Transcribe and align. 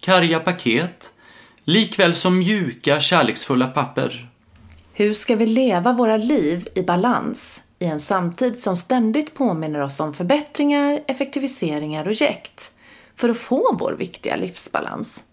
karga 0.00 0.40
paket, 0.40 1.12
likväl 1.64 2.14
som 2.14 2.38
mjuka, 2.38 3.00
kärleksfulla 3.00 3.66
papper. 3.66 4.28
Hur 4.92 5.14
ska 5.14 5.36
vi 5.36 5.46
leva 5.46 5.92
våra 5.92 6.16
liv 6.16 6.68
i 6.74 6.82
balans 6.82 7.62
i 7.78 7.84
en 7.84 8.00
samtid 8.00 8.62
som 8.62 8.76
ständigt 8.76 9.34
påminner 9.34 9.80
oss 9.80 10.00
om 10.00 10.14
förbättringar, 10.14 11.00
effektiviseringar 11.06 12.08
och 12.08 12.12
jäkt 12.12 12.72
för 13.16 13.28
att 13.28 13.38
få 13.38 13.76
vår 13.80 13.92
viktiga 13.92 14.36
livsbalans? 14.36 15.24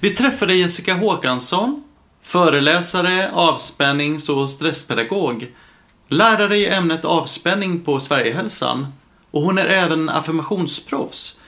Vi 0.00 0.10
träffade 0.10 0.54
Jessica 0.54 0.94
Håkansson, 0.94 1.82
föreläsare, 2.22 3.30
avspännings 3.32 4.28
och 4.28 4.50
stresspedagog, 4.50 5.46
lärare 6.08 6.56
i 6.56 6.68
ämnet 6.68 7.04
avspänning 7.04 7.80
på 7.80 8.00
Sverigehälsan 8.00 8.86
och 9.30 9.42
hon 9.42 9.58
är 9.58 9.66
även 9.66 10.08
affirmationsproffs. 10.08 11.39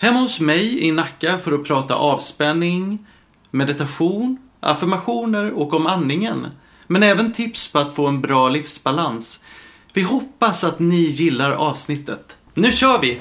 Hemma 0.00 0.20
hos 0.20 0.40
mig 0.40 0.84
i 0.86 0.92
Nacka 0.92 1.38
för 1.38 1.52
att 1.52 1.64
prata 1.64 1.94
avspänning, 1.94 3.06
meditation, 3.50 4.38
affirmationer 4.60 5.52
och 5.52 5.74
om 5.74 5.86
andningen. 5.86 6.46
Men 6.86 7.02
även 7.02 7.32
tips 7.32 7.72
på 7.72 7.78
att 7.78 7.94
få 7.94 8.06
en 8.06 8.20
bra 8.20 8.48
livsbalans. 8.48 9.44
Vi 9.92 10.02
hoppas 10.02 10.64
att 10.64 10.78
ni 10.78 11.00
gillar 11.00 11.52
avsnittet. 11.52 12.36
Nu 12.54 12.72
kör 12.72 13.00
vi! 13.00 13.20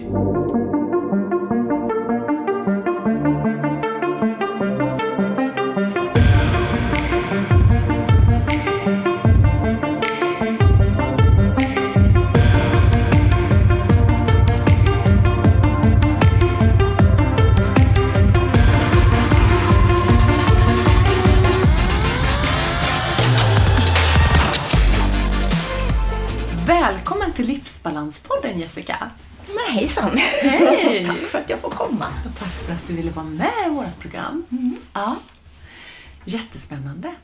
Jättespännande. 36.28 37.16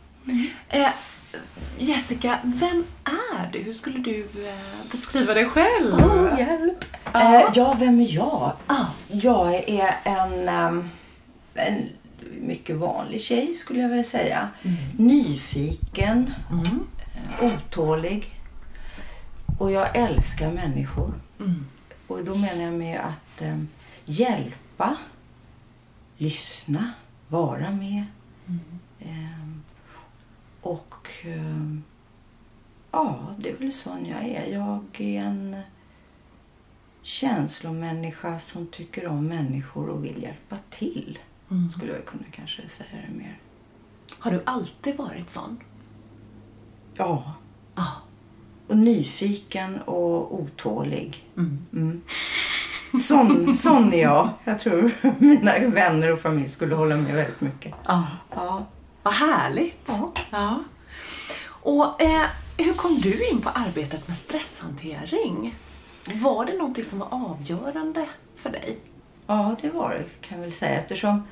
Eh, 0.70 0.90
Jessica, 1.78 2.40
vem 2.44 2.84
är 3.04 3.52
du? 3.52 3.60
Hur 3.60 3.74
skulle 3.74 4.00
du 4.00 4.20
eh, 4.22 4.92
beskriva 4.92 5.34
dig 5.34 5.46
själv? 5.46 5.94
Åh, 5.94 6.40
hjälp! 6.40 6.86
Ja. 7.14 7.40
Eh, 7.40 7.52
ja, 7.56 7.76
vem 7.80 8.00
är 8.00 8.16
jag? 8.16 8.54
Ah. 8.68 8.86
Jag 9.12 9.54
är 9.70 9.96
en, 10.04 10.50
ehm, 10.50 10.90
en 11.54 11.90
mycket 12.42 12.76
vanlig 12.76 13.22
tjej 13.22 13.54
skulle 13.56 13.80
jag 13.80 13.90
vilja 13.90 14.04
säga. 14.04 14.50
Nyfiken, 14.98 16.34
eh, 16.52 17.46
otålig 17.46 18.34
och 19.60 19.72
jag 19.72 19.96
älskar 19.98 20.52
människor. 20.52 21.14
Och 22.08 22.24
då 22.24 22.36
menar 22.36 22.64
jag 22.64 22.74
med 22.74 23.00
att 23.00 23.42
ehm, 23.42 23.68
hjälpa, 24.06 24.96
lyssna, 26.18 26.90
vara 27.28 27.72
med. 27.72 28.06
Ehm, 28.48 28.80
och 30.62 31.10
ehm, 31.24 31.84
ja, 32.92 33.20
det 33.38 33.50
är 33.50 33.56
väl 33.58 33.72
sån 33.72 34.06
jag 34.06 34.24
är. 34.24 34.46
Jag 34.54 34.84
är 35.02 35.20
en 35.24 35.58
känslomänniska 37.02 38.40
som 38.40 38.68
tycker 38.68 39.08
om 39.08 39.28
människor 39.28 39.90
och 39.90 40.06
vill 40.06 40.24
hjälpa 40.24 40.58
till. 40.70 41.20
Skulle 41.76 41.94
jag 41.94 42.06
kunna 42.06 42.24
kanske 42.32 42.70
säga 42.70 42.90
det 43.08 43.18
mer. 43.18 43.40
Har 44.20 44.32
du 44.32 44.42
alltid 44.46 44.98
varit 44.98 45.30
sån? 45.30 45.60
Ja, 46.96 47.34
Ja. 47.76 47.88
och 48.68 48.78
nyfiken 48.78 49.82
och 49.82 50.40
otålig. 50.42 51.24
Mm. 51.38 51.66
Mm. 51.74 52.02
Sån, 53.02 53.56
sån 53.56 53.94
är 53.94 54.02
jag. 54.02 54.30
Jag 54.44 54.60
tror 54.60 54.92
mina 55.20 55.60
vänner 55.60 56.14
och 56.14 56.20
familj 56.20 56.50
skulle 56.50 56.76
hålla 56.76 56.96
med 56.98 57.16
väldigt 57.16 57.42
mycket. 57.42 57.74
ja. 57.88 58.08
Ja. 58.36 58.66
Vad 59.04 59.14
härligt! 59.14 59.84
Ja. 59.88 60.12
Ja. 60.32 60.64
Och 61.46 62.02
eh, 62.02 62.26
hur 62.58 62.74
kom 62.74 63.00
du 63.02 63.28
in 63.30 63.42
på 63.42 63.50
arbetet 63.50 64.08
med 64.08 64.18
stresshantering? 64.18 65.56
Var 66.06 66.46
det 66.46 66.54
någonting 66.58 66.86
som 66.86 67.00
var 67.00 67.08
avgörande 67.12 68.06
för 68.36 68.50
dig? 68.50 68.78
Ja, 69.28 69.56
det 69.62 69.70
var 69.70 69.90
det 69.90 70.28
kan 70.28 70.38
jag 70.38 70.46
väl 70.46 70.54
säga 70.54 70.80
eftersom 70.82 71.24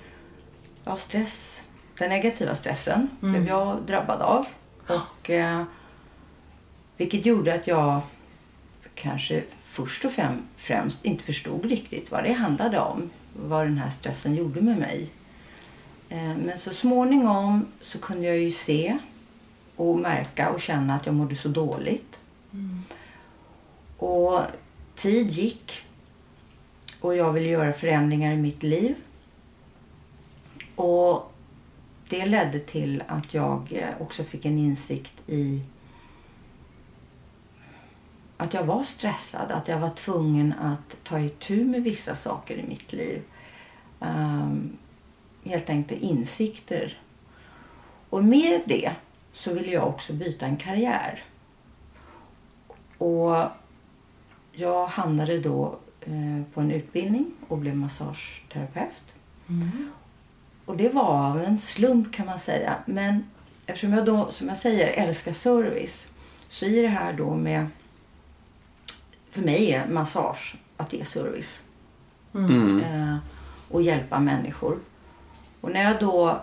ja, 0.84 0.98
stress, 0.98 1.62
den 1.98 2.10
negativa 2.10 2.56
stressen 2.56 3.10
blev 3.20 3.48
jag 3.48 3.82
drabbad 3.88 4.22
av. 4.22 4.46
Och, 4.88 5.30
eh, 5.30 5.64
vilket 6.98 7.26
gjorde 7.26 7.54
att 7.54 7.68
jag 7.68 8.02
kanske 8.96 9.44
först 9.66 10.06
och 10.06 10.12
främ- 10.12 10.42
främst 10.58 11.06
inte 11.06 11.24
förstod 11.24 11.66
riktigt 11.66 12.12
vad 12.12 12.24
det 12.24 12.34
handlade 12.34 12.80
om. 12.80 13.10
Vad 13.34 13.66
den 13.66 13.78
här 13.78 13.90
stressen 13.90 14.36
gjorde 14.36 14.62
med 14.62 14.78
mig. 14.78 15.10
Eh, 16.12 16.38
men 16.38 16.58
så 16.58 16.74
småningom 16.74 17.66
så 17.82 18.00
kunde 18.00 18.28
jag 18.28 18.38
ju 18.38 18.52
se 18.52 18.98
och 19.76 20.00
märka 20.00 20.50
och 20.50 20.62
känna 20.62 20.96
att 20.96 21.06
jag 21.06 21.16
mådde 21.16 21.36
så 21.36 21.48
dåligt. 21.48 22.20
Och 23.98 24.42
tid 24.96 25.30
gick 25.30 25.86
och 27.00 27.16
jag 27.16 27.34
ville 27.34 27.50
göra 27.50 27.74
förändringar 27.74 28.34
i 28.34 28.38
mitt 28.38 28.64
liv. 28.64 28.96
Och 30.76 31.32
det 32.10 32.26
ledde 32.26 32.60
till 32.60 33.04
att 33.08 33.34
jag 33.34 33.74
eh, 33.74 34.02
också 34.02 34.24
fick 34.24 34.46
en 34.46 34.58
insikt 34.58 35.14
i 35.28 35.62
att 38.38 38.54
jag 38.54 38.64
var 38.64 38.84
stressad, 38.84 39.52
att 39.52 39.68
jag 39.68 39.80
var 39.80 39.90
tvungen 39.90 40.54
att 40.54 41.04
ta 41.04 41.20
itu 41.20 41.64
med 41.64 41.84
vissa 41.84 42.16
saker 42.16 42.58
i 42.58 42.64
mitt 42.64 42.94
liv. 42.94 43.22
Um, 44.00 44.78
helt 45.52 45.70
enkelt 45.70 46.02
insikter. 46.02 46.98
Och 48.10 48.24
med 48.24 48.62
det 48.66 48.92
så 49.34 49.54
ville 49.54 49.72
jag 49.72 49.88
också 49.88 50.14
byta 50.14 50.46
en 50.46 50.58
karriär. 50.58 51.24
Och 52.98 53.36
jag 54.52 54.88
hamnade 54.88 55.40
då 55.40 55.80
eh, 56.02 56.44
på 56.54 56.62
en 56.62 56.72
utbildning 56.72 57.32
och 57.48 57.58
blev 57.58 57.76
massageterapeut. 57.76 59.16
Och 60.66 60.78
det 60.78 60.90
var 60.90 61.30
av 61.30 61.42
en 61.42 61.60
slump 61.60 62.14
kan 62.14 62.26
man 62.26 62.40
säga. 62.40 62.76
Men 62.86 63.24
eftersom 63.66 63.94
jag 63.94 64.06
då, 64.06 64.32
som 64.32 64.48
jag 64.48 64.58
säger, 64.58 64.88
älskar 64.88 65.34
service. 65.34 66.08
Så 66.50 66.66
i 66.66 66.82
det 66.82 66.88
här 66.88 67.14
då 67.14 67.36
med... 67.36 67.68
För 69.32 69.42
mig 69.42 69.72
är 69.72 69.88
massage 69.88 70.56
att 70.78 70.94
ge 70.94 71.06
service. 71.06 71.62
Mm. 72.34 72.80
Eh, 72.80 73.18
och 73.70 73.82
hjälpa 73.82 74.20
människor. 74.20 74.80
Och 75.62 75.72
när 75.72 75.84
jag 75.84 76.00
då 76.00 76.42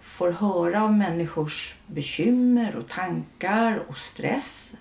får 0.00 0.32
höra 0.32 0.84
om 0.84 0.98
människors 0.98 1.74
bekymmer 1.86 2.76
och 2.76 2.88
tankar 2.88 3.82
och 3.88 3.98
stress. 3.98 4.72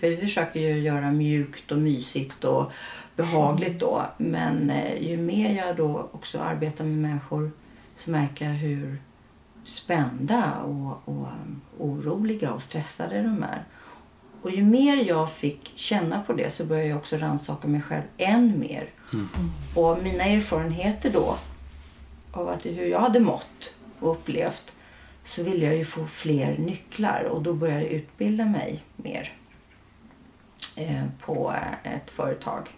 För 0.00 0.08
vi 0.08 0.16
försöker 0.16 0.60
ju 0.60 0.78
göra 0.78 1.10
mjukt 1.10 1.72
och 1.72 1.78
mysigt 1.78 2.44
och 2.44 2.72
behagligt 3.16 3.80
då. 3.80 4.06
Men 4.18 4.70
eh, 4.70 5.02
ju 5.10 5.16
mer 5.16 5.56
jag 5.56 5.76
då 5.76 6.08
också 6.12 6.40
arbetar 6.40 6.84
med 6.84 6.96
människor 6.96 7.50
så 7.94 8.10
märker 8.10 8.44
jag 8.44 8.54
hur 8.54 8.98
spända 9.64 10.52
och, 10.52 11.08
och 11.08 11.26
um, 11.26 11.60
oroliga 11.78 12.52
och 12.52 12.62
stressade 12.62 13.22
de 13.22 13.42
är. 13.42 13.64
Och 14.42 14.50
ju 14.50 14.62
mer 14.62 14.96
jag 14.96 15.32
fick 15.32 15.72
känna 15.74 16.22
på 16.22 16.32
det 16.32 16.50
så 16.50 16.64
började 16.64 16.88
jag 16.88 16.98
också 16.98 17.16
rannsaka 17.16 17.68
mig 17.68 17.82
själv 17.82 18.02
än 18.16 18.60
mer. 18.60 18.90
Och 19.74 20.02
mina 20.02 20.24
erfarenheter 20.24 21.10
då 21.10 21.36
av 22.36 22.48
att 22.48 22.66
hur 22.66 22.86
jag 22.86 23.00
hade 23.00 23.20
mått 23.20 23.74
och 23.98 24.12
upplevt 24.12 24.72
så 25.24 25.42
ville 25.42 25.66
jag 25.66 25.76
ju 25.76 25.84
få 25.84 26.06
fler 26.06 26.58
nycklar 26.58 27.24
och 27.24 27.42
då 27.42 27.54
började 27.54 27.82
jag 27.82 27.90
utbilda 27.90 28.44
mig 28.44 28.84
mer 28.96 29.32
eh, 30.76 31.04
på 31.20 31.54
ett 31.82 32.10
företag 32.10 32.68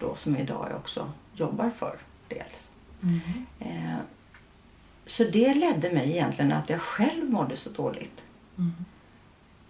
då 0.00 0.14
som 0.14 0.36
idag 0.36 0.66
jag 0.70 0.78
också 0.78 1.12
jobbar 1.34 1.70
för 1.70 1.98
dels. 2.28 2.70
Eh, 3.60 3.96
så 5.06 5.24
det 5.24 5.54
ledde 5.54 5.92
mig 5.92 6.10
egentligen 6.10 6.52
att 6.52 6.70
jag 6.70 6.80
själv 6.80 7.30
mådde 7.30 7.56
så 7.56 7.70
dåligt. 7.70 8.24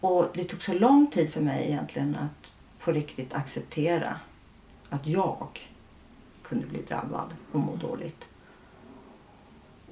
Och 0.00 0.31
det 0.35 0.44
tog 0.44 0.62
så 0.62 0.73
lång 0.73 1.06
tid 1.06 1.32
för 1.32 1.41
mig 1.41 1.67
egentligen 1.69 2.17
att 2.17 2.53
på 2.79 2.93
riktigt 2.93 3.35
acceptera 3.35 4.17
att 4.88 5.06
jag 5.06 5.69
kunde 6.43 6.67
bli 6.67 6.82
drabbad 6.82 7.35
och 7.53 7.61
må 7.61 7.76
dåligt. 7.76 8.29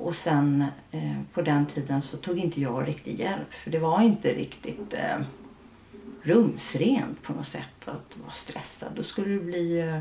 Och 0.00 0.14
sen 0.14 0.64
eh, 0.90 1.12
på 1.32 1.42
den 1.42 1.66
tiden 1.66 2.02
så 2.02 2.16
tog 2.16 2.38
inte 2.38 2.60
jag 2.60 2.88
riktig 2.88 3.20
hjälp 3.20 3.52
för 3.54 3.70
det 3.70 3.78
var 3.78 4.02
inte 4.02 4.34
riktigt 4.34 4.94
eh, 4.94 5.18
rumsrent 6.22 7.22
på 7.22 7.32
något 7.32 7.46
sätt 7.46 7.88
att 7.88 8.16
vara 8.22 8.30
stressad. 8.30 8.92
Då 8.96 9.02
skulle 9.02 9.28
du 9.28 9.40
bli 9.40 9.80
eh, 9.80 9.98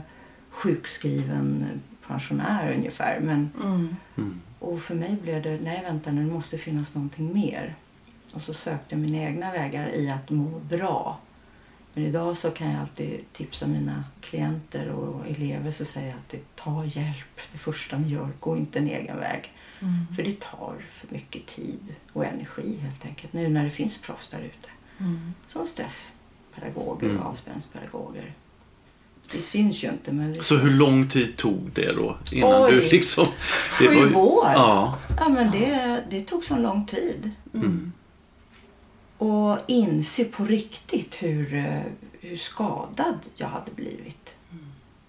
sjukskriven 0.49 1.65
pensionär 2.07 2.73
ungefär. 2.77 3.19
Men, 3.19 3.49
Mm. 4.15 4.41
och 4.59 4.81
för 4.81 4.95
mig 4.95 5.15
blev 5.21 5.41
det, 5.41 5.59
nej 5.63 5.81
vänta 5.83 6.11
nu, 6.11 6.23
det 6.25 6.31
måste 6.33 6.57
finnas 6.57 6.95
någonting 6.95 7.33
mer. 7.33 7.75
Och 8.33 8.41
så 8.41 8.53
sökte 8.53 8.85
jag 8.95 8.99
mina 8.99 9.17
egna 9.17 9.51
vägar 9.51 9.89
i 9.95 10.09
att 10.09 10.29
må 10.29 10.59
bra. 10.59 11.17
Men 11.93 12.05
idag 12.05 12.37
så 12.37 12.51
kan 12.51 12.71
jag 12.71 12.81
alltid 12.81 13.33
tipsa 13.33 13.67
mina 13.67 14.03
klienter 14.21 14.89
och 14.89 15.27
elever 15.27 15.71
så 15.71 15.85
säger 15.85 16.07
jag 16.07 16.15
alltid 16.17 16.39
ta 16.55 16.85
hjälp 16.85 17.39
det 17.51 17.57
första 17.57 17.97
ni 17.97 18.09
gör. 18.09 18.29
Gå 18.39 18.57
inte 18.57 18.79
en 18.79 18.87
egen 18.87 19.17
väg. 19.17 19.53
För 20.15 20.23
det 20.23 20.39
tar 20.39 20.75
för 20.93 21.13
mycket 21.13 21.45
tid 21.47 21.95
och 22.13 22.25
energi 22.25 22.77
helt 22.81 23.05
enkelt. 23.05 23.33
Nu 23.33 23.49
när 23.49 23.63
det 23.63 23.71
finns 23.71 23.97
proffs 23.97 24.29
där 24.29 24.39
ute. 24.41 24.69
Som 25.49 25.67
stresspedagoger 25.67 27.07
Mm. 27.09 27.19
och 27.21 27.25
avspänningspedagoger. 27.29 28.33
Det 29.31 29.41
syns 29.41 29.83
ju 29.83 29.89
inte 29.89 30.11
men 30.11 30.33
det 30.33 30.43
Så 30.43 30.55
hur 30.57 30.73
lång 30.73 31.07
tid 31.07 31.37
tog 31.37 31.69
det 31.73 31.91
då? 31.95 32.17
Innan 32.33 32.63
Oj. 32.63 32.71
du 32.71 32.81
liksom... 32.81 33.27
Det 33.79 33.87
Sju 33.87 33.95
var 33.95 34.05
ju- 34.07 34.15
år? 34.15 34.45
Ja. 34.53 34.97
Ja, 35.19 35.29
men 35.29 35.51
det, 35.51 36.03
det 36.09 36.21
tog 36.21 36.43
så 36.43 36.57
lång 36.57 36.85
tid. 36.85 37.31
Mm. 37.53 37.91
Och 39.17 39.57
inse 39.67 40.23
på 40.25 40.45
riktigt 40.45 41.15
hur, 41.23 41.53
eh, 41.53 41.81
hur 42.21 42.35
skadad 42.37 43.19
jag 43.35 43.47
hade 43.47 43.71
blivit. 43.75 44.29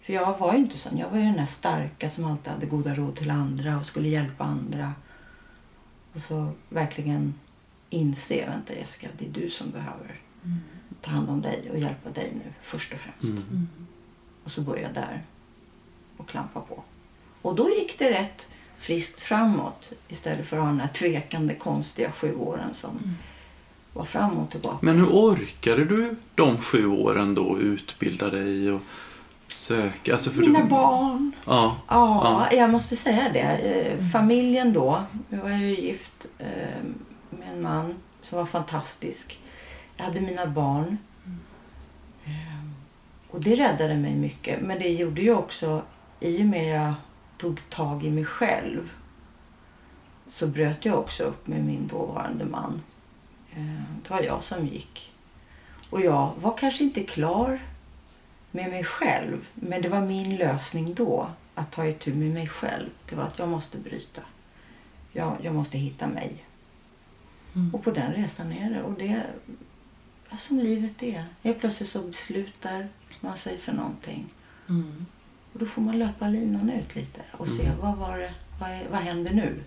För 0.02 0.12
jag 0.12 0.38
var 0.38 0.52
ju 0.52 0.58
inte 0.58 0.78
sån. 0.78 0.98
Jag 0.98 1.10
var 1.10 1.18
ju 1.18 1.24
den 1.24 1.36
där 1.36 1.46
starka 1.46 2.10
som 2.10 2.24
alltid 2.24 2.52
hade 2.52 2.66
goda 2.66 2.94
råd 2.94 3.16
till 3.16 3.30
andra 3.30 3.78
och 3.78 3.86
skulle 3.86 4.08
hjälpa 4.08 4.44
andra. 4.44 4.92
Och 6.14 6.20
så 6.20 6.52
verkligen 6.68 7.34
inse, 7.90 8.46
vänta 8.46 8.74
Jessica, 8.74 9.08
det 9.18 9.26
är 9.26 9.30
du 9.30 9.50
som 9.50 9.70
behöver 9.70 10.20
ta 11.00 11.10
hand 11.10 11.30
om 11.30 11.42
dig 11.42 11.70
och 11.70 11.78
hjälpa 11.78 12.10
dig 12.10 12.32
nu 12.34 12.52
först 12.62 12.92
och 12.92 12.98
främst. 12.98 13.38
Mm. 13.38 13.68
Och 14.44 14.50
så 14.50 14.60
började 14.60 14.82
jag 14.82 14.94
där 14.94 15.22
och 16.16 16.28
klampa 16.28 16.60
på. 16.60 16.82
Och 17.42 17.54
då 17.54 17.70
gick 17.70 17.98
det 17.98 18.10
rätt 18.10 18.48
friskt 18.78 19.22
framåt 19.22 19.92
istället 20.08 20.46
för 20.46 20.56
att 20.56 20.62
ha 20.62 20.70
den 20.70 20.80
här 20.80 20.88
tvekande 20.88 21.54
konstiga 21.54 22.12
sju 22.12 22.34
åren 22.34 22.74
som 22.74 23.16
var 23.92 24.04
fram 24.04 24.38
och 24.38 24.50
tillbaka. 24.50 24.78
Men 24.80 24.96
hur 24.96 25.06
orkade 25.06 25.84
du 25.84 26.16
de 26.34 26.58
sju 26.58 26.86
åren 26.86 27.34
då 27.34 27.58
utbilda 27.58 28.30
dig 28.30 28.72
och 28.72 28.82
söka? 29.52 30.12
Alltså 30.12 30.30
för 30.30 30.40
Mina 30.40 30.62
du... 30.62 30.68
barn. 30.68 31.32
Ja. 31.46 31.76
Ja, 31.88 32.48
jag 32.52 32.70
måste 32.70 32.96
säga 32.96 33.28
det. 33.32 33.40
Eh, 33.40 34.04
Familjen 34.12 34.72
då. 34.72 35.04
Jag 35.28 35.38
var 35.38 35.50
ju 35.50 35.76
gift 35.80 36.26
eh, 36.38 36.46
med 37.30 37.48
en 37.52 37.62
man 37.62 37.94
som 38.22 38.38
var 38.38 38.46
fantastisk. 38.46 39.38
Jag 39.96 40.04
hade 40.04 40.20
mina 40.20 40.46
barn. 40.46 40.98
Eh, 42.24 42.64
Och 43.30 43.40
det 43.40 43.54
räddade 43.56 43.94
mig 43.94 44.14
mycket. 44.14 44.60
Men 44.60 44.78
det 44.78 44.88
gjorde 44.88 45.20
ju 45.22 45.34
också, 45.34 45.82
i 46.20 46.42
och 46.42 46.46
med 46.46 46.76
jag 46.86 46.94
tog 47.38 47.60
tag 47.70 48.04
i 48.04 48.10
mig 48.10 48.24
själv, 48.24 48.90
så 50.28 50.46
bröt 50.46 50.84
jag 50.84 50.98
också 50.98 51.22
upp 51.24 51.46
med 51.46 51.64
min 51.64 51.86
dåvarande 51.86 52.44
man. 52.44 52.82
Det 54.02 54.10
var 54.10 54.20
jag 54.20 54.42
som 54.42 54.66
gick. 54.66 55.12
Och 55.90 56.00
jag 56.00 56.32
var 56.40 56.56
kanske 56.58 56.84
inte 56.84 57.00
klar 57.04 57.60
med 58.50 58.70
mig 58.70 58.84
själv. 58.84 59.48
Men 59.54 59.82
det 59.82 59.88
var 59.88 60.00
min 60.00 60.36
lösning 60.36 60.94
då, 60.94 61.30
att 61.54 61.72
ta 61.72 61.86
itu 61.86 62.14
med 62.14 62.30
mig 62.30 62.46
själv. 62.48 62.88
Det 63.08 63.16
var 63.16 63.24
att 63.24 63.38
jag 63.38 63.48
måste 63.48 63.78
bryta. 63.78 64.22
Jag, 65.12 65.36
jag 65.42 65.54
måste 65.54 65.78
hitta 65.78 66.06
mig. 66.06 66.44
Och 67.72 67.84
på 67.84 67.90
den 67.90 68.12
resan 68.12 68.52
är 68.52 68.70
det. 68.70 68.82
Och 68.82 68.92
det 68.98 69.08
är 69.08 69.26
som 70.36 70.58
livet 70.58 71.02
är. 71.02 71.24
Helt 71.42 71.60
plötsligt 71.60 71.88
så 71.88 72.02
beslutar 72.02 72.88
man 73.20 73.36
sig 73.36 73.58
för 73.58 73.72
någonting. 73.72 74.26
Och 75.52 75.58
då 75.58 75.66
får 75.66 75.82
man 75.82 75.98
löpa 75.98 76.28
linan 76.28 76.70
ut 76.70 76.94
lite 76.96 77.20
och 77.32 77.48
se 77.48 77.70
vad 77.80 77.96
var 77.96 78.18
det, 78.18 78.34
vad, 78.60 78.70
är, 78.70 78.88
vad 78.90 79.00
händer 79.00 79.34
nu? 79.34 79.62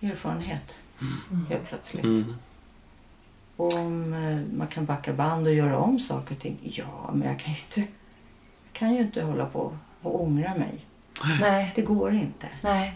Erfarenhet. 0.00 0.74
Helt 1.48 1.68
plötsligt. 1.68 2.04
Mm. 3.60 3.86
Om 3.86 4.14
eh, 4.14 4.56
man 4.58 4.66
kan 4.66 4.84
backa 4.84 5.12
band 5.12 5.46
och 5.46 5.54
göra 5.54 5.78
om 5.78 6.00
saker 6.00 6.34
och 6.34 6.40
ting. 6.40 6.58
Ja, 6.62 7.10
men 7.12 7.28
jag 7.28 7.38
kan 7.38 7.52
ju 7.52 7.58
inte, 7.60 7.80
jag 7.80 8.72
kan 8.72 8.94
ju 8.94 9.00
inte 9.00 9.22
hålla 9.22 9.46
på 9.46 9.76
och 10.02 10.22
ångra 10.22 10.54
mig. 10.54 10.84
Nej. 11.40 11.72
Det 11.74 11.82
går 11.82 12.12
inte. 12.14 12.48
Nej. 12.62 12.94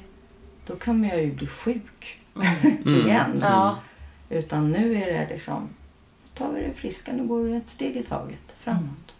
Då 0.66 0.76
kan 0.76 1.04
jag 1.04 1.22
ju 1.22 1.32
bli 1.32 1.46
sjuk 1.46 2.18
Mm. 2.36 2.88
igen. 3.06 3.38
Ja. 3.40 3.76
Utan 4.28 4.70
nu 4.70 4.94
är 4.94 5.06
det 5.06 5.28
liksom, 5.30 5.68
tar 6.34 6.52
vi 6.52 6.60
det 6.60 6.74
friska, 6.74 7.12
nu 7.12 7.26
går 7.26 7.48
det 7.48 7.56
ett 7.56 7.68
steg 7.68 7.96
i 7.96 8.02
taget 8.02 8.54
framåt. 8.58 9.14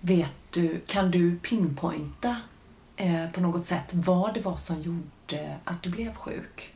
Vet 0.00 0.34
du, 0.50 0.80
kan 0.86 1.10
du 1.10 1.36
pinpointa 1.36 2.36
eh, 2.96 3.30
på 3.32 3.40
något 3.40 3.66
sätt 3.66 3.94
vad 3.94 4.34
det 4.34 4.40
var 4.40 4.56
som 4.56 4.80
gjorde 4.82 5.56
att 5.64 5.82
du 5.82 5.90
blev 5.90 6.14
sjuk? 6.14 6.74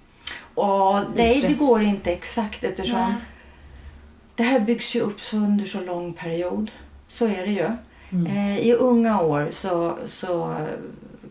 Och 0.55 1.03
nej, 1.17 1.41
det 1.41 1.55
går 1.59 1.83
inte 1.83 2.13
exakt 2.13 2.65
eftersom 2.65 3.01
Nej. 3.01 3.15
Det 4.39 4.45
här 4.45 4.61
byggs 4.61 4.97
ju 4.97 5.01
upp 5.01 5.21
så 5.21 5.37
under 5.37 5.65
så 5.65 5.81
lång 5.81 6.13
period. 6.13 6.71
Så 7.09 7.27
är 7.27 7.47
det 7.47 7.53
ju. 7.53 7.71
Mm. 8.11 8.27
Eh, 8.27 8.59
I 8.59 8.73
unga 8.75 9.21
år 9.23 9.49
så, 9.53 9.99
så 10.07 10.67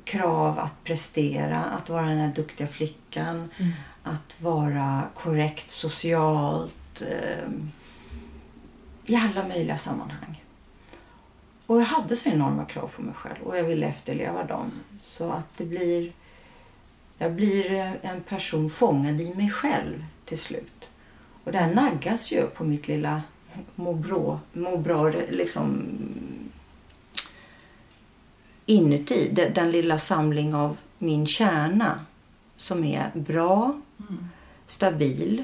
krav 0.04 0.60
att 0.60 0.84
prestera, 0.84 1.64
att 1.64 1.90
vara 1.90 2.06
den 2.06 2.18
här 2.18 2.34
duktiga 2.36 2.68
flickan, 2.68 3.50
Mm. 3.60 3.72
att 4.04 4.42
vara 4.42 5.04
korrekt 5.16 5.72
socialt 5.72 7.02
eh, 7.02 7.50
i 9.06 9.16
alla 9.16 9.48
möjliga 9.48 9.78
sammanhang. 9.78 10.44
Och 11.66 11.82
jag 11.82 11.86
hade 11.86 12.16
så 12.16 12.30
enorma 12.30 12.66
krav 12.66 12.88
på 12.96 13.02
mig 13.02 13.14
själv 13.14 13.42
och 13.44 13.58
jag 13.58 13.64
ville 13.64 13.88
efterleva 13.88 14.44
dem. 14.44 14.72
Så 15.04 15.30
att 15.32 15.58
det 15.58 15.66
blir... 15.66 16.12
Jag 17.18 17.34
blir 17.34 17.98
en 18.02 18.22
person 18.22 18.70
fångad 18.70 19.22
i 19.22 19.34
mig 19.36 19.50
själv 19.50 20.06
till 20.26 20.40
slut. 20.40 20.90
Och 21.48 21.54
det 21.54 21.60
här 21.60 21.74
naggas 21.74 22.32
ju 22.32 22.48
på 22.48 22.64
mitt 22.64 22.88
lilla 22.88 23.22
må 23.76 23.94
bra, 23.94 24.40
må 24.54 24.78
bra 24.78 25.10
liksom 25.30 25.88
inuti. 28.66 29.50
Den, 29.54 29.72
lilla 29.72 29.98
samling 29.98 30.56
av 30.56 30.78
min 30.98 31.28
kärna 31.28 32.06
som 32.58 32.84
är 32.84 33.12
bra, 33.14 33.82
stabil. 34.66 35.44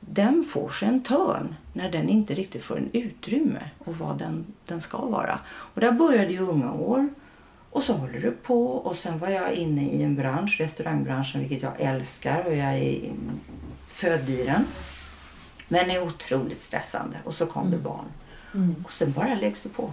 Den 0.00 0.44
får 0.44 0.68
sig 0.68 0.88
en 0.88 1.02
törn 1.02 1.54
när 1.72 1.90
den 1.90 2.08
inte 2.08 2.34
riktigt 2.34 2.64
får 2.64 2.76
en 2.76 2.90
utrymme 2.92 3.70
och 3.78 3.96
vad 3.96 4.18
den, 4.18 4.44
den 4.66 4.80
ska 4.80 4.98
vara. 4.98 5.38
Och 5.48 5.80
där 5.80 5.92
började 5.92 6.32
ju 6.32 6.40
unga 6.40 6.72
år 6.72 7.08
och 7.70 7.82
så 7.82 7.92
håller 7.92 8.20
det 8.20 8.42
på 8.42 8.66
och 8.66 8.96
sen 8.96 9.18
var 9.18 9.28
jag 9.28 9.52
inne 9.52 9.88
i 9.88 10.02
en 10.02 10.16
bransch, 10.16 10.60
restaurangbranschen, 10.60 11.40
vilket 11.40 11.62
jag 11.62 11.80
älskar 11.80 12.46
och 12.46 12.54
jag 12.54 12.74
är 12.74 13.12
född 13.86 14.30
i 14.30 14.44
den. 14.44 14.64
Men 15.68 15.90
är 15.90 16.02
otroligt 16.02 16.62
stressande 16.62 17.16
och 17.24 17.34
så 17.34 17.46
kom 17.46 17.70
det 17.70 17.78
barn. 17.78 18.04
Och 18.84 18.92
sen 18.92 19.12
bara 19.12 19.34
läggs 19.34 19.62
det 19.62 19.68
på. 19.68 19.92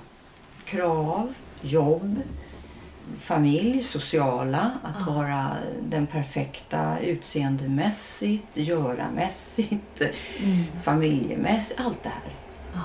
Krav, 0.65 1.33
jobb, 1.61 2.21
familj, 3.19 3.83
sociala, 3.83 4.71
att 4.83 5.07
vara 5.07 5.57
den 5.81 6.07
perfekta 6.07 6.99
utseendemässigt, 6.99 8.57
göramässigt, 8.57 10.01
familjemässigt, 10.83 11.79
allt 11.79 12.03
det 12.03 12.09
här. 12.09 12.33
Ja. 12.73 12.81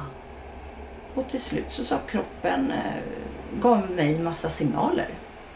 Och 1.15 1.29
till 1.29 1.41
slut 1.41 1.65
så 1.69 1.85
sa 1.85 1.99
kroppen, 2.09 2.71
eh, 2.71 3.03
gav 3.61 3.91
mig 3.91 4.19
massa 4.19 4.51
signaler 4.51 5.09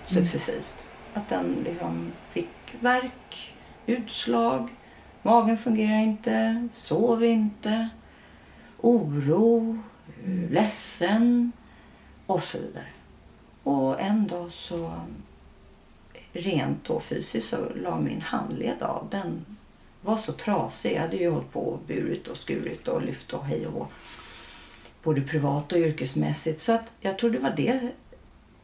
successivt. 0.06 0.86
Att 1.14 1.28
den 1.28 1.56
liksom 1.64 2.12
fick 2.30 2.76
värk, 2.80 3.54
utslag, 3.86 4.68
magen 5.28 5.58
fungerar 5.58 6.00
inte, 6.00 6.68
sov 6.76 7.24
inte, 7.24 7.88
oro, 8.80 9.78
eh, 10.24 10.50
ledsen 10.50 11.52
och 12.26 12.42
så 12.42 12.58
vidare. 12.58 12.86
Och 13.62 14.00
en 14.00 14.26
dag 14.26 14.52
så 14.52 15.00
rent 16.32 16.84
då 16.84 17.00
fysiskt 17.00 17.48
så 17.48 17.68
la 17.74 18.00
min 18.00 18.20
handled 18.20 18.82
av. 18.82 19.08
Den 19.10 19.44
var 20.00 20.16
så 20.16 20.32
trasig. 20.32 20.92
Jag 20.92 21.00
hade 21.00 21.16
ju 21.16 21.30
hållit 21.30 21.52
på 21.52 21.60
och 21.60 21.80
burit 21.86 22.28
och 22.28 22.36
skurit 22.36 22.88
och 22.88 23.02
lyft 23.02 23.32
och 23.32 23.44
hej 23.44 23.66
och 23.66 23.72
hå. 23.72 23.86
Både 25.02 25.20
privat 25.20 25.72
och 25.72 25.78
yrkesmässigt. 25.78 26.60
Så 26.60 26.72
att 26.72 26.92
jag 27.00 27.18
tror 27.18 27.30
det 27.30 27.38
var 27.38 27.54
det, 27.56 27.92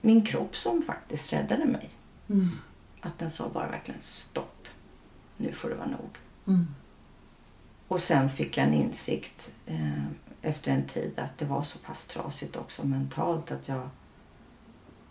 min 0.00 0.24
kropp 0.24 0.56
som 0.56 0.82
faktiskt 0.82 1.32
räddade 1.32 1.64
mig. 1.64 1.90
Att 3.00 3.18
den 3.18 3.30
sa 3.30 3.48
bara 3.48 3.66
verkligen 3.66 4.00
stopp. 4.00 4.68
Nu 5.36 5.52
får 5.52 5.68
det 5.68 5.74
vara 5.74 5.88
nog. 5.88 6.23
Mm. 6.46 6.66
Och 7.88 8.00
sen 8.00 8.30
fick 8.30 8.56
jag 8.56 8.66
en 8.66 8.74
insikt 8.74 9.52
eh, 9.66 10.04
efter 10.42 10.72
en 10.72 10.84
tid 10.86 11.12
att 11.18 11.38
det 11.38 11.44
var 11.44 11.62
så 11.62 11.78
pass 11.78 12.06
trasigt 12.06 12.56
också 12.56 12.86
mentalt 12.86 13.52
att 13.52 13.68
jag, 13.68 13.88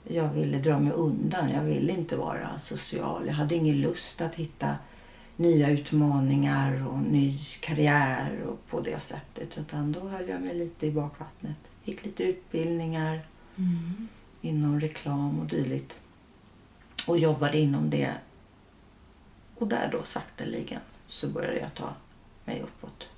jag 0.04 0.30
ville 0.30 0.60
dra 0.60 0.80
mig 0.80 0.94
undan. 0.94 1.50
Jag 1.50 1.64
ville 1.64 1.94
inte 1.94 2.16
vara 2.16 2.60
social. 2.60 3.28
Jag 3.28 3.34
hade 3.34 3.56
ingen 3.56 3.82
lust 3.82 4.22
att 4.22 4.36
hitta 4.36 4.76
nya 5.36 5.70
utmaningar 5.70 6.88
och 6.88 7.00
ny 7.00 7.40
karriär 7.60 8.42
och 8.48 8.68
på 8.70 8.82
det 8.82 9.00
sättet. 9.00 9.58
Utan 9.58 9.92
då 9.92 10.08
höll 10.08 10.30
jag 10.30 10.42
mig 10.42 10.56
lite 10.56 10.88
i 10.88 10.92
bakvattnet. 10.92 11.58
Gick 11.84 12.06
lite 12.06 12.24
utbildningar 12.24 13.22
Mm. 13.56 14.08
inom 14.42 14.80
reklam 14.82 15.40
och 15.40 15.46
dylikt. 15.46 16.00
Och 17.08 17.18
jobbade 17.18 17.58
inom 17.58 17.90
det. 17.90 18.14
Och 19.56 19.68
där 19.68 19.90
då 19.92 20.04
sakteligen 20.04 20.80
så 21.14 21.28
började 21.28 21.60
jag 21.60 21.74
ta 21.74 21.94
mig 22.46 22.62
uppåt. 22.62 23.10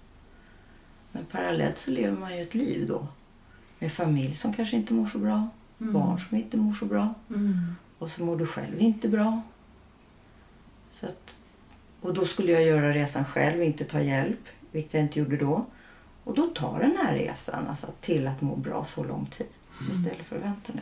Men 1.11 1.25
parallellt 1.25 1.77
så 1.77 1.91
lever 1.91 2.17
man 2.17 2.37
ju 2.37 2.43
ett 2.43 2.55
liv 2.55 2.87
då. 2.87 3.07
Med 3.79 3.91
familj 3.91 4.35
som 4.35 4.53
kanske 4.53 4.75
inte 4.75 4.93
mår 4.93 5.07
så 5.07 5.17
bra. 5.17 5.49
Mm. 5.79 5.93
Barn 5.93 6.19
som 6.19 6.37
inte 6.37 6.57
mår 6.57 6.73
så 6.73 6.85
bra. 6.85 7.13
Mm. 7.29 7.75
Och 7.97 8.09
så 8.09 8.23
mår 8.23 8.37
du 8.37 8.45
själv 8.45 8.79
inte 8.79 9.09
bra. 9.09 9.41
Så 10.93 11.05
att, 11.05 11.37
och 12.01 12.13
då 12.13 12.25
skulle 12.25 12.51
jag 12.51 12.63
göra 12.63 12.93
resan 12.93 13.25
själv, 13.25 13.63
inte 13.63 13.83
ta 13.83 14.01
hjälp. 14.01 14.39
Vilket 14.71 14.93
jag 14.93 15.03
inte 15.03 15.19
gjorde 15.19 15.37
då. 15.37 15.65
Och 16.23 16.35
då 16.35 16.47
tar 16.47 16.79
den 16.79 16.97
här 16.97 17.15
resan 17.15 17.67
alltså, 17.67 17.87
till 18.01 18.27
att 18.27 18.41
må 18.41 18.55
bra 18.55 18.85
så 18.85 19.03
lång 19.03 19.25
tid. 19.25 19.47
Istället 19.91 20.25
för 20.25 20.35
att 20.35 20.43
vänta 20.43 20.73
nu. 20.73 20.81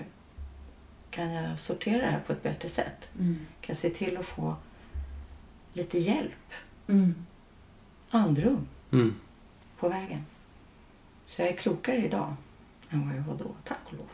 Kan 1.09 1.31
jag 1.31 1.59
sortera 1.59 1.97
det 1.97 2.11
här 2.11 2.19
på 2.19 2.33
ett 2.33 2.43
bättre 2.43 2.69
sätt? 2.69 3.09
Mm. 3.19 3.35
Kan 3.35 3.73
jag 3.73 3.77
se 3.77 3.89
till 3.89 4.17
att 4.17 4.25
få 4.25 4.55
lite 5.73 5.97
hjälp, 5.97 6.53
Mm. 6.87 7.15
andrum 8.09 8.67
Mm. 8.91 9.13
på 9.79 9.89
vägen? 9.89 10.25
Så 11.27 11.41
jag 11.41 11.49
är 11.49 11.55
klokare 11.55 12.05
idag 12.05 12.33
än 12.89 13.07
vad 13.09 13.17
jag 13.17 13.23
var 13.23 13.35
då, 13.37 13.51
tack 13.63 13.77
och 13.85 13.93
lov. 13.93 14.07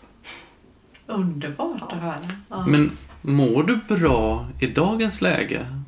Underbart 1.05 1.77
Ja. 1.81 1.87
att 1.87 1.93
höra. 2.01 2.19
Ja. 2.49 2.65
Men 2.67 2.97
mår 3.21 3.63
du 3.63 3.79
bra 3.95 4.47
i 4.61 4.67
dagens 4.67 5.21
läge? 5.21 5.81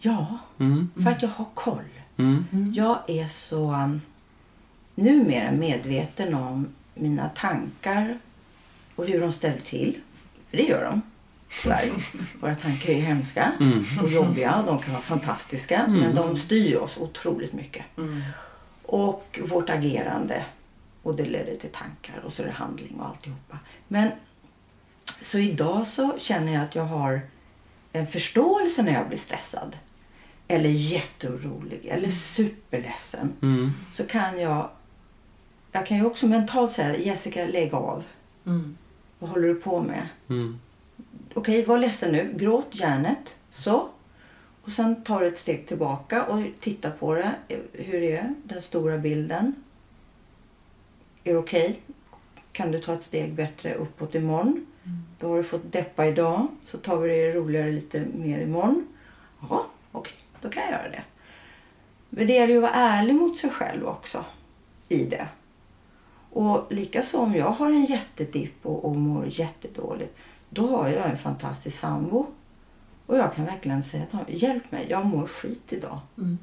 Ja, 0.00 0.38
Mm. 0.58 0.90
för 1.02 1.10
att 1.10 1.22
jag 1.22 1.28
har 1.28 1.46
koll. 1.54 1.84
Mm. 2.16 2.44
Mm. 2.52 2.72
Jag 2.74 2.98
är 3.10 3.28
så 3.28 3.74
um, 3.74 4.00
numera 4.94 5.52
medveten 5.52 6.34
om 6.34 6.68
mina 6.94 7.28
tankar 7.28 8.18
och 8.96 9.06
hur 9.06 9.20
de 9.20 9.32
ställer 9.32 9.60
till. 9.60 9.98
För 10.50 10.56
det 10.56 10.62
gör 10.62 10.84
de. 10.84 11.02
Tyvärr. 11.62 11.90
Våra 12.40 12.54
tankar 12.54 12.92
är 12.92 13.00
hemska 13.00 13.52
Mm. 13.60 13.84
och 14.02 14.08
jobbiga. 14.08 14.62
De 14.66 14.78
kan 14.78 14.92
vara 14.92 15.02
fantastiska. 15.02 15.86
Men 15.88 16.14
de 16.14 16.36
styr 16.36 16.76
oss 16.76 16.96
otroligt 16.98 17.52
mycket. 17.52 17.84
Mm. 17.98 18.22
Och 18.82 19.40
vårt 19.44 19.70
agerande. 19.70 20.44
Och 21.02 21.14
det 21.16 21.24
leder 21.24 21.56
till 21.56 21.70
tankar 21.70 22.22
och 22.24 22.32
så 22.32 22.42
är 22.42 22.46
det 22.46 22.52
handling 22.52 23.00
och 23.00 23.06
alltihopa. 23.06 23.58
Men 23.88 24.10
så 25.20 25.38
idag 25.38 25.86
så 25.86 26.18
känner 26.18 26.52
jag 26.52 26.62
att 26.64 26.74
jag 26.74 26.84
har 26.84 27.20
en 27.92 28.06
förståelse 28.06 28.82
när 28.82 28.92
jag 28.92 29.08
blir 29.08 29.18
stressad. 29.18 29.76
Eller 30.48 30.68
jätteorolig 30.70 31.86
eller 31.86 32.08
superledsen. 32.08 33.32
Mm. 33.42 33.72
Så 33.92 34.04
kan 34.06 34.40
jag, 34.40 34.70
jag 35.72 35.86
kan 35.86 35.96
ju 35.96 36.04
också 36.04 36.26
mentalt 36.26 36.72
säga 36.72 36.96
Jessica 36.96 37.44
lägg 37.46 37.74
av. 37.74 38.04
Mm. 38.46 38.76
Vad 39.18 39.30
håller 39.30 39.48
du 39.48 39.54
på 39.54 39.82
med? 39.82 40.08
Mm. 40.28 40.60
Okej, 41.34 41.64
var 41.64 41.78
ledsen 41.78 42.12
nu. 42.12 42.34
Gråt 42.36 42.68
järnet. 42.70 43.36
Så. 43.50 43.88
Och 44.62 44.72
sen 44.72 45.04
tar 45.04 45.20
du 45.20 45.26
ett 45.26 45.38
steg 45.38 45.66
tillbaka 45.66 46.24
och 46.26 46.42
tittar 46.60 46.90
på 46.90 47.14
det. 47.14 47.34
Hur 47.72 48.02
är 48.02 48.34
den 48.44 48.62
stora 48.62 48.98
bilden? 48.98 49.54
Är 51.24 51.32
det 51.32 51.38
okej? 51.38 51.80
Kan 52.52 52.70
du 52.72 52.80
ta 52.80 52.94
ett 52.94 53.02
steg 53.02 53.32
bättre 53.32 53.74
uppåt 53.74 54.14
imorgon? 54.14 54.66
Då 55.18 55.28
har 55.28 55.36
du 55.36 55.42
fått 55.42 55.72
deppa 55.72 56.06
idag. 56.06 56.46
Så 56.66 56.78
tar 56.78 56.96
vi 56.96 57.08
det 57.08 57.32
roligare 57.32 57.72
lite 57.72 58.04
mer 58.14 58.40
imorgon. 58.40 58.86
Ja, 59.50 59.66
okej. 59.92 60.14
Då 60.40 60.50
kan 60.50 60.62
jag 60.62 60.72
göra 60.72 60.88
det. 60.88 61.02
Men 62.10 62.26
det 62.26 62.32
gäller 62.32 62.54
ju 62.54 62.56
att 62.56 62.62
vara 62.62 62.74
ärlig 62.74 63.14
mot 63.14 63.38
sig 63.38 63.50
själv 63.50 63.86
också 63.86 64.24
i 64.88 65.04
det. 65.04 65.28
Och 66.30 66.72
likaså 66.72 67.18
om 67.18 67.34
jag 67.34 67.50
har 67.50 67.66
en 67.66 67.84
jättedipp 67.84 68.66
och, 68.66 68.84
och 68.84 68.96
mår 68.96 69.26
jättedåligt. 69.28 70.16
Då 70.54 70.76
har 70.76 70.88
jag 70.88 71.10
en 71.10 71.18
fantastisk 71.18 71.78
sambo. 71.78 72.26
Och 73.06 73.16
jag 73.18 73.34
kan 73.34 73.44
verkligen 73.44 73.82
säga 73.82 74.06
till 74.06 74.18
honom, 74.18 74.34
hjälp 74.34 74.72
mig, 74.72 74.86
jag 74.90 75.06
mår 75.06 75.26
skit 75.26 75.72
idag. 75.72 76.00
Mm. 76.18 76.38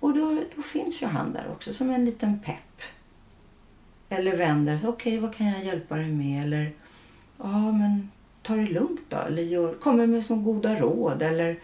Och 0.00 0.14
då, 0.14 0.42
då 0.56 0.62
finns 0.62 1.02
ju 1.02 1.06
han 1.06 1.32
där 1.32 1.46
också 1.52 1.72
som 1.74 1.90
en 1.90 2.04
liten 2.04 2.40
pepp. 2.40 2.82
Eller 4.08 4.36
vänder 4.36 4.78
sig, 4.78 4.88
okej 4.88 5.18
vad 5.18 5.34
kan 5.34 5.46
jag 5.46 5.64
hjälpa 5.64 5.96
dig 5.96 6.08
med? 6.12 6.44
Eller, 6.44 6.72
ja 7.38 7.72
men 7.72 8.10
ta 8.42 8.54
det 8.54 8.66
lugnt 8.66 9.00
då. 9.08 9.16
Eller 9.16 9.42
gör, 9.42 9.74
kommer 9.74 10.06
med 10.06 10.24
så 10.24 10.34
goda 10.36 10.80
råd. 10.80 11.22
Eller, 11.22 11.58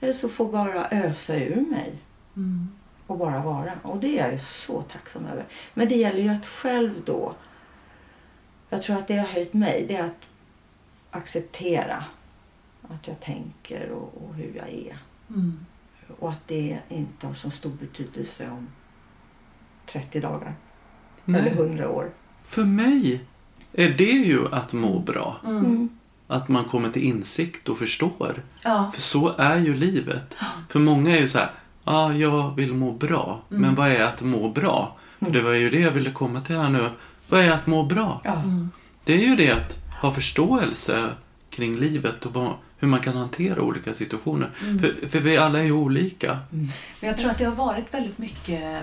eller 0.00 0.12
så 0.12 0.28
får 0.28 0.52
bara 0.52 0.88
ösa 0.90 1.36
ur 1.36 1.60
mig 1.60 1.92
Mm. 2.36 2.68
och 3.06 3.18
bara 3.18 3.42
vara. 3.42 3.72
Och 3.82 3.96
det 3.96 4.18
är 4.18 4.24
jag 4.24 4.32
ju 4.32 4.38
så 4.38 4.82
tacksam 4.82 5.26
över. 5.26 5.44
Men 5.74 5.88
det 5.88 5.94
gäller 5.96 6.22
ju 6.22 6.28
att 6.28 6.46
själv 6.46 6.94
då, 7.04 7.34
jag 8.68 8.82
tror 8.82 8.96
att 8.96 9.08
det 9.08 9.16
har 9.16 9.26
höjt 9.26 9.54
mig, 9.54 9.84
det 9.88 9.96
är 9.96 10.04
att 10.04 10.14
acceptera 11.18 12.04
att 12.82 13.08
jag 13.08 13.20
tänker 13.20 13.90
och, 13.90 14.22
och 14.22 14.34
hur 14.34 14.52
jag 14.56 14.68
är. 14.68 14.96
Mm. 15.30 15.66
Och 16.18 16.30
att 16.30 16.48
det 16.48 16.78
inte 16.88 17.26
har 17.26 17.34
så 17.34 17.50
stor 17.50 17.70
betydelse 17.70 18.48
om 18.50 18.68
30 19.86 20.20
dagar 20.20 20.54
eller 21.26 21.42
Nej. 21.42 21.52
100 21.52 21.90
år. 21.90 22.10
För 22.44 22.64
mig 22.64 23.24
är 23.72 23.88
det 23.88 24.04
ju 24.04 24.54
att 24.54 24.72
må 24.72 24.98
bra. 24.98 25.36
Mm. 25.46 25.88
Att 26.26 26.48
man 26.48 26.64
kommer 26.64 26.90
till 26.90 27.02
insikt 27.02 27.68
och 27.68 27.78
förstår. 27.78 28.42
Ja. 28.62 28.90
För 28.94 29.00
så 29.00 29.34
är 29.38 29.58
ju 29.58 29.74
livet. 29.74 30.36
För 30.68 30.78
många 30.78 31.16
är 31.16 31.20
ju 31.20 31.28
så 31.28 31.38
här, 31.38 31.50
ja, 31.84 31.92
ah, 31.92 32.12
jag 32.12 32.54
vill 32.56 32.74
må 32.74 32.92
bra. 32.92 33.42
Mm. 33.50 33.62
Men 33.62 33.74
vad 33.74 33.88
är 33.88 34.04
att 34.04 34.22
må 34.22 34.48
bra? 34.48 34.96
För 35.18 35.30
det 35.30 35.40
var 35.40 35.52
ju 35.52 35.70
det 35.70 35.80
jag 35.80 35.90
ville 35.90 36.12
komma 36.12 36.40
till 36.40 36.56
här 36.56 36.70
nu. 36.70 36.90
Vad 37.28 37.40
är 37.40 37.50
att 37.50 37.66
må 37.66 37.82
bra? 37.82 38.20
Ja. 38.24 38.32
Mm. 38.32 38.70
Det 39.04 39.12
är 39.12 39.26
ju 39.26 39.36
det 39.36 39.50
att 39.50 39.87
ha 40.00 40.12
förståelse 40.12 41.10
kring 41.50 41.76
livet 41.76 42.26
och 42.26 42.34
vad, 42.34 42.54
hur 42.78 42.88
man 42.88 43.00
kan 43.00 43.16
hantera 43.16 43.62
olika 43.62 43.94
situationer. 43.94 44.50
Mm. 44.62 44.78
För, 44.78 45.08
för 45.08 45.20
vi 45.20 45.36
alla 45.36 45.58
är 45.58 45.62
ju 45.62 45.72
olika. 45.72 46.38
Men 46.50 46.70
jag 47.00 47.18
tror 47.18 47.30
att 47.30 47.38
det 47.38 47.44
har 47.44 47.54
varit 47.54 47.94
väldigt 47.94 48.18
mycket 48.18 48.82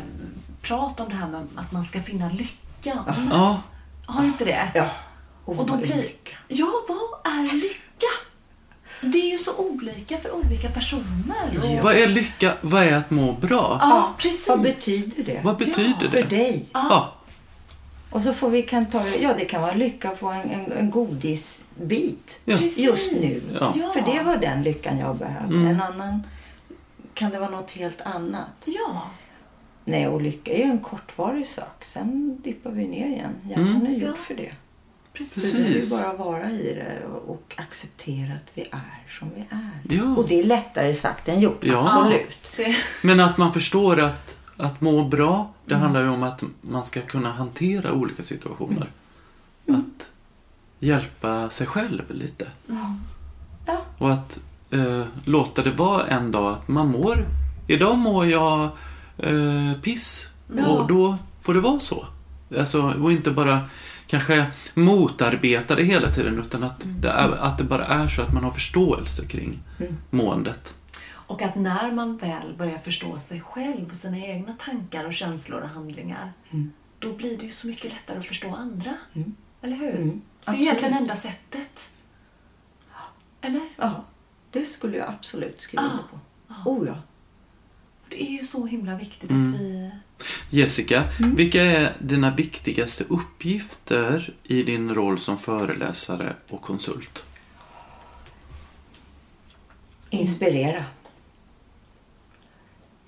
prat 0.62 1.00
om 1.00 1.10
det 1.10 1.16
här 1.16 1.28
med 1.28 1.48
att 1.56 1.72
man 1.72 1.84
ska 1.84 2.02
finna 2.02 2.30
lyckan. 2.30 3.28
Ja, 3.32 3.62
Har 4.06 4.24
inte 4.24 4.46
det? 4.46 4.72
ja. 4.76 4.90
Och 5.46 5.56
då 5.56 5.64
vad 5.64 5.84
är 5.84 5.88
blir... 5.88 5.96
lycka? 5.96 6.38
Ja, 6.48 6.72
vad 6.88 7.34
är 7.34 7.54
lycka? 7.54 8.08
Det 9.02 9.18
är 9.18 9.32
ju 9.32 9.38
så 9.38 9.58
olika 9.58 10.18
för 10.18 10.32
olika 10.32 10.70
personer. 10.70 11.78
Och... 11.78 11.84
vad 11.84 11.96
är 11.96 12.08
lycka? 12.08 12.54
Vad 12.62 12.84
är 12.84 12.98
att 12.98 13.12
må 13.12 13.34
bra? 13.34 13.78
Ja, 13.82 14.14
precis. 14.18 14.48
Vad 14.48 14.62
betyder 14.62 15.24
det? 15.24 15.42
Vad 15.44 15.58
betyder 15.58 16.10
För 16.10 16.18
det? 16.18 16.24
dig. 16.24 16.66
Ja, 16.74 17.14
Och 18.16 18.22
så 18.22 18.34
får 18.34 18.50
vi 18.50 18.62
kan 18.62 18.86
ta 18.86 19.08
ja 19.22 19.34
det 19.38 19.46
kan 19.46 19.62
vara 19.62 19.74
lycka 19.74 20.10
att 20.12 20.20
få 20.20 20.30
en, 20.30 20.50
en, 20.50 20.72
en 20.72 20.92
godisbit 20.92 22.40
Ja. 22.46 22.58
Just 22.60 23.12
nu. 23.12 23.42
Ja. 23.60 23.74
För 23.94 24.02
det 24.14 24.24
var 24.24 24.38
den 24.38 24.64
lyckan 24.64 24.98
jag 25.00 25.16
behövde. 25.18 25.56
Mm. 25.56 25.68
En 25.68 25.82
annan 25.82 26.24
kan 27.14 27.32
det 27.32 27.40
vara 27.40 27.50
något 27.50 27.72
helt 27.72 28.02
annat. 28.02 28.48
Ja. 28.66 29.10
Nej, 29.86 30.08
och 30.08 30.22
lycka 30.22 30.54
är 30.54 30.58
ju 30.58 30.64
en 30.64 30.80
kortvarig 30.80 31.48
sak. 31.48 31.86
Sen 31.86 32.42
dippar 32.44 32.72
vi 32.72 32.88
ner 32.88 33.08
igen. 33.08 33.32
Hjärnan 33.50 33.68
Mm. 33.76 33.86
är 33.86 33.90
gjord 33.92 34.10
Ja. 34.10 34.14
för 34.28 34.36
det. 34.36 34.52
Precis. 35.14 35.52
Så 35.52 35.58
det 35.58 35.64
är 35.64 35.70
ju 35.82 35.90
bara 35.90 36.12
att 36.12 36.20
vara 36.20 36.52
i 36.52 36.74
det 36.74 37.06
och, 37.08 37.30
och 37.36 37.56
acceptera 37.58 38.34
att 38.34 38.52
vi 38.54 38.62
är 38.62 39.04
som 39.20 39.32
vi 39.36 39.42
är. 39.50 39.98
Ja. 39.98 40.16
Och 40.18 40.28
det 40.28 40.40
är 40.40 40.44
lättare 40.44 40.94
sagt 40.94 41.28
än 41.28 41.40
gjort, 41.40 41.60
Ja. 41.62 41.80
absolut. 41.88 42.52
Det... 42.58 42.76
Men 43.04 43.20
att 43.20 43.38
man 43.38 43.54
förstår 43.54 44.00
att, 44.00 44.35
att 44.58 44.82
må 44.82 45.04
bra, 45.08 45.54
det 45.66 45.74
Mm. 45.74 45.82
handlar 45.82 46.02
ju 46.02 46.10
om 46.10 46.24
att 46.24 46.44
man 46.62 46.84
ska 46.84 47.02
kunna 47.02 47.32
hantera 47.32 47.94
olika 47.94 48.24
situationer. 48.24 48.90
Mm. 49.68 49.80
Att 49.82 50.12
hjälpa 50.80 51.50
sig 51.50 51.68
själv 51.68 52.02
lite. 52.10 52.48
Ja. 53.66 53.78
Och 53.98 54.12
att 54.14 54.40
eh, 54.72 55.04
låta 55.26 55.62
det 55.64 55.72
vara 55.72 56.08
en 56.08 56.32
dag 56.32 56.54
att 56.54 56.68
man 56.68 56.88
mår... 56.88 57.26
Idag 57.68 57.98
mår 57.98 58.26
jag 58.26 58.64
eh, 59.18 59.74
piss. 59.82 60.30
Ja. 60.56 60.66
Och 60.68 60.88
då 60.88 61.18
får 61.42 61.54
det 61.54 61.60
vara 61.60 61.80
så. 61.80 62.06
Alltså, 62.58 62.82
och 63.02 63.12
inte 63.12 63.32
bara 63.32 63.62
kanske 64.08 64.46
motarbeta 64.74 65.76
det 65.76 65.84
hela 65.84 66.12
tiden 66.12 66.40
utan 66.40 66.64
att, 66.64 66.76
det 66.86 67.10
är, 67.10 67.30
att 67.30 67.58
det 67.58 67.64
bara 67.64 67.86
är 67.86 68.08
så 68.08 68.22
att 68.22 68.34
man 68.34 68.44
har 68.44 68.52
förståelse 68.52 69.26
kring 69.26 69.60
Mm. 69.80 69.98
måendet. 70.10 70.76
Och 71.28 71.42
att 71.42 71.56
när 71.56 71.92
man 71.92 72.18
väl 72.18 72.56
börjar 72.58 72.78
förstå 72.78 73.20
sig 73.20 73.42
själv 73.42 73.90
och 73.90 73.96
sina 73.96 74.18
egna 74.20 74.54
tankar 74.60 75.06
och 75.06 75.14
känslor 75.14 75.62
och 75.62 75.70
handlingar, 75.70 76.34
Mm. 76.52 76.72
då 77.00 77.14
blir 77.14 77.38
det 77.38 77.44
ju 77.46 77.52
så 77.52 77.68
mycket 77.68 77.94
lättare 77.94 78.18
att 78.20 78.26
förstå 78.26 78.56
andra. 78.56 78.94
Mm. 79.14 79.36
Eller 79.62 79.76
hur? 79.76 79.96
Mm. 79.96 80.22
Det 80.46 80.52
är 80.52 80.56
ju 80.56 80.62
egentligen 80.62 80.94
enda 80.94 81.16
sättet. 81.16 81.92
Eller? 83.42 83.62
Ja, 83.78 84.04
det 84.52 84.66
skulle 84.66 84.98
jag 84.98 85.10
absolut 85.10 85.62
skriva 85.62 85.84
Ja. 85.84 85.90
under 85.90 86.04
på. 86.04 86.70
Oh 86.70 86.88
ja. 86.88 86.96
Det 88.10 88.24
är 88.24 88.32
ju 88.32 88.44
så 88.44 88.66
himla 88.66 88.98
viktigt 88.98 89.30
Mm. 89.32 89.54
att 89.54 89.60
vi... 89.60 89.92
Jessica, 90.50 91.04
Mm. 91.20 91.36
vilka 91.36 91.64
är 91.64 91.98
dina 92.00 92.36
viktigaste 92.36 93.04
uppgifter 93.04 94.34
i 94.44 94.64
din 94.64 94.94
roll 94.96 95.20
som 95.20 95.38
föreläsare 95.38 96.36
och 96.50 96.62
konsult? 96.62 97.24
Inspirera. 100.10 100.84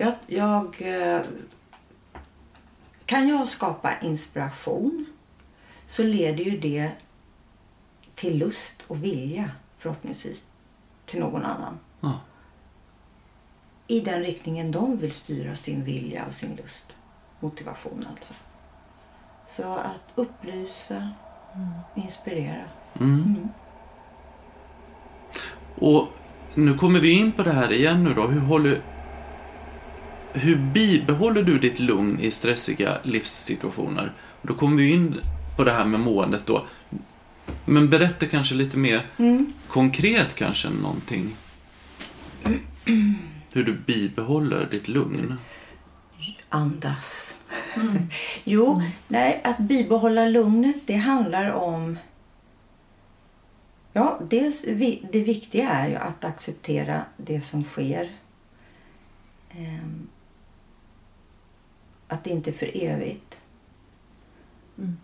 Jag, 0.00 0.14
jag, 0.26 0.76
eh, 0.78 1.20
kan 3.06 3.28
jag 3.28 3.48
skapa 3.48 4.00
inspiration 4.00 5.06
så 5.86 6.02
leder 6.02 6.44
ju 6.44 6.58
det 6.58 6.92
till 8.14 8.38
lust 8.38 8.84
och 8.86 9.04
vilja 9.04 9.50
förhoppningsvis 9.78 10.44
till 11.06 11.20
någon 11.20 11.44
annan. 11.44 11.78
Ja. 12.00 12.20
I 13.86 14.00
den 14.00 14.22
riktningen 14.22 14.72
de 14.72 14.96
vill 14.96 15.12
styra 15.12 15.56
sin 15.56 15.84
vilja 15.84 16.26
och 16.26 16.34
sin 16.34 16.56
lust. 16.56 16.96
Motivation 17.40 18.06
alltså. 18.10 18.34
Så 19.48 19.74
att 19.74 20.12
upplysa, 20.14 21.10
inspirera. 21.94 22.64
Mm. 23.00 23.24
Mm. 23.24 23.48
Och 25.74 26.08
nu 26.54 26.78
kommer 26.78 27.00
vi 27.00 27.10
in 27.10 27.32
på 27.32 27.42
det 27.42 27.52
här 27.52 27.72
igen 27.72 28.04
nu 28.04 28.14
då. 28.14 28.26
Hur, 28.26 28.40
håller, 28.40 28.82
hur 30.38 30.56
bibehåller 30.56 31.42
du 31.42 31.58
ditt 31.58 31.78
lugn 31.80 32.20
i 32.20 32.30
stressiga 32.30 32.98
livssituationer? 33.02 34.12
Då 34.42 34.54
kommer 34.54 34.76
vi 34.82 34.92
in 34.92 35.20
på 35.56 35.64
det 35.64 35.72
här 35.72 35.84
med 35.84 36.00
måendet 36.00 36.46
då. 36.46 36.66
Men 37.64 37.90
berätta 37.90 38.26
kanske 38.26 38.54
lite 38.54 38.76
mer 38.78 39.02
Mm. 39.18 39.52
konkret 39.68 40.34
kanske 40.34 40.68
någonting. 40.70 41.36
Hur 43.52 43.64
du 43.64 43.72
bibehåller 43.86 44.68
ditt 44.70 44.88
lugn. 44.88 45.38
Andas. 46.48 47.38
jo, 48.44 48.82
nej, 49.08 49.40
att 49.44 49.58
bibehålla 49.58 50.24
lugnet 50.26 50.76
det 50.86 50.96
handlar 50.96 51.50
om... 51.50 51.98
Ja, 53.92 54.20
dels, 54.30 54.64
vi- 54.64 55.02
det 55.12 55.20
viktiga 55.22 55.68
är 55.70 55.88
ju 55.88 55.94
att 55.96 56.24
acceptera 56.24 57.02
det 57.16 57.40
som 57.40 57.62
sker. 57.64 58.10
Att 62.08 62.24
det 62.24 62.30
inte 62.30 62.50
är 62.50 62.52
för 62.52 62.76
evigt. 62.76 63.40
Mm. 64.78 64.96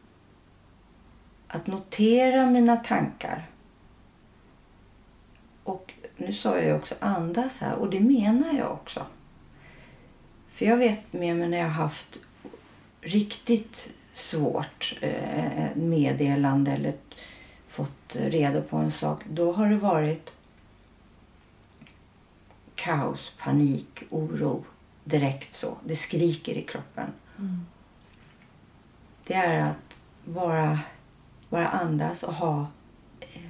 Att 1.46 1.66
notera 1.66 2.46
mina 2.46 2.76
tankar. 2.76 3.46
Och 5.64 5.92
nu 6.16 6.32
sa 6.32 6.56
jag 6.56 6.64
ju 6.64 6.74
också 6.74 6.94
andas 7.00 7.58
här 7.58 7.74
och 7.74 7.90
det 7.90 8.00
menar 8.00 8.52
jag 8.58 8.72
också. 8.72 9.06
För 10.52 10.66
jag 10.66 10.76
vet 10.76 11.12
med 11.12 11.36
mig 11.36 11.48
när 11.48 11.58
jag 11.58 11.68
haft 11.68 12.20
riktigt 13.00 13.90
svårt 14.12 14.98
eh, 15.00 15.76
meddelande 15.76 16.72
eller 16.72 16.94
fått 17.68 18.16
reda 18.16 18.60
på 18.60 18.76
en 18.76 18.92
sak. 18.92 19.22
Då 19.30 19.52
har 19.52 19.68
det 19.68 19.76
varit 19.76 20.32
kaos, 22.74 23.34
panik, 23.38 24.02
oro. 24.10 24.64
Direkt 25.04 25.54
så. 25.54 25.76
Det 25.84 25.96
skriker 25.96 26.58
i 26.58 26.62
kroppen. 26.62 27.10
Mm. 27.38 27.66
Det 29.26 29.34
är 29.34 29.60
att 29.70 29.96
bara, 30.24 30.80
bara 31.50 31.68
andas 31.68 32.22
och 32.22 32.34
ha 32.34 32.66
eh, 33.20 33.40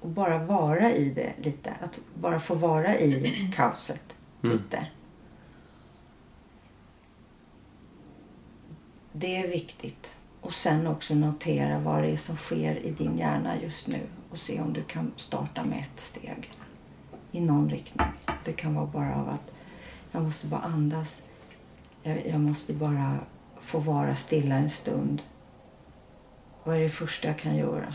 och 0.00 0.08
bara 0.08 0.38
vara 0.44 0.92
i 0.92 1.10
det 1.10 1.32
lite. 1.38 1.74
Att 1.80 2.00
bara 2.14 2.40
få 2.40 2.54
vara 2.54 2.98
i 2.98 3.50
kaoset 3.54 4.00
Mm. 4.42 4.56
lite. 4.56 4.86
Det 9.12 9.36
är 9.36 9.48
viktigt. 9.48 10.12
Och 10.40 10.52
sen 10.54 10.86
också 10.86 11.14
notera 11.14 11.78
vad 11.78 12.02
det 12.02 12.08
är 12.10 12.16
som 12.16 12.36
sker 12.36 12.76
i 12.76 12.90
din 12.90 13.18
hjärna 13.18 13.60
just 13.62 13.86
nu 13.86 14.00
och 14.30 14.38
se 14.38 14.60
om 14.60 14.72
du 14.72 14.82
kan 14.84 15.12
starta 15.16 15.64
med 15.64 15.78
ett 15.78 16.00
steg 16.00 16.52
i 17.32 17.40
någon 17.40 17.70
riktning. 17.70 18.06
Det 18.44 18.52
kan 18.52 18.74
vara 18.74 18.86
bara 18.86 19.14
av 19.16 19.28
att 19.28 19.52
jag 20.16 20.24
måste 20.24 20.46
bara 20.46 20.60
andas. 20.60 21.22
Jag, 22.02 22.26
jag 22.26 22.40
måste 22.40 22.72
bara 22.72 23.18
få 23.60 23.78
vara 23.78 24.16
stilla 24.16 24.54
en 24.54 24.70
stund. 24.70 25.22
Vad 26.64 26.76
är 26.76 26.80
det 26.80 26.90
första 26.90 27.28
jag 27.28 27.38
kan 27.38 27.56
göra? 27.56 27.94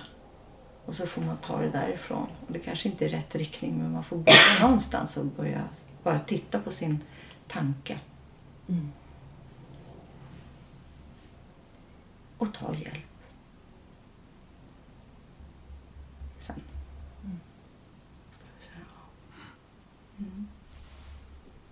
Och 0.86 0.96
så 0.96 1.08
får 1.08 1.22
man 1.22 1.38
ta 1.38 1.62
det 1.62 1.70
därifrån. 1.70 2.28
Och 2.48 2.54
det 2.54 2.60
kanske 2.60 2.90
inte 2.90 3.06
är 3.06 3.10
rätt 3.10 3.36
riktning 3.36 3.78
men 3.78 3.92
man 3.92 4.04
får 4.04 4.18
börja 4.18 4.68
någonstans 4.68 5.18
och 5.18 5.26
börja 5.26 5.64
bara 6.04 6.20
titta 6.20 6.60
på 6.60 6.72
sin 6.72 7.00
tanke. 7.48 8.00
Mm. 8.70 8.92
och 12.42 12.54
ta 12.54 12.76
hjälp. 12.76 13.06
Sen. 16.40 16.62
Så, 18.60 18.72
ja. 18.76 20.26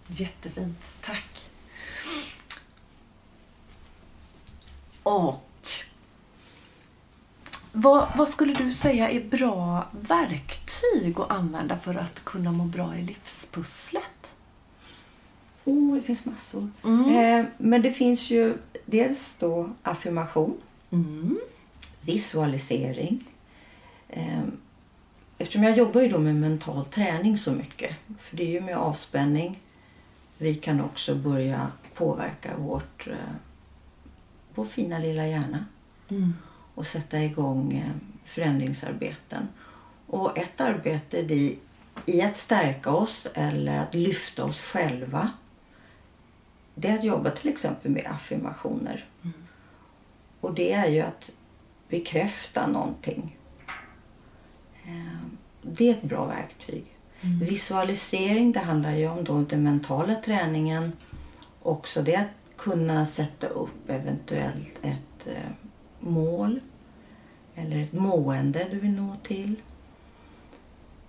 Jättefint. 0.09 0.91
Tack. 1.01 1.49
Och 5.03 5.45
vad, 7.71 8.07
vad 8.17 8.29
skulle 8.29 8.53
du 8.53 8.73
säga 8.73 9.09
är 9.09 9.23
bra 9.23 9.87
verktyg 9.91 11.19
att 11.19 11.31
använda 11.31 11.77
för 11.77 11.95
att 11.95 12.23
kunna 12.25 12.51
må 12.51 12.63
bra 12.63 12.95
i 12.95 13.01
livspusslet? 13.01 14.35
Oh, 15.65 15.95
det 15.95 16.01
finns 16.01 16.25
massor. 16.25 16.69
Mm. 16.83 17.15
Eh, 17.39 17.45
men 17.57 17.81
det 17.81 17.91
finns 17.91 18.29
ju 18.29 18.57
dels 18.85 19.35
då 19.39 19.69
affirmation, 19.83 20.57
Mm. 20.91 21.39
visualisering. 22.01 23.23
Eh, 24.09 24.41
eftersom 25.37 25.63
jag 25.63 25.77
jobbar 25.77 26.01
ju 26.01 26.07
då 26.07 26.17
med 26.19 26.35
mental 26.35 26.85
träning 26.85 27.37
så 27.37 27.51
mycket, 27.51 27.95
för 28.19 28.37
det 28.37 28.43
är 28.43 28.47
ju 28.47 28.61
med 28.61 28.77
avspänning 28.77 29.59
vi 30.41 30.55
kan 30.55 30.81
också 30.81 31.15
börja 31.15 31.71
påverka 31.93 32.57
vårt, 32.57 33.07
eh, 33.07 33.15
vår 34.55 34.65
fina 34.65 34.99
lilla 34.99 35.27
hjärna 35.27 35.65
Mm. 36.11 36.33
och 36.75 36.87
sätta 36.87 37.23
igång 37.23 37.73
eh, 37.73 37.91
förändringsarbeten. 38.25 39.47
Och 40.07 40.37
ett 40.37 40.61
arbete 40.61 41.17
i, 41.17 41.59
i 42.05 42.21
att 42.21 42.37
stärka 42.37 42.89
oss 42.91 43.27
eller 43.33 43.77
att 43.79 43.93
lyfta 43.95 44.45
oss 44.45 44.61
själva 44.61 45.31
det 46.75 46.87
är 46.87 46.95
att 46.97 47.03
jobba 47.03 47.29
till 47.31 47.49
exempel 47.49 47.91
med 47.91 48.05
affirmationer. 48.07 49.05
Och 50.41 50.53
det 50.53 50.73
är 50.73 50.87
ju 50.89 51.01
att 51.01 51.31
bekräfta 51.89 52.67
någonting. 52.67 53.37
Eh, 54.85 55.17
Det 55.61 55.87
är 55.89 55.91
ett 55.91 56.03
bra 56.03 56.25
verktyg. 56.25 56.85
Visualisering, 57.21 58.51
det 58.51 58.59
handlar 58.59 58.91
ju 58.91 59.07
om 59.09 59.23
då 59.23 59.41
den 59.41 59.63
mentala 59.63 60.15
träningen. 60.15 60.91
Också 61.61 62.01
det 62.01 62.15
att 62.15 62.27
kunna 62.57 63.05
sätta 63.05 63.47
upp 63.47 63.89
eventuellt 63.89 64.79
ett 64.81 65.27
eh, 65.27 65.51
mål 65.99 66.59
eller 67.55 67.83
ett 67.83 67.93
mående 67.93 68.67
du 68.71 68.79
vill 68.79 68.91
nå 68.91 69.15
till. 69.23 69.55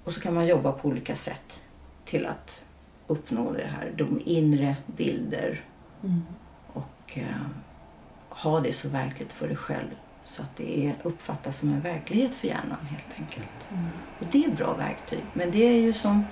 Och 0.04 0.12
så 0.12 0.20
kan 0.20 0.34
man 0.34 0.46
jobba 0.46 0.72
på 0.72 0.88
olika 0.88 1.16
sätt 1.16 1.62
till 2.04 2.26
att 2.26 2.64
uppnå 3.06 3.52
det 3.52 3.66
här. 3.66 3.92
De 3.96 4.20
inre 4.24 4.76
bilder 4.86 5.60
Mm. 6.04 6.22
och 6.72 7.18
eh, 7.18 7.24
ha 8.28 8.60
det 8.60 8.72
så 8.72 8.88
verkligt 8.88 9.32
för 9.32 9.48
dig 9.48 9.56
själv 9.56 9.88
så 10.30 10.42
att 10.42 10.56
det 10.56 10.86
är, 10.86 10.94
uppfattas 11.02 11.58
som 11.58 11.68
en 11.72 11.80
verklighet 11.80 12.34
för 12.34 12.48
hjärnan 12.48 12.86
helt 12.90 13.18
enkelt. 13.18 13.66
Och 14.18 14.26
det 14.32 14.44
är 14.44 14.50
bra 14.50 14.74
verktyg. 14.74 15.22
Men 15.32 15.50
det 15.50 15.58
är 15.64 15.80
ju 15.80 15.92
som 15.92 16.24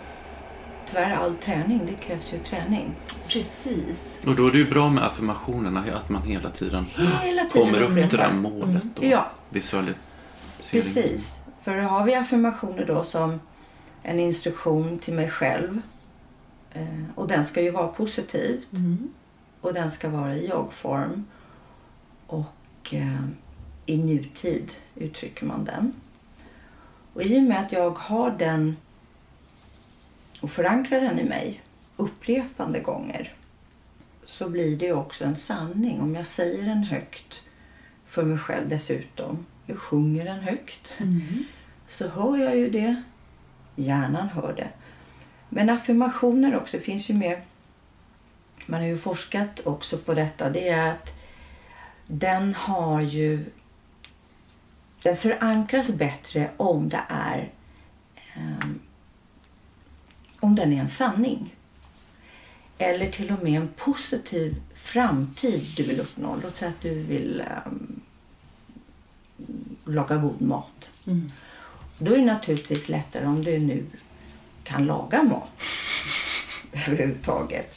tyvärr 0.86 1.14
all 1.16 1.34
träning, 1.34 1.80
det 1.86 1.94
krävs 2.06 2.34
ju 2.34 2.38
träning. 2.38 2.94
Precis. 3.28 4.20
Och 4.26 4.36
då 4.36 4.46
är 4.46 4.52
det 4.52 4.58
ju 4.58 4.70
bra 4.70 4.90
med 4.90 5.04
affirmationerna, 5.04 5.84
att 5.94 6.08
man 6.08 6.22
hela 6.22 6.50
tiden 6.50 6.86
Hela 7.22 7.44
tiden 7.44 7.50
kommer 7.50 7.82
upp 7.82 7.94
till 7.94 8.18
det 8.18 8.24
där 8.24 8.32
målet. 8.32 8.98
Och 8.98 9.04
Ja, 9.04 9.30
Visualisering. 9.48 9.96
precis. 10.70 11.40
För 11.62 11.76
då 11.76 11.82
har 11.88 12.04
vi 12.04 12.14
affirmationer 12.14 12.86
då 12.86 13.02
som 13.02 13.40
en 14.02 14.20
instruktion 14.20 14.98
till 14.98 15.14
mig 15.14 15.30
själv. 15.30 15.80
Eh, 16.72 16.82
och 17.14 17.28
den 17.28 17.44
ska 17.44 17.62
ju 17.62 17.70
vara 17.70 17.88
positiv. 17.88 18.64
Mm. 18.72 19.08
Och 19.60 19.74
den 19.74 19.90
ska 19.90 20.08
vara 20.08 20.34
i 20.34 20.48
jag-form. 20.48 21.24
Och 22.26 22.94
eh, 22.94 23.24
i 23.88 23.96
nutid 23.96 24.72
uttrycker 24.94 25.46
man 25.46 25.64
den. 25.64 25.92
Och 27.12 27.22
i 27.22 27.38
och 27.38 27.42
med 27.42 27.60
att 27.60 27.72
jag 27.72 27.90
har 27.90 28.30
den 28.30 28.76
och 30.40 30.50
förankrar 30.50 31.00
den 31.00 31.18
i 31.18 31.24
mig 31.24 31.62
upprepande 31.96 32.80
gånger 32.80 33.32
så 34.24 34.48
blir 34.48 34.76
det 34.76 34.92
också 34.92 35.24
en 35.24 35.36
sanning 35.36 36.00
om 36.00 36.14
jag 36.14 36.26
säger 36.26 36.64
den 36.64 36.82
högt 36.82 37.42
för 38.06 38.24
mig 38.24 38.38
själv 38.38 38.68
dessutom. 38.68 39.46
Jag 39.66 39.78
sjunger 39.78 40.24
den 40.24 40.40
högt. 40.40 40.94
Mm. 40.98 41.44
så 41.86 42.08
hör 42.08 42.36
jag 42.36 42.56
ju 42.56 42.70
det. 42.70 43.02
Hjärnan 43.76 44.28
hör 44.28 44.54
det. 44.56 44.68
Men 45.48 45.70
affirmationer 45.70 46.56
också, 46.56 46.78
finns 46.78 47.10
ju 47.10 47.14
mer. 47.14 47.42
Man 48.66 48.80
har 48.80 48.88
ju 48.88 48.98
forskat 48.98 49.60
också 49.66 49.98
på 49.98 50.14
detta. 50.14 50.50
Det 50.50 50.68
är 50.68 50.90
att 50.90 51.14
den 52.06 52.54
har 52.54 53.00
ju... 53.00 53.44
Den 55.02 55.16
förankras 55.16 55.90
bättre 55.90 56.50
om 56.56 56.88
det 56.88 57.02
är... 57.08 57.52
ehm, 58.34 58.80
om 60.40 60.54
den 60.54 60.72
är 60.72 60.80
en 60.80 60.88
sanning. 60.88 61.54
Eller 62.78 63.10
till 63.10 63.32
och 63.32 63.42
med 63.42 63.60
en 63.60 63.68
positiv 63.68 64.62
framtid 64.74 65.66
du 65.76 65.82
vill 65.82 66.00
uppnå. 66.00 66.36
Låt 66.42 66.56
säga 66.56 66.68
att 66.68 66.80
du 66.80 67.02
vill 67.02 67.40
ehm, 67.40 68.00
laga 69.84 70.16
god 70.16 70.40
mat. 70.40 70.90
Mm. 71.06 71.32
Då 71.98 72.12
är 72.12 72.18
det 72.18 72.24
naturligtvis 72.24 72.88
lättare 72.88 73.26
om 73.26 73.44
du 73.44 73.58
nu 73.58 73.86
kan 74.64 74.86
laga 74.86 75.22
mat 75.22 75.62
överhuvudtaget. 76.72 77.74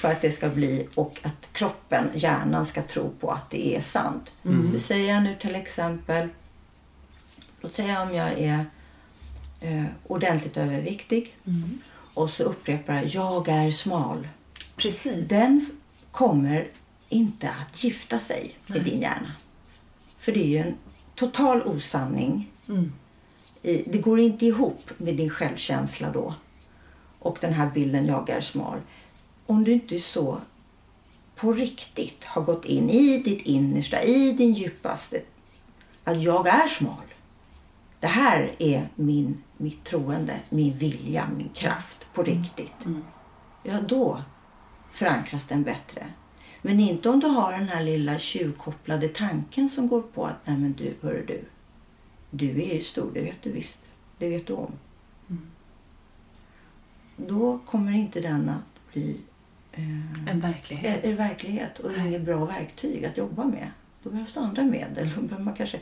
För 0.00 0.12
att 0.12 0.20
det 0.20 0.30
ska 0.30 0.48
bli 0.48 0.88
och 0.94 1.18
att 1.22 1.37
kroppen, 1.58 2.10
hjärnan 2.14 2.66
ska 2.66 2.82
tro 2.82 3.10
på 3.20 3.30
att 3.30 3.50
det 3.50 3.76
är 3.76 3.80
sant. 3.80 4.34
För 4.42 4.78
säger 4.78 5.14
jag 5.14 5.22
nu 5.22 5.36
till 5.40 5.54
exempel, 5.54 6.28
låt 7.60 7.74
säga 7.74 8.02
om 8.02 8.14
jag 8.14 8.32
är 8.38 8.64
eh, 9.60 9.84
ordentligt 10.06 10.56
överviktig 10.56 11.34
Mm. 11.46 11.78
och 12.14 12.30
så 12.30 12.42
upprepar 12.42 12.94
jag 12.94 13.48
jag 13.48 13.48
är 13.48 13.70
smal. 13.70 14.28
Precis. 14.76 15.28
Den 15.28 15.70
kommer 16.12 16.68
inte 17.08 17.50
att 17.50 17.84
gifta 17.84 18.18
sig 18.18 18.54
i 18.66 18.78
din 18.78 19.00
hjärna. 19.00 19.32
För 20.18 20.32
det 20.32 20.44
är 20.44 20.48
ju 20.48 20.58
en 20.58 20.74
total 21.14 21.62
osanning. 21.62 22.50
Mm. 22.68 22.92
Det 23.62 24.02
går 24.02 24.20
inte 24.20 24.46
ihop 24.46 24.90
med 24.96 25.16
din 25.16 25.30
självkänsla 25.30 26.10
då. 26.10 26.34
Och 27.18 27.38
den 27.40 27.52
här 27.52 27.70
bilden 27.70 28.06
jag 28.06 28.30
är 28.30 28.40
smal. 28.40 28.78
Om 29.46 29.64
du 29.64 29.72
inte 29.72 29.98
så 30.00 30.40
på 31.40 31.52
riktigt 31.52 32.24
har 32.24 32.42
gått 32.42 32.64
in 32.64 32.90
i 32.90 33.22
ditt 33.22 33.42
innersta, 33.42 34.02
i 34.02 34.32
din 34.32 34.54
djupaste. 34.54 35.22
Att 36.04 36.22
jag 36.22 36.46
är 36.46 36.68
smal. 36.68 37.02
Det 38.00 38.06
här 38.06 38.54
är 38.58 38.88
min, 38.94 39.42
mitt 39.56 39.84
troende, 39.84 40.40
min 40.48 40.78
vilja, 40.78 41.28
min 41.36 41.48
kraft 41.48 42.06
på 42.14 42.22
riktigt. 42.22 42.86
Ja, 43.62 43.80
då 43.80 44.22
förankras 44.92 45.46
den 45.46 45.62
bättre. 45.62 46.06
Men 46.62 46.80
inte 46.80 47.10
om 47.10 47.20
du 47.20 47.26
har 47.26 47.52
den 47.52 47.68
här 47.68 47.84
lilla 47.84 48.18
tjuvkopplade 48.18 49.08
tanken 49.08 49.68
som 49.68 49.88
går 49.88 50.02
på 50.02 50.26
att 50.26 50.46
nej 50.46 50.56
men 50.56 50.72
du, 50.72 50.94
hör 51.02 51.24
du. 51.26 51.44
Du 52.30 52.62
är 52.62 52.74
ju 52.74 52.80
stor, 52.80 53.10
det 53.14 53.20
vet 53.20 53.42
du 53.42 53.52
visst. 53.52 53.90
Det 54.18 54.28
vet 54.28 54.46
du 54.46 54.52
om. 54.52 54.72
Då 57.16 57.58
kommer 57.66 57.92
inte 57.92 58.20
den 58.20 58.48
att 58.48 58.92
bli 58.92 59.16
En 60.28 60.40
verklighet. 60.40 61.04
är, 61.04 61.08
är 61.08 61.16
verklighet 61.16 61.78
och 61.78 61.92
inget 61.92 62.22
bra 62.22 62.44
verktyg 62.44 63.04
att 63.04 63.16
jobba 63.16 63.44
med. 63.44 63.70
Då 64.02 64.10
behövs 64.10 64.34
det 64.34 64.40
andra 64.40 64.62
medel. 64.62 65.10
Då 65.14 65.20
behöver 65.20 65.44
man 65.44 65.54
kanske 65.54 65.80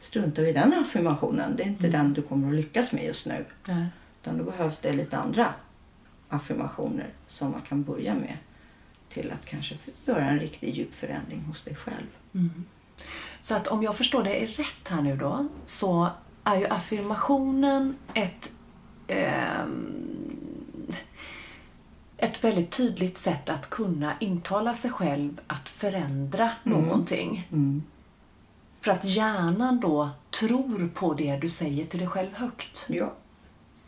strunta 0.00 0.42
i 0.42 0.52
den 0.52 0.72
affirmationen. 0.72 1.56
Det 1.56 1.62
är 1.62 1.66
inte 1.66 1.88
den 1.88 2.12
du 2.12 2.22
kommer 2.22 2.48
att 2.48 2.54
lyckas 2.54 2.92
med 2.92 3.04
just 3.04 3.26
nu. 3.26 3.44
Nej. 3.68 3.86
Utan 4.22 4.38
då 4.38 4.44
behövs 4.44 4.78
det 4.78 4.92
lite 4.92 5.18
andra 5.18 5.54
affirmationer 6.28 7.08
som 7.28 7.50
man 7.50 7.60
kan 7.60 7.82
börja 7.82 8.14
med 8.14 8.36
till 9.08 9.32
att 9.32 9.46
kanske 9.46 9.74
göra 10.04 10.24
en 10.24 10.38
riktig 10.38 10.74
djup 10.74 10.94
förändring 10.94 11.40
hos 11.40 11.62
dig 11.62 11.74
själv. 11.74 12.06
Så 13.40 13.54
att 13.54 13.66
om 13.66 13.82
jag 13.82 13.96
förstår 13.96 14.24
det 14.24 14.46
rätt 14.46 14.88
här 14.88 15.02
nu 15.02 15.16
då 15.16 15.48
så 15.64 16.08
är 16.44 16.56
ju 16.56 16.66
affirmationen 16.66 17.96
ett 18.14 18.52
ehm, 19.08 20.43
ett 22.24 22.44
väldigt 22.44 22.70
tydligt 22.70 23.18
sätt 23.18 23.48
att 23.50 23.70
kunna 23.70 24.12
intala 24.20 24.74
sig 24.74 24.90
själv 24.90 25.40
att 25.46 25.68
förändra 25.68 26.50
någonting. 26.62 27.48
Mm. 27.52 27.82
För 28.80 28.90
att 28.90 29.04
hjärnan 29.04 29.80
då 29.80 30.10
tror 30.30 30.88
på 30.94 31.14
det 31.14 31.36
du 31.36 31.48
säger 31.48 31.84
till 31.84 31.98
dig 31.98 32.08
själv 32.08 32.34
högt. 32.34 32.86
Ja, 32.88 33.12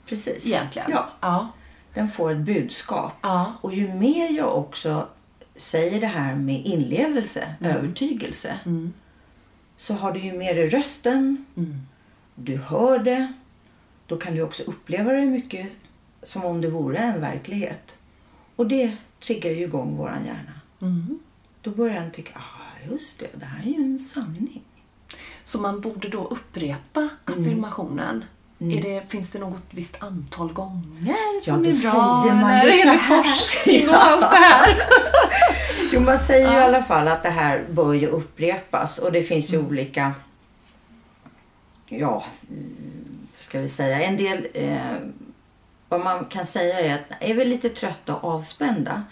precis. 0.06 0.46
Egentligen. 0.46 0.90
Ja, 0.90 1.08
Ja. 1.20 1.48
den 1.94 2.10
får 2.10 2.30
ett 2.30 2.38
budskap. 2.38 3.12
Ja. 3.22 3.52
Och 3.60 3.74
ju 3.74 3.94
mer 3.94 4.30
jag 4.30 4.56
också 4.58 5.08
säger 5.56 6.00
det 6.00 6.06
här 6.06 6.34
med 6.34 6.66
inlevelse, 6.66 7.54
övertygelse, 7.60 8.58
så 9.78 9.94
har 9.94 10.12
du 10.12 10.20
ju 10.20 10.32
mer 10.32 10.54
i 10.54 10.68
rösten, 10.70 11.46
du 12.34 12.56
hör 12.56 12.98
det, 12.98 13.32
då 14.06 14.16
kan 14.16 14.34
du 14.34 14.42
också 14.42 14.62
uppleva 14.62 15.12
det 15.12 15.26
mycket 15.26 15.72
som 16.22 16.44
om 16.44 16.60
det 16.60 16.70
vore 16.70 16.98
en 16.98 17.20
verklighet. 17.20 17.96
Och 18.56 18.66
det 18.66 18.96
triggar 19.20 19.50
ju 19.50 19.62
igång 19.62 19.96
våran 19.96 20.26
hjärna. 20.26 20.60
Mm. 20.80 21.18
Då 21.60 21.70
börjar 21.70 22.00
den 22.00 22.10
tycka, 22.10 22.32
ah, 22.34 22.90
just 22.90 23.18
det, 23.18 23.26
det 23.34 23.46
här 23.46 23.62
är 23.62 23.70
ju 23.70 23.74
en 23.74 23.98
sanning. 23.98 24.62
Så 25.44 25.60
man 25.60 25.80
borde 25.80 26.08
då 26.08 26.24
upprepa 26.24 27.08
affirmationen. 27.24 28.24
Är 28.58 28.82
det, 28.82 29.10
finns 29.10 29.30
det 29.30 29.38
något 29.38 29.62
visst 29.70 30.02
antal 30.02 30.52
gånger 30.52 31.40
som 31.44 31.62
då 31.62 31.68
är 31.68 31.72
bra? 31.72 32.22
säger 32.22 32.34
man 32.34 32.50
eller 32.50 32.72
enligt 32.72 33.04
här. 33.04 33.22
forskning 33.22 33.86
det 33.86 34.36
här? 34.36 34.76
Jo, 35.92 36.00
man 36.00 36.18
säger 36.18 36.52
ju 36.52 36.58
i 36.58 36.60
alla 36.60 36.82
fall 36.82 37.08
att 37.08 37.22
det 37.22 37.30
här 37.30 37.64
bör 37.70 37.94
ju 37.94 38.06
upprepas 38.06 38.98
och 38.98 39.12
det 39.12 39.22
finns 39.22 39.52
ju 39.52 39.58
olika, 39.58 40.14
ja, 41.88 42.24
mm, 42.50 43.26
ska 43.40 43.58
vi 43.58 43.68
säga, 43.68 44.02
en 44.02 44.16
del, 44.16 44.46
eh, 44.54 44.80
vad 45.88 46.00
man 46.00 46.24
kan 46.24 46.46
säga 46.46 46.80
är 46.80 46.94
att 46.94 47.22
är 47.22 47.34
vi 47.34 47.44
lite 47.44 47.68
trötta 47.68 48.16
och 48.16 48.30
avspända 48.34 49.02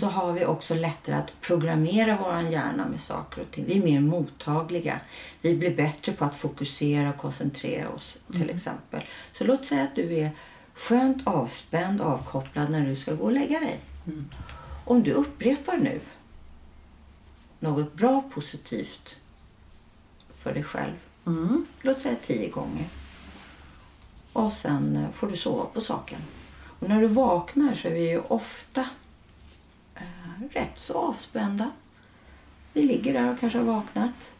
så 0.00 0.06
har 0.06 0.32
vi 0.32 0.44
också 0.44 0.74
lättare 0.74 1.16
att 1.16 1.40
programmera 1.40 2.16
våran 2.16 2.50
hjärna 2.50 2.88
med 2.88 3.00
saker 3.00 3.40
och 3.40 3.50
ting. 3.50 3.64
Vi 3.66 3.78
är 3.78 3.82
mer 3.82 4.00
mottagliga. 4.00 5.00
Vi 5.40 5.54
blir 5.56 5.76
bättre 5.76 6.12
på 6.12 6.24
att 6.24 6.36
fokusera 6.36 7.10
och 7.10 7.16
koncentrera 7.16 7.88
oss 7.88 8.18
till 8.32 8.50
exempel. 8.50 9.02
Så 9.32 9.44
låt 9.44 9.64
säga 9.64 9.82
att 9.82 9.94
du 9.94 10.18
är 10.18 10.30
skönt 10.74 11.26
avspänd, 11.26 12.00
avkopplad 12.00 12.70
när 12.70 12.86
du 12.86 12.96
ska 12.96 13.14
gå 13.14 13.24
och 13.24 13.32
lägga 13.32 13.60
dig. 13.60 13.80
Om 14.84 15.02
du 15.02 15.12
upprepar 15.12 15.76
nu 15.76 16.00
något 17.58 17.94
bra 17.94 18.22
positivt 18.34 19.18
för 20.38 20.54
dig 20.54 20.64
själv. 20.64 20.94
Mm. 21.26 21.66
Låt 21.80 21.98
säga 21.98 22.16
tio 22.26 22.48
gånger. 22.48 22.86
Och 24.32 24.52
sen 24.52 24.96
eh, 24.96 25.10
får 25.10 25.26
du 25.26 25.36
sova 25.36 25.64
på 25.64 25.80
saken. 25.80 26.20
Och 26.78 26.88
när 26.88 27.00
du 27.00 27.06
vaknar 27.06 27.74
så 27.74 27.88
är 27.88 27.92
vi 27.92 28.10
ju 28.10 28.20
ofta 28.28 28.80
eh, 29.94 30.42
rätt 30.50 30.78
så 30.78 30.94
avspända. 30.94 31.70
Vi 32.72 32.82
ligger 32.82 33.12
där 33.12 33.32
och 33.32 33.40
kanske 33.40 33.58
har 33.58 33.66
vaknat. 33.66 34.32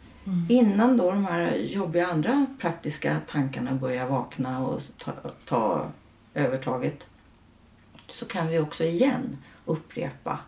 Innan 0.49 0.97
då 0.97 1.11
de 1.11 1.25
här 1.25 1.57
jobbiga 1.57 2.07
andra 2.07 2.47
praktiska 2.59 3.21
tankarna 3.29 3.73
börjar 3.73 4.07
vakna 4.07 4.67
och 4.67 4.81
ta, 4.99 5.13
ta 5.45 5.87
övertaget 6.35 7.07
så 8.09 8.27
kan 8.27 8.49
vi 8.49 8.59
också 8.59 8.85
igen 8.85 9.39
upprepa 9.65 10.39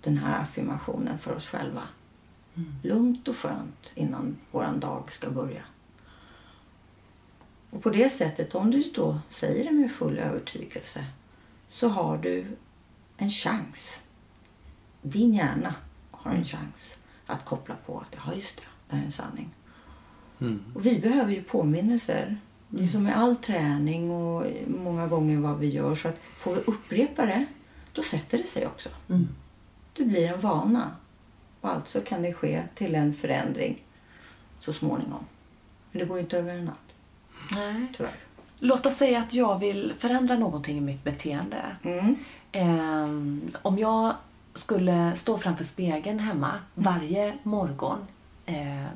den 0.00 0.18
här 0.18 0.42
affirmationen 0.42 1.18
för 1.18 1.36
oss 1.36 1.46
själva. 1.46 1.82
Lugnt 2.82 3.28
och 3.28 3.36
skönt 3.36 3.92
innan 3.94 4.36
våran 4.50 4.80
dag 4.80 5.12
ska 5.12 5.30
börja. 5.30 5.62
Och 7.72 7.82
på 7.82 7.90
det 7.90 8.10
sättet, 8.10 8.54
om 8.54 8.70
du 8.70 8.82
då 8.94 9.18
säger 9.30 9.64
det 9.64 9.70
med 9.70 9.92
full 9.92 10.18
övertygelse, 10.18 11.04
så 11.68 11.88
har 11.88 12.18
du 12.18 12.46
en 13.16 13.30
chans. 13.30 14.00
Din 15.02 15.34
hjärna 15.34 15.74
har 16.10 16.30
en 16.30 16.44
chans 16.44 16.96
att 17.26 17.44
koppla 17.44 17.76
på 17.86 17.98
att 17.98 18.16
ja, 18.26 18.34
just 18.34 18.56
det, 18.56 18.62
det 18.88 18.96
här 18.96 19.02
är 19.02 19.06
en 19.06 19.12
sanning. 19.12 19.50
Och 20.74 20.86
vi 20.86 20.98
behöver 20.98 21.32
ju 21.32 21.42
påminnelser. 21.42 22.36
Det 22.68 22.84
är 22.84 22.88
som 22.88 23.02
med 23.02 23.18
all 23.18 23.36
träning 23.36 24.10
och 24.10 24.46
många 24.66 25.06
gånger 25.06 25.38
vad 25.38 25.58
vi 25.58 25.66
gör. 25.66 25.94
Så 25.94 26.08
att 26.08 26.18
får 26.38 26.54
vi 26.54 26.60
upprepa 26.60 27.26
det, 27.26 27.46
då 27.92 28.02
sätter 28.02 28.38
det 28.38 28.46
sig 28.46 28.66
också. 28.66 28.88
Det 29.92 30.04
blir 30.04 30.32
en 30.32 30.40
vana. 30.40 30.96
Och 31.60 31.70
alltså 31.70 32.00
kan 32.00 32.22
det 32.22 32.34
ske 32.34 32.62
till 32.74 32.94
en 32.94 33.14
förändring 33.14 33.82
så 34.60 34.72
småningom. 34.72 35.24
Men 35.90 36.00
det 36.00 36.04
går 36.04 36.18
inte 36.18 36.38
över 36.38 36.54
en 36.54 36.64
natt, 36.64 36.91
Nej. 37.50 37.86
tyvärr. 37.96 38.12
Låt 38.58 38.86
oss 38.86 38.94
säga 38.96 39.18
att 39.18 39.34
jag 39.34 39.58
vill 39.58 39.92
förändra 39.98 40.34
någonting 40.38 40.78
i 40.78 40.80
mitt 40.80 41.04
beteende. 41.04 41.62
Mm. 41.82 42.16
Ehm, 42.52 43.40
om 43.62 43.78
jag 43.78 44.12
skulle 44.54 45.12
stå 45.16 45.38
framför 45.38 45.64
spegeln 45.64 46.18
hemma 46.18 46.50
varje 46.74 47.32
morgon 47.42 47.98
ehm, 48.46 48.86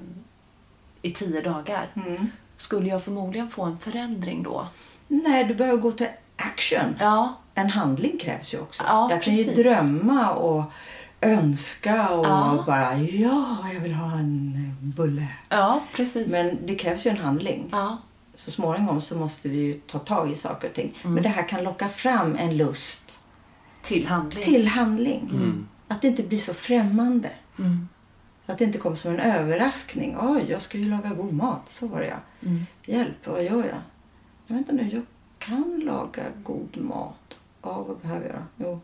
i 1.03 1.11
tio 1.13 1.41
dagar 1.41 1.87
Mm. 1.97 2.27
skulle 2.57 2.89
jag 2.89 3.05
förmodligen 3.05 3.49
få 3.49 3.63
en 3.65 3.79
förändring 3.79 4.43
då. 4.43 4.67
Nej, 5.09 5.45
du 5.45 5.55
behöver 5.55 5.79
gå 5.79 5.93
till 5.93 6.09
action. 6.37 6.97
Ja, 7.01 7.35
En 7.55 7.71
handling 7.71 8.19
krävs 8.19 8.55
ju 8.55 8.59
också. 8.61 8.83
Ja, 8.87 9.11
jag 9.11 9.23
kan 9.23 9.35
ju 9.35 9.45
drömma 9.45 10.31
och 10.33 10.65
önska 11.21 12.09
och 12.09 12.27
Ja. 12.27 12.65
bara 12.67 12.99
ja, 12.99 13.57
jag 13.75 13.81
vill 13.81 13.95
ha 13.95 14.13
en 14.19 14.77
bulle. 14.81 15.29
ja 15.49 15.81
precis. 15.95 16.29
Men 16.29 16.59
det 16.67 16.75
krävs 16.75 17.07
ju 17.07 17.11
en 17.11 17.17
handling. 17.19 17.69
ja. 17.73 17.99
Så 18.37 18.51
småningom 18.51 19.01
så 19.01 19.17
måste 19.17 19.49
vi 19.49 19.57
ju 19.57 19.75
ta 19.87 19.99
tag 19.99 20.33
i 20.33 20.37
saker 20.37 20.69
och 20.69 20.75
ting. 20.75 20.99
Men 21.03 21.23
det 21.23 21.29
här 21.29 21.49
kan 21.49 21.65
locka 21.65 21.89
fram 21.89 22.37
en 22.37 22.57
lust 22.57 23.19
Till 23.83 24.07
handling. 24.07 24.45
till 24.45 24.69
handling. 24.69 25.29
Mm. 25.33 25.67
Att 25.89 26.03
det 26.03 26.09
inte 26.09 26.23
blir 26.23 26.39
så 26.39 26.55
främmande. 26.55 27.31
Mm. 27.59 27.89
Att 28.47 28.59
det 28.59 28.65
inte 28.65 28.79
kommer 28.79 28.97
som 28.97 29.11
en 29.11 29.21
överraskning. 29.21 30.17
Oj, 30.21 30.45
jag 30.49 30.63
ska 30.63 30.79
ju 30.79 30.91
laga 30.91 31.09
god 31.11 31.33
mat. 31.33 31.63
Så 31.69 31.87
var 31.87 32.01
det 32.01 32.07
ja. 32.07 32.17
Mm. 32.49 32.67
Hjälp, 32.85 33.27
vad 33.27 33.45
gör 33.45 33.57
jag? 33.57 33.81
jag 34.47 34.55
vänta 34.55 34.73
nu, 34.73 34.89
jag 34.93 35.03
kan 35.39 35.81
laga 35.85 36.23
god 36.43 36.77
mat. 36.77 37.37
Ja, 37.63 37.83
vad 37.83 37.97
behöver 37.99 38.27
jag 38.27 38.37
då? 38.37 38.43
Jo, 38.65 38.81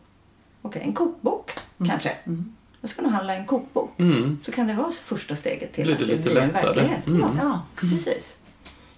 okej, 0.61 0.81
en 0.81 0.93
kokbok 0.93 1.51
kanske. 1.87 2.09
Mm. 2.09 2.55
Jag 2.81 2.89
ska 2.89 3.01
nog 3.01 3.11
handla 3.11 3.35
en 3.35 3.45
kokbok. 3.45 3.99
Mm. 3.99 4.39
Så 4.45 4.51
kan 4.51 4.67
det 4.67 4.73
vara 4.73 4.91
första 4.91 5.35
steget 5.35 5.73
till 5.73 5.83
Blir 5.83 5.93
att 5.93 5.99
det 5.99 6.05
lite 6.05 6.23
blir 6.29 6.37
en 6.37 6.47
lättare? 6.47 6.65
verklighet. 6.65 7.07
Mm. 7.07 7.21
Ja, 7.21 7.29
Ja. 7.41 7.61
precis. 7.75 8.37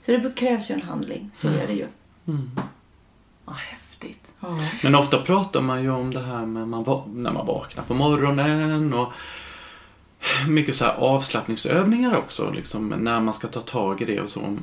Så 0.05 0.11
det 0.11 0.35
krävs 0.35 0.71
ju 0.71 0.75
en 0.75 0.81
handling. 0.81 1.31
Så 1.33 1.47
är 1.47 1.67
det 1.67 1.73
ju. 1.73 1.87
Mm. 2.27 2.51
Ja, 3.45 3.53
häftigt. 3.53 4.31
Ja. 4.39 4.59
Men 4.83 4.95
ofta 4.95 5.21
pratar 5.21 5.61
man 5.61 5.83
ju 5.83 5.89
om 5.89 6.13
det 6.13 6.21
här 6.21 6.45
med 6.45 6.67
man 6.67 7.03
när 7.13 7.31
man 7.31 7.45
vaknar 7.45 7.83
på 7.83 7.93
morgonen 7.93 8.93
och 8.93 9.13
mycket 10.47 10.75
så 10.75 10.85
här 10.85 10.93
avslappningsövningar 10.93 12.15
också, 12.17 12.51
liksom, 12.51 12.89
när 12.89 13.21
man 13.21 13.33
ska 13.33 13.47
ta 13.47 13.61
tag 13.61 14.01
i 14.01 14.05
det 14.05 14.21
och 14.21 14.29
så. 14.29 14.57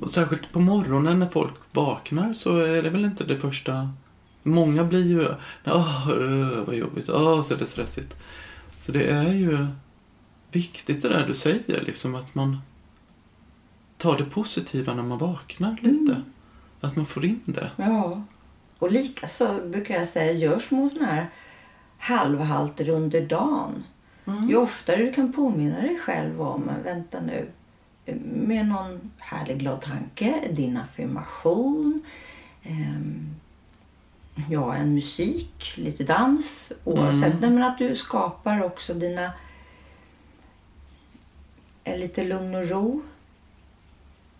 Och 0.00 0.10
särskilt 0.10 0.52
på 0.52 0.60
morgonen 0.60 1.18
när 1.18 1.28
folk 1.28 1.54
vaknar 1.72 2.32
så 2.32 2.58
är 2.58 2.82
det 2.82 2.90
väl 2.90 3.04
inte 3.04 3.24
det 3.24 3.40
första... 3.40 3.90
Många 4.44 4.84
blir 4.84 5.06
ju... 5.06 5.28
Åh, 5.66 6.08
öh, 6.10 6.64
vad 6.66 6.74
jobbigt. 6.74 7.10
Åh, 7.10 7.42
så 7.42 7.54
är 7.54 7.58
det 7.58 7.66
stressigt. 7.66 8.16
Så 8.76 8.92
det 8.92 9.04
är 9.04 9.32
ju 9.32 9.66
viktigt 10.52 11.02
det 11.02 11.08
där 11.08 11.26
du 11.26 11.34
säger, 11.34 11.82
liksom 11.86 12.14
att 12.14 12.34
man 12.34 12.58
tar 14.02 14.16
det 14.16 14.24
positiva 14.24 14.94
när 14.94 15.02
man 15.02 15.18
vaknar 15.18 15.76
lite. 15.80 16.22
Att 16.80 16.96
man 16.96 17.06
får 17.06 17.24
in 17.24 17.40
det. 17.44 17.70
ja. 17.76 18.22
Och 18.78 18.92
likaså 18.92 19.60
brukar 19.66 19.98
jag 19.98 20.08
säga, 20.08 20.32
gör 20.32 20.58
små 20.58 20.90
såna 20.90 21.06
här 21.06 21.26
halvhalter 21.98 22.88
under 22.88 23.20
dagen. 23.20 23.84
Ju 24.48 24.56
oftare 24.56 24.96
du 24.96 25.12
kan 25.12 25.32
påminna 25.32 25.80
dig 25.80 25.98
själv 25.98 26.42
om, 26.42 26.70
vänta 26.84 27.20
nu, 27.20 27.48
med 28.24 28.66
någon 28.66 29.10
härlig 29.18 29.58
glad 29.58 29.80
tanke, 29.80 30.48
din 30.50 30.76
affirmation, 30.76 32.02
ehm, 32.62 33.34
ja, 34.50 34.74
en 34.74 34.94
musik, 34.94 35.74
lite 35.76 36.04
dans, 36.04 36.72
oavsett. 36.84 37.40
Nej, 37.40 37.50
men 37.50 37.62
att 37.62 37.78
du 37.78 37.96
skapar 37.96 38.64
också 38.64 38.94
dina, 38.94 39.32
en 41.84 42.00
lite 42.00 42.24
lugn 42.24 42.54
och 42.54 42.68
ro, 42.68 43.02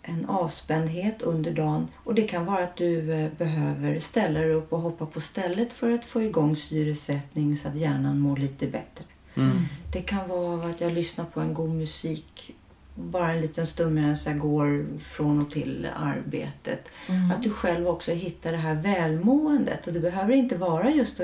en 0.03 0.25
avspändhet 0.25 1.21
under 1.21 1.51
dagen. 1.51 1.87
Och 1.95 2.15
det 2.15 2.21
kan 2.21 2.45
vara 2.45 2.63
att 2.63 2.75
du 2.75 3.13
eh, 3.13 3.31
behöver 3.37 3.99
ställa 3.99 4.39
dig 4.39 4.53
upp 4.53 4.73
och 4.73 4.79
hoppa 4.79 5.05
på 5.05 5.21
stället 5.21 5.73
för 5.73 5.91
att 5.91 6.05
få 6.05 6.21
igång 6.21 6.55
syresättning 6.55 7.57
så 7.57 7.67
att 7.67 7.75
hjärnan 7.75 8.19
mår 8.19 8.37
lite 8.37 8.67
bättre. 8.67 9.05
Mm. 9.35 9.65
Det 9.93 10.01
kan 10.01 10.29
vara 10.29 10.69
att 10.69 10.81
jag 10.81 10.91
lyssnar 10.91 11.25
på 11.25 11.39
en 11.39 11.53
god 11.53 11.69
musik 11.69 12.53
bara 12.95 13.33
en 13.33 13.41
liten 13.41 13.67
stund 13.67 13.95
medan 13.95 14.15
jag 14.25 14.39
går 14.39 14.85
från 15.03 15.41
och 15.41 15.51
till 15.51 15.87
arbetet. 15.95 16.87
Att 17.35 17.43
du 17.43 17.49
själv 17.49 17.87
också 17.87 18.11
hittar 18.11 18.51
det 18.51 18.57
här 18.57 18.75
välmåendet. 18.75 19.87
Och 19.87 19.93
det 19.93 19.99
behöver 19.99 20.33
inte 20.33 20.57
vara 20.57 20.91
just... 20.91 21.21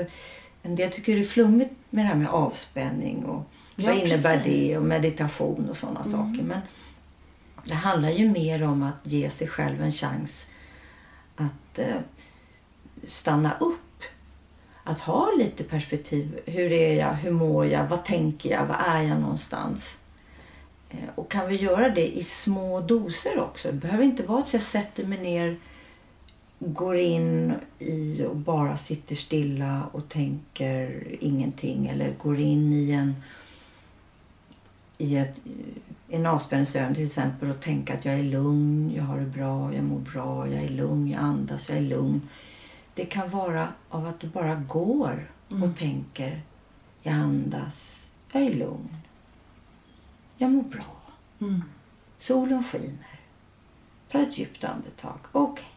En 0.62 0.76
del 0.76 0.90
tycker 0.90 1.14
det 1.14 1.20
är 1.20 1.24
flummigt 1.24 1.74
med 1.90 2.04
det 2.04 2.08
här 2.08 2.14
med 2.14 2.28
avspänning 2.28 3.24
och 3.24 3.50
Ja, 3.76 3.90
vad 3.90 3.98
innebär 3.98 4.36
precis. 4.36 4.70
det 4.70 4.78
och 4.78 4.84
meditation 4.84 5.70
och 5.70 5.76
sådana 5.76 6.04
saker. 6.04 6.42
Men 6.42 6.58
det 7.70 7.76
handlar 7.76 8.10
ju 8.10 8.28
mer 8.28 8.62
om 8.62 8.82
att 8.82 9.06
ge 9.12 9.30
sig 9.30 9.48
själv 9.48 9.82
en 9.82 9.92
chans 9.92 10.46
att 11.36 11.78
eh, 11.78 11.96
stanna 13.06 13.56
upp. 13.60 13.76
Att 14.84 15.00
ha 15.00 15.32
lite 15.38 15.64
perspektiv. 15.64 16.40
Hur 16.46 16.72
är 16.72 16.94
jag? 16.94 17.12
Hur 17.14 17.30
mår 17.30 17.66
jag? 17.66 17.88
Vad 17.88 18.04
tänker 18.04 18.50
jag? 18.50 18.66
Var 18.66 18.74
är 18.76 19.02
jag 19.02 19.20
någonstans? 19.20 19.96
Eh, 20.90 21.08
Och 21.14 21.30
kan 21.30 21.48
vi 21.48 21.56
göra 21.56 21.88
det 21.88 22.18
i 22.18 22.24
små 22.24 22.80
doser 22.80 23.38
också? 23.40 23.68
Det 23.68 23.78
behöver 23.78 24.04
inte 24.04 24.22
vara 24.22 24.38
att 24.38 24.52
jag 24.52 24.62
sätter 24.62 25.04
mig 25.04 25.18
ner, 25.22 25.56
går 26.58 26.98
in 26.98 27.54
i 27.78 28.24
och 28.24 28.36
bara 28.36 28.76
sitter 28.76 29.14
stilla 29.14 29.82
och 29.92 30.08
tänker 30.08 31.16
ingenting. 31.20 31.86
Eller 31.86 32.10
går 32.22 32.40
in 32.40 32.72
i 32.72 32.90
en, 32.90 33.14
i 34.98 35.16
ett, 35.16 35.36
en 36.10 36.26
avspänningsövning 36.26 36.94
till 36.94 37.06
exempel 37.06 37.50
och 37.50 37.60
tänka 37.60 37.94
att 37.94 38.04
jag 38.04 38.14
är 38.14 38.22
lugn, 38.22 38.92
jag 38.96 39.02
har 39.02 39.18
det 39.18 39.26
bra, 39.26 39.74
jag 39.74 39.84
mår 39.84 39.98
bra, 39.98 40.48
jag 40.48 40.64
är 40.64 40.68
lugn, 40.68 41.08
jag 41.08 41.22
andas, 41.22 41.68
jag 41.68 41.78
är 41.78 41.82
lugn. 41.82 42.28
Det 42.94 43.04
kan 43.04 43.30
vara 43.30 43.68
av 43.88 44.06
att 44.06 44.20
du 44.20 44.28
bara 44.28 44.54
går 44.54 45.30
och 45.48 45.78
tänker, 45.78 46.42
jag 47.02 47.14
andas, 47.14 48.06
jag 48.32 48.42
är 48.42 48.54
lugn. 48.54 48.96
Jag 50.36 50.50
mår 50.50 50.62
bra. 50.62 51.00
Mm. 51.40 51.62
Solen 52.20 52.64
skiner. 52.64 53.20
Ta 54.08 54.18
ett 54.18 54.38
djupt 54.38 54.64
andetag. 54.64 55.18
Okej. 55.32 55.68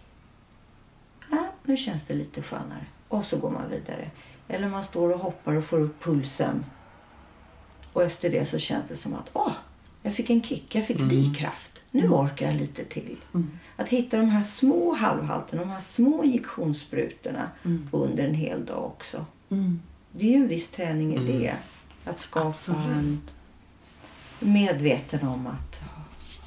Ja, 1.32 1.48
nu 1.63 1.78
känns 1.78 2.04
det 2.08 2.13
lite 2.13 2.41
skönare. 2.41 2.86
Och 3.08 3.26
så 3.26 3.38
går 3.38 3.50
man 3.50 3.69
vidare. 3.69 4.12
Eller 4.48 4.69
man 4.69 4.84
står 4.84 5.13
och 5.13 5.19
hoppar 5.19 5.54
och 5.54 5.63
får 5.63 5.80
upp 5.80 6.04
pulsen. 6.04 6.65
Och 7.93 8.04
efter 8.04 8.30
det 8.30 8.46
så 8.46 8.60
känns 8.60 8.89
det 8.89 8.96
som 8.96 9.13
att 9.13 9.30
åh, 9.34 9.54
jag 10.03 10.15
fick 10.15 10.29
en 10.29 10.43
kick, 10.43 10.75
jag 10.75 10.87
fick 10.87 10.99
ny 10.99 11.33
kraft. 11.33 11.81
Nu 11.91 12.09
orkar 12.09 12.45
jag 12.45 12.55
lite 12.55 12.83
till. 12.83 13.17
Att 13.75 13.89
hitta 13.89 14.17
de 14.17 14.29
här 14.29 14.41
små 14.41 14.95
halvhalterna, 14.95 15.61
de 15.61 15.69
här 15.69 15.79
små 15.79 16.23
injektionssprutorna 16.23 17.49
under 17.91 18.27
en 18.27 18.33
hel 18.33 18.65
dag 18.65 18.85
också. 18.85 19.25
Mm. 19.49 19.79
Det 20.11 20.25
är 20.25 20.29
ju 20.29 20.35
en 20.35 20.47
viss 20.47 20.69
träning 20.69 21.15
i 21.15 21.31
det. 21.31 21.55
Att 22.05 22.19
skapa 22.19 22.47
Absolut. 22.47 22.79
en 22.87 23.21
medveten 24.39 25.27
om 25.27 25.47
att 25.47 25.81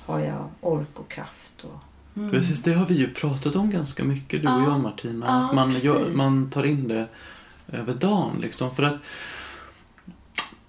har 0.06 0.20
jag 0.20 0.48
ork 0.60 1.00
och 1.00 1.10
kraft. 1.10 1.64
Och, 1.64 2.30
Precis, 2.30 2.62
det 2.62 2.72
har 2.72 2.86
vi 2.86 2.94
ju 2.94 3.06
pratat 3.06 3.56
om 3.56 3.70
ganska 3.70 4.04
mycket 4.04 4.42
du 4.42 4.48
och 4.48 4.54
Ja. 4.54 4.64
jag 4.64 4.80
Martina. 4.80 5.26
Ja, 5.26 5.32
att 5.32 5.54
man, 5.54 5.70
gör, 5.70 6.08
man 6.14 6.50
tar 6.50 6.64
in 6.64 6.88
det 6.88 7.06
över 7.68 7.94
dagen 7.94 8.38
liksom. 8.40 8.74
För 8.74 8.82
att 8.82 8.96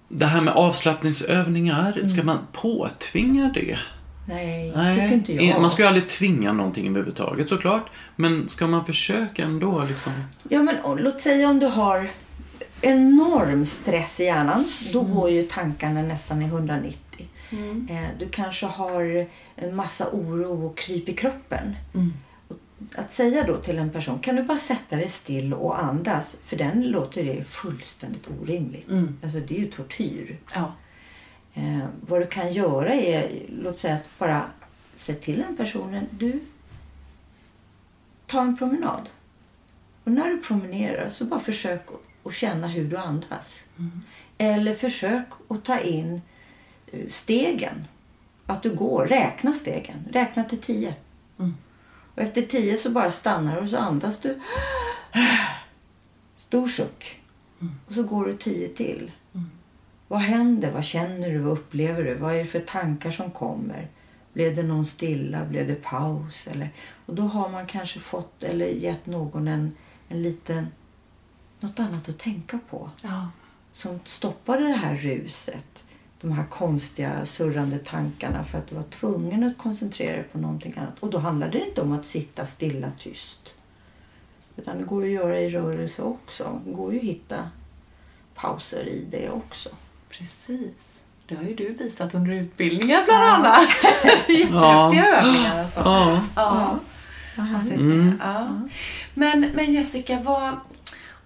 det 0.08 0.26
här 0.26 0.40
med 0.40 0.54
avslappningsövningar, 0.54 2.04
ska 2.04 2.22
man 2.22 2.38
påtvinga 2.52 3.50
det? 3.54 3.78
nej, 4.74 4.94
tycker 4.94 5.14
inte 5.14 5.32
jag. 5.32 5.60
Man 5.60 5.70
ska 5.70 5.82
ju 5.82 5.88
aldrig 5.88 6.08
tvinga 6.08 6.52
någonting 6.52 6.88
överhuvudtaget 6.88 7.48
såklart. 7.48 7.90
Men 8.16 8.48
ska 8.48 8.66
man 8.66 8.84
försöka 8.84 9.44
ändå 9.44 9.84
liksom? 9.88 10.12
Ja, 10.48 10.62
men 10.62 10.76
och, 10.80 11.00
låt 11.00 11.20
säga 11.20 11.48
om 11.48 11.58
du 11.58 11.66
har 11.66 12.08
enorm 12.80 13.66
stress 13.66 14.20
i 14.20 14.24
hjärnan. 14.24 14.64
Då 14.92 15.02
går 15.02 15.30
ju 15.30 15.42
tankarna 15.42 16.02
nästan 16.02 16.42
i 16.42 16.44
190. 16.44 16.98
Eh, 17.90 18.08
du 18.18 18.28
kanske 18.28 18.66
har 18.66 19.26
en 19.56 19.76
massa 19.76 20.08
oro 20.12 20.66
och 20.66 20.78
kryp 20.78 21.08
i 21.08 21.12
kroppen. 21.14 21.76
Och 21.92 22.00
Att 22.94 23.12
säga 23.12 23.44
då 23.46 23.56
till 23.56 23.78
en 23.78 23.90
person, 23.90 24.18
kan 24.18 24.36
du 24.36 24.42
bara 24.42 24.58
sätta 24.58 24.96
dig 24.96 25.08
still 25.08 25.54
och 25.54 25.82
andas? 25.84 26.36
För 26.44 26.56
den 26.56 26.82
låter 26.82 27.24
det 27.24 27.44
fullständigt 27.44 28.28
orimligt. 28.40 28.88
Alltså 29.22 29.38
det 29.38 29.56
är 29.56 29.58
ju 29.58 29.70
tortyr. 29.70 30.38
Ja. 30.54 30.72
Eh, 31.54 31.86
vad 32.00 32.20
du 32.20 32.26
kan 32.26 32.52
göra 32.52 32.94
är, 32.94 33.42
låt 33.48 33.78
säga 33.78 33.94
att 33.94 34.18
bara 34.18 34.44
säga 34.94 35.18
till 35.18 35.38
den 35.38 35.56
personen, 35.56 36.06
du, 36.10 36.40
ta 38.26 38.40
en 38.40 38.56
promenad. 38.56 39.08
Och 40.04 40.12
när 40.12 40.30
du 40.30 40.38
promenerar 40.38 41.08
så 41.08 41.24
bara 41.24 41.40
försök 41.40 41.82
att 42.24 42.34
känna 42.34 42.66
hur 42.66 42.84
du 42.84 42.96
andas. 42.96 43.62
Eller 44.38 44.74
försök 44.74 45.26
att 45.48 45.64
ta 45.64 45.78
in 45.78 46.20
eh, 46.92 47.06
stegen. 47.08 47.84
Att 48.46 48.62
du 48.62 48.74
går, 48.74 49.06
räkna 49.06 49.52
stegen. 49.52 50.08
Räkna 50.12 50.44
till 50.44 50.60
tio. 50.60 50.94
Och 52.18 52.24
efter 52.24 52.42
tio 52.42 52.76
så 52.76 52.90
bara 52.90 53.10
stannar 53.10 53.54
du 53.56 53.60
och 53.60 53.70
så 53.70 53.76
andas 53.76 54.20
du. 54.20 54.40
Stor 56.36 56.68
suck. 56.68 57.20
Och 57.86 57.92
så 57.92 58.02
går 58.02 58.26
du 58.26 58.36
tio 58.36 58.68
till. 58.68 59.12
Vad 60.08 60.20
händer? 60.20 60.70
Vad 60.70 60.84
känner 60.84 61.30
du? 61.30 61.38
Vad 61.38 61.52
upplever 61.52 62.04
du? 62.04 62.14
Vad 62.14 62.34
är 62.34 62.38
det 62.38 62.46
för 62.46 62.60
tankar 62.60 63.10
som 63.10 63.30
kommer? 63.30 63.88
Blev 64.32 64.56
det 64.56 64.62
någon 64.62 64.86
stilla? 64.86 65.44
Blev 65.44 65.66
det 65.66 65.74
paus? 65.74 66.46
Eller, 66.46 66.70
och 67.06 67.14
då 67.14 67.22
har 67.22 67.48
man 67.48 67.66
kanske 67.66 68.00
fått 68.00 68.42
eller 68.42 68.66
gett 68.66 69.06
någon 69.06 69.48
en, 69.48 69.74
en 70.08 70.22
liten, 70.22 70.66
något 71.60 71.80
annat 71.80 72.08
att 72.08 72.18
tänka 72.18 72.58
på. 72.70 72.90
Ja. 73.02 73.28
Som 73.72 74.00
stoppade 74.04 74.64
det 74.64 74.76
här 74.76 74.96
ruset. 74.96 75.84
De 76.20 76.32
här 76.32 76.44
konstiga 76.44 77.26
surrande 77.26 77.78
tankarna 77.78 78.44
för 78.44 78.58
att 78.58 78.66
du 78.66 78.74
var 78.74 78.82
tvungen 78.82 79.44
att 79.44 79.58
koncentrera 79.58 80.16
dig 80.16 80.24
på 80.32 80.38
någonting 80.38 80.74
annat. 80.76 80.98
Och 81.00 81.10
då 81.10 81.18
handlade 81.18 81.52
det 81.58 81.68
inte 81.68 81.82
om 81.82 81.92
att 81.92 82.06
sitta 82.06 82.46
stilla 82.46 82.92
tyst. 82.98 83.54
Utan 84.56 84.78
det 84.78 84.84
går 84.84 85.02
att 85.02 85.08
göra 85.08 85.40
i 85.40 85.50
rörelse 85.50 86.02
också. 86.02 86.60
Det 86.64 86.72
går 86.72 86.92
ju 86.92 86.98
att 86.98 87.04
hitta 87.04 87.50
pauser 88.34 88.88
i 88.88 89.04
det 89.10 89.30
också. 89.30 89.68
Precis. 90.08 91.02
Det 91.28 91.34
har 91.34 91.44
ju 91.44 91.54
du 91.54 91.72
visat 91.72 92.14
under 92.14 92.32
utbildningar 92.32 93.04
bland 93.04 93.24
annat. 93.24 93.68
Jättehäftiga 94.28 95.20
övningar 95.20 95.60
alltså. 95.60 95.80
Ja. 95.80 96.20
Ja. 96.36 97.60
Säga. 97.60 97.80
Mm. 97.80 98.20
Ja. 98.24 98.60
Men, 99.14 99.50
men 99.54 99.72
Jessica, 99.72 100.20
vad, 100.20 100.56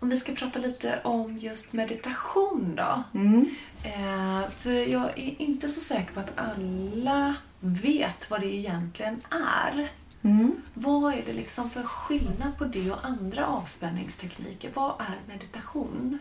om 0.03 0.09
vi 0.09 0.17
ska 0.17 0.33
prata 0.33 0.59
lite 0.59 1.01
om 1.05 1.38
just 1.38 1.73
meditation 1.73 2.75
då. 2.77 3.03
Mm. 3.15 3.51
Eh, 3.83 4.51
för 4.51 4.71
jag 4.91 5.19
är 5.19 5.43
inte 5.43 5.69
så 5.69 5.81
säker 5.81 6.15
på 6.15 6.21
att 6.21 6.33
alla 6.38 7.35
vet 7.61 8.31
vad 8.31 8.41
det 8.41 8.55
egentligen 8.55 9.21
är. 9.31 9.91
Mm. 10.23 10.53
Vad 10.75 11.15
är 11.15 11.23
det 11.27 11.33
liksom 11.33 11.71
för 11.71 11.83
skillnad 11.83 12.59
på 12.59 12.65
det 12.65 12.93
och 12.93 13.05
andra 13.05 13.47
avspänningstekniker? 13.47 14.71
Vad 14.75 14.95
är 14.99 15.33
meditation? 15.33 16.19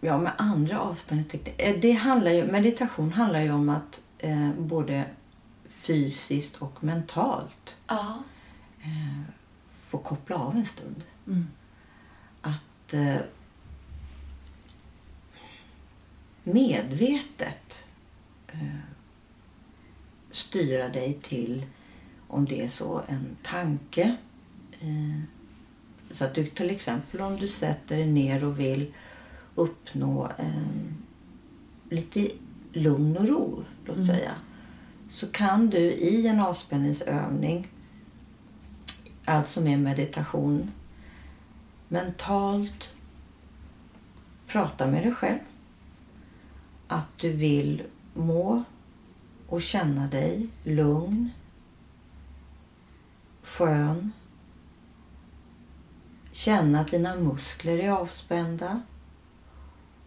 Ja, 0.00 0.18
med 0.18 0.32
andra 0.38 0.80
avspänningstekniker. 0.80 1.78
Det 1.82 1.92
handlar 1.92 2.30
ju, 2.30 2.46
meditation 2.52 3.12
handlar 3.12 3.40
ju 3.40 3.52
om 3.52 3.68
att 3.68 4.00
eh, 4.18 4.50
både 4.58 5.04
fysiskt 5.68 6.56
och 6.56 6.84
mentalt 6.84 7.76
Ja. 7.86 8.22
få 9.88 9.98
koppla 9.98 10.36
av 10.36 10.56
en 10.56 10.66
stund. 10.66 11.02
Mm. 11.26 11.46
Att 12.86 12.94
eh, 12.94 13.16
medvetet 16.44 17.84
eh, 18.52 18.58
styra 20.30 20.88
dig 20.88 21.18
till, 21.22 21.66
om 22.28 22.44
det 22.44 22.64
är 22.64 22.68
så, 22.68 23.02
en 23.08 23.36
tanke. 23.42 24.16
Eh, 24.80 25.20
så 26.10 26.24
att 26.24 26.34
du 26.34 26.46
till 26.46 26.70
exempel 26.70 27.20
om 27.20 27.36
du 27.36 27.48
sätter 27.48 27.96
dig 27.96 28.06
ner 28.06 28.44
och 28.44 28.58
vill 28.60 28.94
uppnå 29.54 30.30
en, 30.38 30.94
lite 31.90 32.30
lugn 32.72 33.16
och 33.16 33.28
ro, 33.28 33.64
låt 33.84 34.06
säga. 34.06 34.32
Så 35.10 35.26
kan 35.26 35.70
du 35.70 35.92
i 35.92 36.26
en 36.26 36.40
avspänningsövning, 36.40 37.68
alltså 39.24 39.60
med 39.60 39.78
meditation, 39.78 40.70
mentalt 41.88 42.94
prata 44.46 44.86
med 44.86 45.02
dig 45.02 45.14
själv. 45.14 45.38
Att 46.88 47.18
du 47.18 47.32
vill 47.32 47.82
må 48.14 48.64
och 49.46 49.62
känna 49.62 50.06
dig 50.06 50.48
lugn, 50.62 51.30
skön. 53.42 54.12
Känna 56.32 56.80
att 56.80 56.90
dina 56.90 57.16
muskler 57.16 57.78
är 57.78 57.90
avspända. 57.90 58.82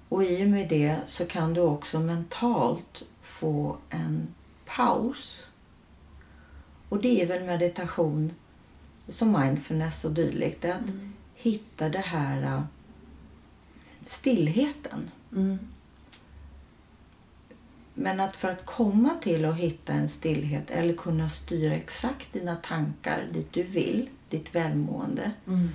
Och 0.09 0.23
i 0.23 0.43
och 0.43 0.47
med 0.47 0.69
det 0.69 0.99
så 1.07 1.25
kan 1.25 1.53
du 1.53 1.61
också 1.61 1.99
mentalt 1.99 3.03
få 3.21 3.77
en 3.89 4.27
paus. 4.65 5.47
Och 6.89 7.01
det 7.01 7.21
är 7.21 7.27
väl 7.27 7.43
meditation 7.43 8.33
som 9.07 9.31
mindfulness 9.31 10.05
och 10.05 10.11
dylikt. 10.11 10.65
Att 10.65 10.81
hitta 11.37 11.89
det 11.89 11.99
här 11.99 12.43
äh, 12.43 12.63
stillheten. 14.05 15.11
Mm. 15.35 15.59
Men 17.93 18.19
att 18.19 18.35
för 18.35 18.49
att 18.49 18.65
komma 18.65 19.09
till 19.21 19.45
att 19.45 19.55
hitta 19.55 19.93
en 19.93 20.09
stillhet 20.09 20.71
eller 20.71 20.93
kunna 20.93 21.29
styra 21.29 21.73
exakt 21.73 22.33
dina 22.33 22.55
tankar 22.55 23.27
dit 23.33 23.53
du 23.53 23.63
vill, 23.63 24.09
ditt 24.29 24.55
välmående. 24.55 25.31
Mm. 25.47 25.69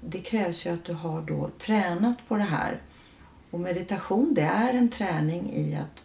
Det 0.00 0.18
krävs 0.18 0.66
ju 0.66 0.70
att 0.70 0.84
du 0.84 0.92
har 0.92 1.22
då 1.22 1.50
tränat 1.58 2.28
på 2.28 2.36
det 2.36 2.42
här. 2.42 2.80
Och 3.50 3.60
meditation 3.60 4.34
det 4.34 4.42
är 4.42 4.74
en 4.74 4.88
träning 4.88 5.52
i 5.52 5.76
att 5.76 6.04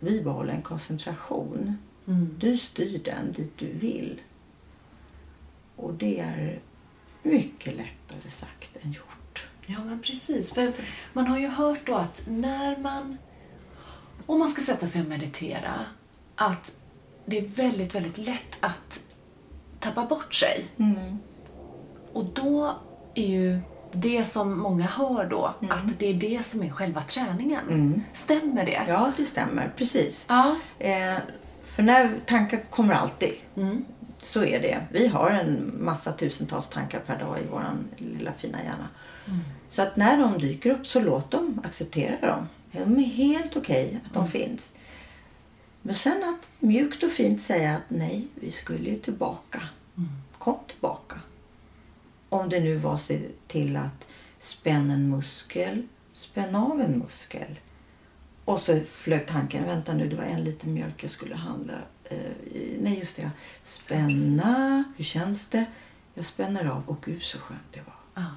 bibehålla 0.00 0.52
en 0.52 0.62
koncentration. 0.62 1.78
Mm. 2.06 2.34
Du 2.38 2.58
styr 2.58 3.00
den 3.04 3.32
dit 3.32 3.58
du 3.58 3.72
vill. 3.72 4.20
Och 5.76 5.94
det 5.94 6.20
är 6.20 6.60
mycket 7.22 7.74
lättare 7.74 8.30
sagt 8.30 8.76
än 8.82 8.92
gjort. 8.92 9.46
Ja, 9.66 9.84
men 9.84 10.00
precis. 10.00 10.52
För 10.52 10.68
man 11.12 11.26
har 11.26 11.38
ju 11.38 11.48
hört 11.48 11.86
då 11.86 11.94
att 11.94 12.22
när 12.26 12.76
man... 12.76 13.18
Om 14.26 14.38
man 14.38 14.48
ska 14.48 14.62
sätta 14.62 14.86
sig 14.86 15.02
och 15.02 15.08
meditera, 15.08 15.72
att 16.34 16.74
det 17.24 17.38
är 17.38 17.46
väldigt, 17.46 17.94
väldigt 17.94 18.18
lätt 18.18 18.58
att 18.60 19.02
tappa 19.80 20.06
bort 20.06 20.34
sig. 20.34 20.64
Mm. 20.76 21.18
Och 22.12 22.24
då 22.24 22.76
är 23.14 23.26
ju 23.26 23.60
det 23.92 24.24
som 24.24 24.58
många 24.58 24.86
hör 24.86 25.26
då, 25.26 25.54
att 25.70 25.98
det 25.98 26.06
är 26.06 26.14
det 26.14 26.46
som 26.46 26.62
är 26.62 26.70
själva 26.70 27.02
träningen. 27.02 27.68
Mm. 27.68 28.02
Stämmer 28.12 28.66
det? 28.66 28.82
Ja, 28.88 29.12
det 29.16 29.24
stämmer. 29.24 29.72
Precis. 29.76 30.24
Ja. 30.28 30.56
Eh, 30.78 31.18
för 31.64 31.82
när 31.82 32.20
tankar 32.26 32.60
kommer 32.70 32.94
alltid. 32.94 33.32
Mm. 33.56 33.84
Så 34.22 34.44
är 34.44 34.60
det. 34.60 34.86
Vi 34.90 35.06
har 35.06 35.30
en 35.30 35.72
massa 35.84 36.12
tusentals 36.12 36.68
tankar 36.68 37.00
per 37.00 37.18
dag 37.18 37.38
i 37.38 37.46
vår 37.50 37.64
lilla 37.96 38.32
fina 38.32 38.58
hjärna. 38.62 38.88
Så 39.70 39.82
att 39.82 39.96
när 39.96 40.18
de 40.18 40.38
dyker 40.38 40.70
upp 40.70 40.86
så 40.86 41.00
låt 41.00 41.30
dem, 41.30 41.60
acceptera 41.64 42.26
dem. 42.26 42.48
De 42.72 42.98
är 42.98 43.04
helt 43.04 43.56
okej 43.56 44.00
att 44.06 44.14
de 44.14 44.30
finns. 44.30 44.72
Men 45.82 45.94
sen 45.94 46.24
att 46.24 46.48
mjukt 46.58 47.02
och 47.02 47.10
fint 47.10 47.42
säga 47.42 47.76
att 47.76 47.82
nej, 47.88 48.28
vi 48.34 48.50
skulle 48.50 48.90
ju 48.90 48.98
tillbaka. 48.98 49.62
Kom 50.38 50.58
tillbaka. 50.66 51.20
Om 52.28 52.48
det 52.48 52.60
nu 52.60 52.76
var 52.76 52.96
se 52.96 53.20
till 53.46 53.76
att 53.76 54.06
spänna 54.38 54.94
en 54.94 55.10
muskel, 55.10 55.82
spänn 56.12 56.54
av 56.54 56.80
en 56.80 56.98
muskel. 56.98 57.58
Och 58.44 58.60
så 58.60 58.80
flög 58.80 59.26
tanken, 59.26 59.64
vänta 59.64 59.92
nu, 59.94 60.08
det 60.08 60.16
var 60.16 60.24
en 60.24 60.44
liten 60.44 60.74
mjölk 60.74 61.04
jag 61.04 61.10
skulle 61.10 61.34
handla. 61.34 61.74
Eh, 62.12 62.78
nej, 62.80 62.98
just 62.98 63.16
det. 63.16 63.30
Spänna, 63.62 64.84
hur 64.96 65.04
känns 65.04 65.46
det? 65.46 65.64
Jag 66.14 66.24
spänner 66.24 66.64
av, 66.64 66.82
och 66.86 67.02
gud 67.04 67.22
så 67.22 67.38
skönt 67.38 67.72
det 67.72 67.80
var. 67.80 68.22
Ja. 68.22 68.30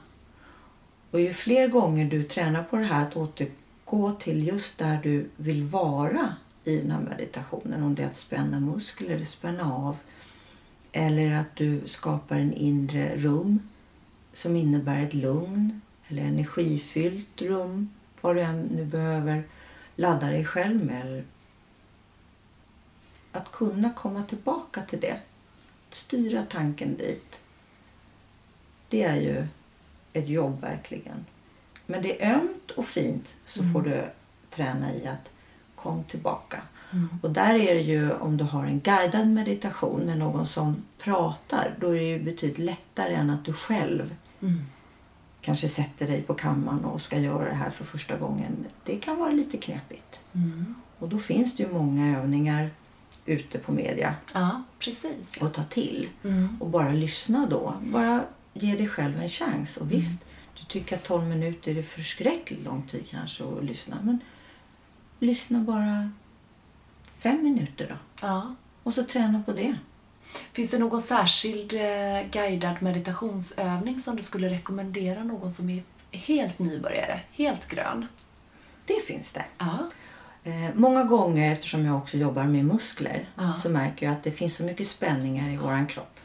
Och 1.12 1.22
ju 1.22 1.34
fler 1.34 1.68
gånger 1.68 2.06
du 2.06 2.24
tränar 2.24 2.64
på 2.64 2.78
det 2.78 2.86
här 2.86 3.02
att 3.02 3.16
återgå 3.16 4.12
till 4.12 4.48
just 4.48 4.78
där 4.78 5.00
du 5.04 5.30
vill 5.36 5.64
vara 5.64 6.36
i 6.64 6.78
den 6.78 6.92
här 6.92 7.02
meditationen. 7.02 7.84
Om 7.84 7.96
det 7.96 8.04
är 8.04 8.08
att 8.08 8.18
spänna 8.18 8.60
muskler 8.60 9.10
eller 9.10 9.26
spänna 9.26 9.74
av. 9.74 9.98
Eller 10.92 11.36
att 11.36 11.56
du 11.56 11.82
skapar 11.86 12.36
en 12.36 12.54
inre 12.54 13.16
rum 13.16 13.60
som 14.34 14.56
innebär 14.56 15.04
ett 15.04 15.14
lugn 15.14 15.82
eller 16.08 16.22
energifyllt 16.22 17.42
rum. 17.42 17.90
Vad 18.22 18.36
du 18.36 18.42
än 18.42 18.62
nu 18.62 18.86
behöver 18.86 19.44
ladda 19.96 20.28
dig 20.28 20.46
själv 20.46 20.86
med. 20.86 21.24
Att 23.36 23.52
kunna 23.52 23.90
komma 23.94 24.24
tillbaka 24.24 24.82
till 24.82 25.00
det. 25.00 25.20
Styra 25.90 26.44
tanken 26.50 26.98
dit. 26.98 27.40
Det 28.90 29.04
är 29.04 29.16
ju 29.16 29.48
ett 30.14 30.30
jobb 30.30 30.62
verkligen. 30.62 31.26
Men 31.86 32.02
det 32.02 32.24
är 32.24 32.36
ömt 32.36 32.72
och 32.72 32.86
fint 32.86 33.36
så 33.46 33.64
får 33.64 33.82
du 33.82 34.06
träna 34.50 34.94
i 34.94 35.08
att 35.08 35.32
kom 35.76 36.04
tillbaka. 36.04 36.62
Och 37.22 37.32
där 37.32 37.56
är 37.56 37.76
det 37.76 37.82
ju 37.82 38.12
om 38.14 38.38
du 38.38 38.44
har 38.44 38.66
en 38.66 38.80
guidad 38.80 39.28
meditation 39.28 40.02
med 40.02 40.18
någon 40.18 40.48
som 40.48 40.84
pratar, 41.00 41.76
då 41.80 41.90
är 41.90 41.96
det 42.00 42.04
ju 42.04 42.20
betydligt 42.24 42.58
lättare 42.58 43.14
än 43.14 43.30
att 43.30 43.46
du 43.46 43.54
själv 43.54 44.16
Mm. 44.42 44.62
kanske 45.42 45.70
sätter 45.70 46.08
dig 46.08 46.22
på 46.22 46.34
kammaren 46.34 46.86
och 46.86 47.02
ska 47.02 47.20
göra 47.20 47.50
det 47.50 47.56
här 47.56 47.70
för 47.70 47.84
första 47.86 48.18
gången. 48.18 48.66
Det 48.84 48.96
kan 48.96 49.18
vara 49.18 49.32
lite 49.32 49.58
knepigt. 49.58 50.20
Mm. 50.34 50.76
Och 51.00 51.10
då 51.10 51.18
finns 51.18 51.58
det 51.58 51.64
ju 51.64 51.70
många 51.74 52.18
övningar 52.20 52.70
ute 53.26 53.60
på 53.60 53.72
media 53.72 54.16
Ja, 54.34 54.64
precis. 54.80 55.42
Att 55.42 55.54
ta 55.54 55.64
till. 55.64 56.10
Mm. 56.24 56.58
Och 56.62 56.70
bara 56.70 56.92
lyssna 56.92 57.48
då. 57.50 57.74
Bara 57.82 58.24
ge 58.54 58.76
dig 58.76 58.88
själv 58.88 59.22
en 59.22 59.30
chans. 59.30 59.78
Och 59.78 59.92
visst, 59.92 60.24
du 60.60 60.66
tycker 60.66 60.96
att 60.96 61.04
12 61.04 61.24
minuter 61.26 61.78
är 61.78 61.82
förskräckligt 61.82 62.64
lång 62.64 62.84
tid 62.88 63.04
kanske 63.10 63.44
att 63.44 63.64
lyssna. 63.64 63.98
Men 64.04 64.20
lyssna 65.20 65.60
bara 65.60 66.12
fem 67.18 67.44
minuter 67.44 67.88
då. 67.90 67.96
Ja. 68.28 68.56
Och 68.84 68.94
så 68.94 69.04
träna 69.04 69.44
på 69.46 69.54
det. 69.54 69.76
Finns 70.52 70.72
det 70.72 70.80
någon 70.80 71.02
särskild 71.02 71.74
eh, 71.74 72.30
guidad 72.32 72.82
meditationsövning 72.82 74.00
som 74.00 74.16
du 74.16 74.24
skulle 74.24 74.50
rekommendera 74.50 75.24
någon 75.24 75.54
som 75.54 75.70
är 75.70 75.84
helt 76.12 76.60
nybörjare, 76.60 77.20
helt 77.32 77.68
grön? 77.68 78.08
Det 78.86 79.06
finns 79.08 79.32
det. 79.32 79.46
Ja. 79.58 79.90
Eh, 80.48 80.70
många 80.76 81.04
gånger, 81.04 81.52
eftersom 81.52 81.86
jag 81.86 81.98
också 81.98 82.18
jobbar 82.18 82.44
med 82.44 82.66
muskler, 82.66 83.30
Ja. 83.36 83.54
så 83.64 83.70
märker 83.70 84.06
jag 84.06 84.16
att 84.16 84.24
det 84.24 84.32
finns 84.32 84.56
så 84.56 84.64
mycket 84.64 84.88
spänningar 84.88 85.50
i 85.50 85.58
våran 85.58 85.88
kropp. 85.88 86.20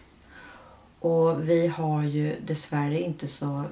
Och 0.99 1.49
vi 1.49 1.67
har 1.67 2.03
ju 2.03 2.37
dessvärre 2.47 3.01
inte 3.01 3.27
så 3.27 3.65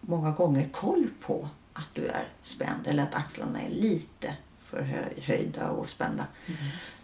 många 0.00 0.30
gånger 0.30 0.68
koll 0.72 1.08
på 1.20 1.48
att 1.72 1.88
du 1.92 2.06
är 2.06 2.24
spänd 2.42 2.86
eller 2.86 3.02
att 3.02 3.14
axlarna 3.14 3.62
är 3.62 3.70
lite 3.70 4.34
för 4.64 4.82
hö- 4.82 5.20
höjda 5.22 5.68
och 5.70 5.88
spända. 5.88 6.26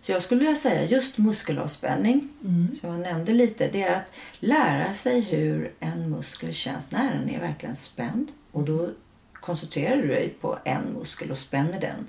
Så 0.03 0.12
jag 0.12 0.22
skulle 0.22 0.40
vilja 0.40 0.57
säga 0.61 0.84
just 0.84 1.18
muskelavspänning, 1.18 2.28
Mm. 2.45 2.68
som 2.80 2.90
jag 2.90 3.01
nämnde 3.01 3.32
lite, 3.32 3.68
det 3.68 3.82
är 3.82 3.97
att 3.97 4.05
lära 4.38 4.95
sig 4.95 5.20
hur 5.20 5.72
en 5.80 6.11
muskel 6.11 6.53
känns 6.55 6.90
när 6.90 7.14
den 7.14 7.30
är 7.30 7.40
verkligen 7.40 7.76
spänd. 7.76 8.28
Och 8.53 8.62
då 8.64 8.88
koncentrerar 9.32 9.97
du 9.97 10.09
dig 10.09 10.28
på 10.40 10.59
en 10.64 10.82
muskel 10.99 11.30
och 11.30 11.38
spänner 11.38 11.80
den. 11.80 12.09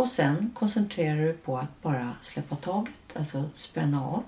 Och 0.00 0.08
sen 0.08 0.50
koncentrerar 0.54 1.16
du 1.16 1.32
på 1.32 1.58
att 1.58 1.82
bara 1.82 2.12
släppa 2.20 2.56
taget, 2.56 2.94
alltså 3.14 3.44
spänna 3.54 4.04
av 4.04 4.22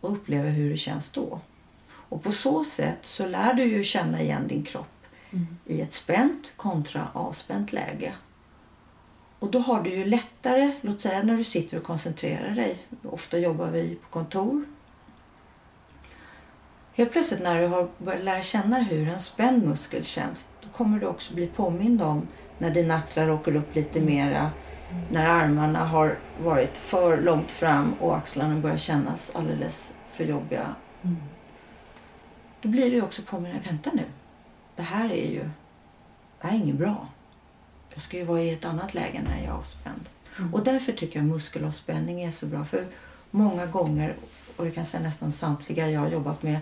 och 0.00 0.12
uppleva 0.12 0.48
hur 0.48 0.70
det 0.70 0.76
känns 0.76 1.10
då. 1.10 1.40
Och 1.88 2.22
på 2.22 2.32
så 2.32 2.64
sätt 2.64 2.98
så 3.02 3.26
lär 3.26 3.54
du 3.54 3.64
ju 3.64 3.84
känna 3.84 4.20
igen 4.20 4.48
din 4.48 4.62
kropp 4.62 5.06
i 5.66 5.80
ett 5.80 5.92
spänt 5.92 6.52
kontra 6.56 7.08
avspänt 7.12 7.72
läge. 7.72 8.12
Och 9.38 9.50
då 9.50 9.58
har 9.58 9.82
du 9.82 9.90
ju 9.90 10.04
lättare, 10.04 10.72
låt 10.80 11.00
säga 11.00 11.22
när 11.22 11.36
du 11.36 11.44
sitter 11.44 11.76
och 11.76 11.84
koncentrerar 11.84 12.54
dig. 12.54 12.78
Ofta 13.02 13.38
jobbar 13.38 13.70
vi 13.70 13.94
på 13.94 14.08
kontor. 14.08 14.64
Helt 16.92 17.12
plötsligt 17.12 17.42
när 17.42 17.60
du 17.60 17.66
har 17.66 17.88
börjat 17.98 18.24
lära 18.24 18.42
känna 18.42 18.78
hur 18.78 19.08
en 19.08 19.20
spänd 19.20 19.66
muskel 19.66 20.04
känns, 20.04 20.44
då 20.62 20.68
kommer 20.68 21.00
du 21.00 21.06
också 21.06 21.34
bli 21.34 21.46
påmind 21.46 22.02
om 22.02 22.28
när 22.58 22.70
dina 22.70 22.94
axlar 22.94 23.30
åker 23.30 23.56
upp 23.56 23.74
lite 23.74 24.00
mera, 24.00 24.50
när 25.10 25.26
armarna 25.26 25.84
har 25.84 26.18
varit 26.42 26.78
för 26.78 27.20
långt 27.20 27.50
fram 27.50 27.92
och 27.92 28.16
axlarna 28.16 28.60
börjar 28.60 28.76
kännas 28.76 29.30
alldeles 29.36 29.94
för 30.12 30.24
jobbiga. 30.24 30.74
Då 32.60 32.68
blir 32.68 32.90
du 32.90 33.02
också 33.02 33.22
påmind, 33.22 33.64
vänta 33.64 33.90
nu, 33.94 34.04
det 34.76 34.82
här 34.82 35.12
är 35.12 35.30
ju 35.30 35.50
det 36.42 36.48
här 36.48 36.54
är 36.54 36.62
inget 36.62 36.76
bra. 36.76 37.08
Jag 37.94 38.02
ska 38.02 38.16
ju 38.16 38.24
vara 38.24 38.40
i 38.40 38.50
ett 38.50 38.64
annat 38.64 38.94
läge 38.94 39.22
när 39.28 39.36
jag 39.36 39.46
är 39.46 39.58
avspänd. 39.58 40.08
Och 40.52 40.64
därför 40.64 40.92
tycker 40.92 41.18
jag 41.18 41.26
muskelavspänning 41.26 42.22
är 42.22 42.30
så 42.30 42.46
bra. 42.46 42.64
För 42.64 42.86
många 43.30 43.66
gånger, 43.66 44.16
och 44.56 44.64
det 44.64 44.70
kan 44.70 44.86
säga 44.86 45.02
nästan 45.02 45.32
samtliga 45.32 45.90
jag 45.90 46.00
har 46.00 46.08
jobbat 46.08 46.42
med, 46.42 46.58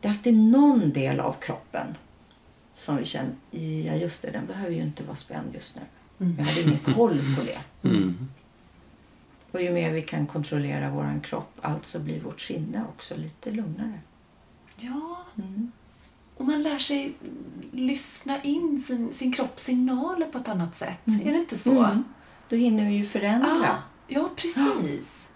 det 0.00 0.08
är 0.08 0.12
alltid 0.12 0.34
någon 0.34 0.92
del 0.92 1.20
av 1.20 1.32
kroppen 1.32 1.96
som 2.74 2.96
vi 2.96 3.04
känner, 3.04 3.32
ja 3.86 3.94
just 3.94 4.22
det, 4.22 4.30
den 4.30 4.46
behöver 4.46 4.74
ju 4.74 4.82
inte 4.82 5.04
vara 5.04 5.16
spänd 5.16 5.54
just 5.54 5.76
nu. 5.76 5.82
Jag 6.18 6.44
hade 6.44 6.60
ingen 6.62 6.78
koll 6.78 7.36
på 7.38 7.44
det. 7.44 7.88
Mm. 7.88 8.28
Och 9.52 9.62
ju 9.62 9.72
mer 9.72 9.92
vi 9.92 10.02
kan 10.02 10.26
kontrollera 10.26 10.90
våran 10.90 11.20
kropp, 11.20 11.52
alltså 11.62 11.98
blir 12.00 12.20
vårt 12.20 12.40
sinne 12.40 12.84
också 12.88 13.16
lite 13.16 13.50
lugnare. 13.50 14.00
Ja, 14.76 15.16
Mm. 15.36 15.72
och 16.36 16.44
man 16.44 16.62
lär 16.62 16.78
sig 16.78 17.14
lyssna 17.72 18.42
in 18.42 18.78
sin, 18.78 19.12
sin 19.12 19.32
kropps 19.32 19.64
signaler 19.64 20.26
på 20.26 20.38
ett 20.38 20.48
annat 20.48 20.76
sätt. 20.76 21.00
Är 21.24 21.30
det 21.32 21.38
inte 21.38 21.58
så? 21.58 21.82
Mm. 21.84 22.04
Då 22.48 22.56
hinner 22.56 22.84
vi 22.88 22.94
ju 22.96 23.06
förändra. 23.06 23.48
Ja, 23.62 23.76
ja, 24.06 24.28
precis. 24.36 25.26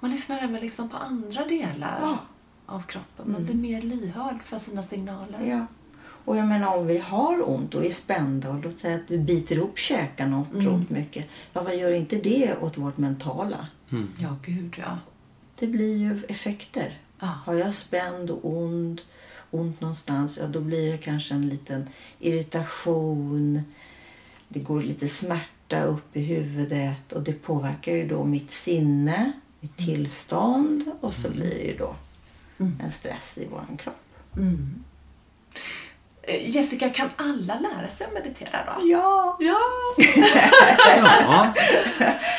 Man 0.00 0.10
lyssnar 0.10 0.38
även 0.38 0.60
liksom 0.60 0.88
på 0.88 0.96
andra 0.96 1.44
delar 1.46 1.98
Ja. 2.02 2.18
av 2.66 2.80
kroppen. 2.82 3.32
Man 3.32 3.42
Mm. 3.42 3.44
blir 3.46 3.54
mer 3.54 3.82
lyhörd 3.82 4.42
för 4.42 4.58
sina 4.58 4.82
signaler. 4.82 5.44
Ja. 5.46 5.66
Och 6.28 6.36
jag 6.36 6.46
menar 6.46 6.76
om 6.76 6.86
vi 6.86 6.98
har 6.98 7.48
ont 7.50 7.74
och 7.74 7.84
är 7.84 7.90
spända 7.92 8.50
och 8.50 8.64
låt 8.64 8.78
säga 8.78 8.94
att 8.96 9.10
vi 9.10 9.18
biter 9.18 9.56
ihop 9.56 9.78
käkarna 9.78 10.44
otroligt 10.54 10.90
mycket. 10.90 11.26
Ja, 11.52 11.62
vad 11.62 11.76
gör 11.76 11.92
inte 11.92 12.16
det 12.16 12.56
åt 12.62 12.76
vårt 12.78 12.98
mentala? 12.98 13.66
Mm. 13.92 14.08
Ja, 14.18 14.36
gud 14.44 14.76
ja. 14.78 14.98
Det 15.58 15.66
blir 15.66 15.96
ju 15.96 16.24
effekter. 16.28 16.98
ja. 17.20 17.26
Har 17.26 17.54
jag 17.54 17.74
spänd 17.74 18.30
och 18.30 18.40
ont, 18.42 19.00
ont 19.50 19.80
någonstans, 19.80 20.38
ja 20.40 20.46
då 20.46 20.60
blir 20.60 20.92
det 20.92 20.98
kanske 20.98 21.34
en 21.34 21.48
liten 21.48 21.88
irritation. 22.18 23.62
Det 24.48 24.60
går 24.60 24.82
lite 24.82 25.08
smärta 25.08 25.82
upp 25.82 26.16
i 26.16 26.20
huvudet 26.20 27.12
och 27.12 27.22
det 27.22 27.32
påverkar 27.32 27.92
ju 27.92 28.08
då 28.08 28.24
mitt 28.24 28.50
sinne, 28.50 29.32
mitt 29.60 29.76
tillstånd 29.76 30.84
och 31.00 31.14
så 31.14 31.30
blir 31.30 31.54
det 31.54 31.64
ju 31.64 31.76
då 31.76 31.94
Mm. 32.60 32.72
en 32.84 32.92
stress 32.92 33.38
i 33.38 33.46
våran 33.46 33.76
kropp. 33.76 34.02
Mm. 34.36 34.84
Eh, 36.28 36.50
Jessica, 36.50 36.90
kan 36.90 37.10
alla 37.16 37.58
lära 37.58 37.88
sig 37.88 38.06
att 38.06 38.12
meditera 38.12 38.64
då? 38.66 38.88
Ja! 38.88 39.36
Ja, 39.40 39.58
Ja. 40.96 41.54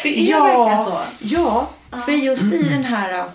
det 0.04 0.20
är 0.20 0.32
ja, 0.32 0.44
verkligen 0.44 0.86
så. 0.86 1.02
Ja, 1.20 1.70
för 2.06 2.12
just 2.12 2.44
i 2.44 2.70
den 2.70 2.84
här 2.84 3.20
äh, 3.20 3.26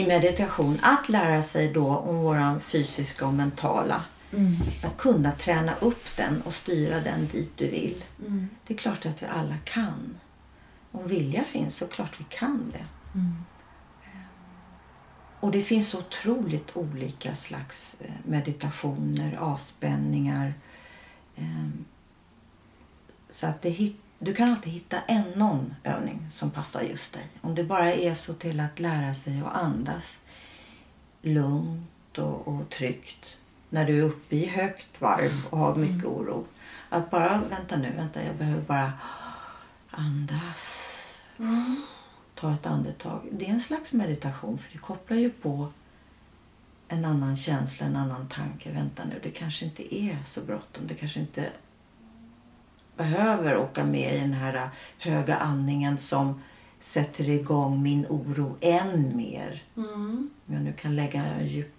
i 0.00 0.06
meditation, 0.06 0.78
att 0.82 1.08
lära 1.08 1.42
sig 1.42 1.68
då 1.72 1.96
om 1.96 2.16
våran 2.16 2.60
fysiska 2.60 3.26
och 3.26 3.32
mentala. 3.34 4.02
Mm. 4.32 4.56
Att 4.84 4.96
kunna 4.96 5.32
träna 5.32 5.74
upp 5.80 6.16
den 6.16 6.42
och 6.42 6.54
styra 6.54 7.00
den 7.00 7.28
dit 7.32 7.52
du 7.56 7.70
vill. 7.70 8.04
Mm. 8.26 8.48
Det 8.66 8.74
är 8.74 8.78
klart 8.78 9.06
att 9.06 9.22
vi 9.22 9.26
alla 9.26 9.56
kan. 9.64 10.18
Om 10.92 11.08
vilja 11.08 11.44
finns 11.44 11.76
så 11.76 11.86
klart 11.86 12.12
vi 12.18 12.24
kan 12.28 12.72
det. 12.72 12.84
Mm. 13.18 13.44
Och 15.40 15.50
det 15.50 15.62
finns 15.62 15.88
så 15.88 15.98
otroligt 15.98 16.76
olika 16.76 17.36
slags 17.36 17.96
eh, 18.00 18.10
meditationer, 18.24 19.36
avspänningar. 19.36 20.54
Ehm, 21.36 21.84
Så 23.30 23.46
att 23.46 23.62
det 23.62 23.92
du 24.18 24.34
kan 24.34 24.50
alltid 24.50 24.72
hitta 24.72 25.00
en 25.00 25.22
någon 25.36 25.74
övning 25.84 26.26
som 26.32 26.50
passar 26.50 26.82
just 26.82 27.12
dig. 27.12 27.22
Om 27.40 27.54
det 27.54 27.64
bara 27.64 27.94
är 27.94 28.14
så 28.14 28.34
till 28.34 28.60
att 28.60 28.80
lära 28.80 29.14
sig 29.14 29.40
att 29.40 29.54
andas 29.54 30.16
lugnt 31.22 32.18
och, 32.18 32.48
och 32.48 32.70
tryggt 32.70 33.38
när 33.70 33.84
du 33.86 33.98
är 33.98 34.02
uppe 34.02 34.36
i 34.36 34.46
högt 34.46 35.00
varv 35.00 35.32
och 35.50 35.58
har 35.58 35.74
mycket 35.74 36.04
oro. 36.04 36.44
Att 36.88 37.10
bara, 37.10 37.40
vänta 37.50 37.76
nu, 37.76 37.92
vänta, 37.96 38.24
jag 38.24 38.34
behöver 38.36 38.62
bara 38.62 38.92
andas. 39.90 40.86
Ta 42.40 42.54
ett 42.54 42.66
andetag. 42.66 43.20
Det 43.32 43.46
är 43.46 43.50
en 43.50 43.60
slags 43.60 43.92
meditation 43.92 44.58
för 44.58 44.72
det 44.72 44.78
kopplar 44.78 45.16
ju 45.16 45.30
på 45.30 45.68
en 46.88 47.04
annan 47.04 47.36
känsla, 47.36 47.86
en 47.86 47.96
annan 47.96 48.28
tanke. 48.28 48.72
Vänta 48.72 49.04
nu, 49.04 49.20
det 49.22 49.30
kanske 49.30 49.64
inte 49.64 49.94
är 49.94 50.18
så 50.26 50.40
bråttom. 50.40 50.86
Det 50.86 50.94
kanske 50.94 51.20
inte 51.20 51.50
behöver 52.96 53.56
åka 53.56 53.84
med 53.84 54.16
i 54.16 54.20
den 54.20 54.32
här 54.32 54.70
höga 54.98 55.36
andningen 55.36 55.98
som 55.98 56.42
sätter 56.80 57.28
igång 57.28 57.82
min 57.82 58.06
oro 58.06 58.56
än 58.60 59.16
mer. 59.16 59.62
Mm. 59.76 60.30
Om 60.46 60.54
jag 60.54 60.62
nu 60.62 60.72
kan 60.72 60.96
lägga 60.96 61.24
en 61.24 61.46
djup 61.46 61.74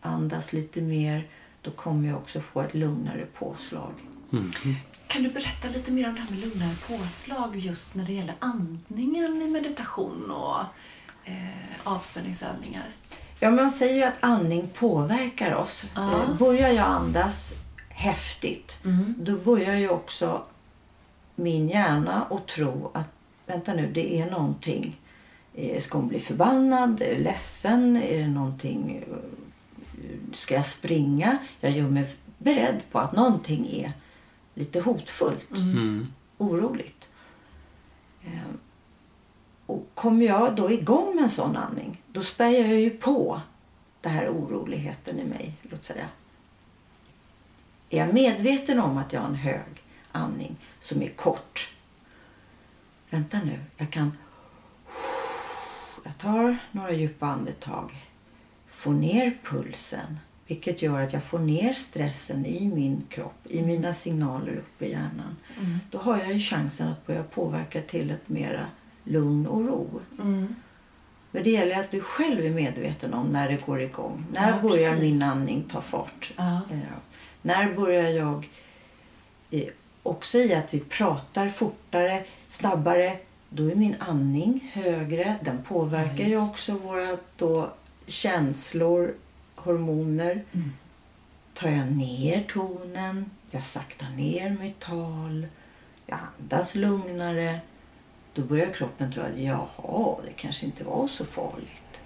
andas 0.00 0.52
lite 0.52 0.80
mer 0.80 1.28
då 1.62 1.70
kommer 1.70 2.08
jag 2.08 2.16
också 2.16 2.40
få 2.40 2.60
ett 2.60 2.74
lugnare 2.74 3.26
påslag. 3.34 3.92
Mm. 4.38 4.76
Kan 5.06 5.22
du 5.22 5.30
berätta 5.30 5.68
lite 5.68 5.92
mer 5.92 6.08
om 6.08 6.14
det 6.14 6.20
här 6.20 6.30
med 6.30 6.38
lugnare 6.40 6.74
påslag 6.88 7.56
just 7.56 7.94
när 7.94 8.04
det 8.04 8.12
gäller 8.12 8.34
andningen 8.38 9.42
i 9.42 9.50
meditation 9.50 10.30
och 10.30 10.60
eh, 11.24 11.34
avspänningsövningar? 11.84 12.84
Ja, 13.40 13.50
man 13.50 13.72
säger 13.72 13.94
ju 13.94 14.02
att 14.02 14.14
andning 14.20 14.68
påverkar 14.78 15.54
oss. 15.54 15.84
Ja. 15.94 16.22
Eh, 16.22 16.34
Börjar 16.38 16.68
jag 16.68 16.86
andas 16.86 17.52
häftigt 17.88 18.78
Mm. 18.84 19.14
då 19.18 19.36
börjar 19.36 19.74
ju 19.74 19.88
också 19.88 20.42
min 21.34 21.68
hjärna 21.68 22.26
att 22.30 22.46
tro 22.46 22.90
att 22.94 23.08
vänta 23.46 23.74
nu, 23.74 23.92
det 23.92 24.20
är 24.20 24.30
någonting. 24.30 24.96
Eh, 25.54 25.80
Ska 25.80 25.98
hon 25.98 26.08
bli 26.08 26.20
förbannad? 26.20 27.02
Är 27.02 27.18
ledsen? 27.18 27.96
Är 27.96 28.18
det 28.18 28.28
någonting? 28.28 29.04
eh, 29.08 29.16
Ska 30.32 30.54
jag 30.54 30.66
springa? 30.66 31.38
Jag 31.60 31.72
gör 31.72 31.88
mig 31.88 32.06
beredd 32.38 32.80
på 32.92 32.98
att 32.98 33.12
någonting 33.12 33.66
är 33.72 33.92
lite 34.54 34.80
hotfullt, 34.80 35.50
Mm. 35.50 36.06
oroligt. 36.38 37.08
Eh, 38.24 38.30
Och 39.66 39.86
kommer 39.94 40.26
jag 40.26 40.56
då 40.56 40.70
igång 40.72 41.14
med 41.14 41.22
en 41.24 41.30
sån 41.30 41.56
andning, 41.56 42.02
då 42.12 42.22
spär 42.22 42.48
jag 42.48 42.80
ju 42.80 42.90
på 42.90 43.40
den 44.00 44.12
här 44.12 44.28
oroligheten 44.28 45.18
i 45.18 45.24
mig, 45.24 45.52
låt 45.62 45.84
säga. 45.84 46.08
Är 47.90 47.98
jag 47.98 48.14
medveten 48.14 48.80
om 48.80 48.98
att 48.98 49.12
jag 49.12 49.20
har 49.20 49.28
en 49.28 49.34
hög 49.34 49.82
andning 50.12 50.56
som 50.80 51.02
är 51.02 51.08
kort. 51.08 51.72
Vänta 53.10 53.38
nu, 53.44 53.60
jag 53.76 53.90
kan... 53.90 54.18
Jag 56.04 56.18
tar 56.18 56.56
några 56.72 56.92
djupa 56.92 57.26
andetag. 57.26 58.06
Får 58.68 58.92
ner 58.92 59.38
pulsen. 59.44 60.18
Vilket 60.46 60.82
gör 60.82 61.02
att 61.02 61.12
jag 61.12 61.22
får 61.24 61.38
ner 61.38 61.72
stressen 61.72 62.46
i 62.46 62.70
min 62.74 63.02
kropp, 63.08 63.46
i 63.48 63.62
mina 63.62 63.94
signaler 63.94 64.52
uppe 64.56 64.86
i 64.86 64.90
hjärnan. 64.90 65.36
Mm. 65.60 65.78
Då 65.90 65.98
har 65.98 66.18
jag 66.18 66.32
ju 66.32 66.40
chansen 66.40 66.88
att 66.88 67.06
börja 67.06 67.22
påverka 67.22 67.82
till 67.82 68.10
ett 68.10 68.28
mera 68.28 68.66
lugn 69.04 69.46
och 69.46 69.64
ro. 69.66 70.00
Mm. 70.20 70.54
Men 71.30 71.42
det 71.42 71.50
gäller 71.50 71.80
att 71.80 71.90
du 71.90 72.00
själv 72.00 72.46
är 72.46 72.50
medveten 72.50 73.14
om 73.14 73.26
när 73.26 73.48
det 73.48 73.66
går 73.66 73.80
igång. 73.82 74.26
När 74.32 74.50
Ja, 74.50 74.68
börjar 74.68 74.90
precis. 74.90 75.12
min 75.12 75.22
andning 75.22 75.64
ta 75.70 75.80
fart? 75.80 76.32
Ja. 76.36 76.60
Ja. 76.70 76.76
När 77.42 77.72
börjar 77.74 78.10
jag 78.10 78.48
eh, 79.50 79.64
också 80.02 80.38
i 80.38 80.54
att 80.54 80.74
vi 80.74 80.80
pratar 80.80 81.48
fortare, 81.48 82.24
snabbare, 82.48 83.16
då 83.48 83.70
är 83.70 83.74
min 83.74 83.94
andning 83.98 84.70
högre. 84.72 85.36
Den 85.42 85.62
påverkar 85.62 86.24
ju 86.24 86.38
också 86.42 86.72
våra 86.72 87.18
då, 87.36 87.70
känslor, 88.06 89.14
hormoner. 89.64 90.44
Mm. 90.52 90.72
Tar 91.54 91.68
jag 91.68 91.92
ner 91.92 92.44
tonen, 92.48 93.30
jag 93.50 93.62
saktar 93.62 94.06
ner 94.16 94.56
mitt 94.60 94.80
tal, 94.80 95.46
jag 96.06 96.18
andas 96.40 96.74
lugnare. 96.74 97.60
Då 98.34 98.42
börjar 98.42 98.72
kroppen 98.72 99.12
tro 99.12 99.22
att 99.22 99.38
jaha, 99.38 100.16
det 100.24 100.32
kanske 100.36 100.66
inte 100.66 100.84
var 100.84 101.06
så 101.06 101.24
farligt. 101.24 102.00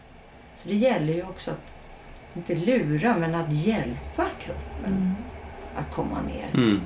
Så 0.62 0.68
det 0.68 0.74
gäller 0.74 1.12
ju 1.12 1.22
också 1.22 1.50
att 1.50 1.74
inte 2.34 2.54
lura, 2.54 3.16
men 3.16 3.34
att 3.34 3.52
hjälpa 3.52 4.24
kroppen. 4.40 4.84
Mm. 4.92 5.14
att 5.76 5.94
komma 5.94 6.22
ner. 6.22 6.50
Mm. 6.54 6.80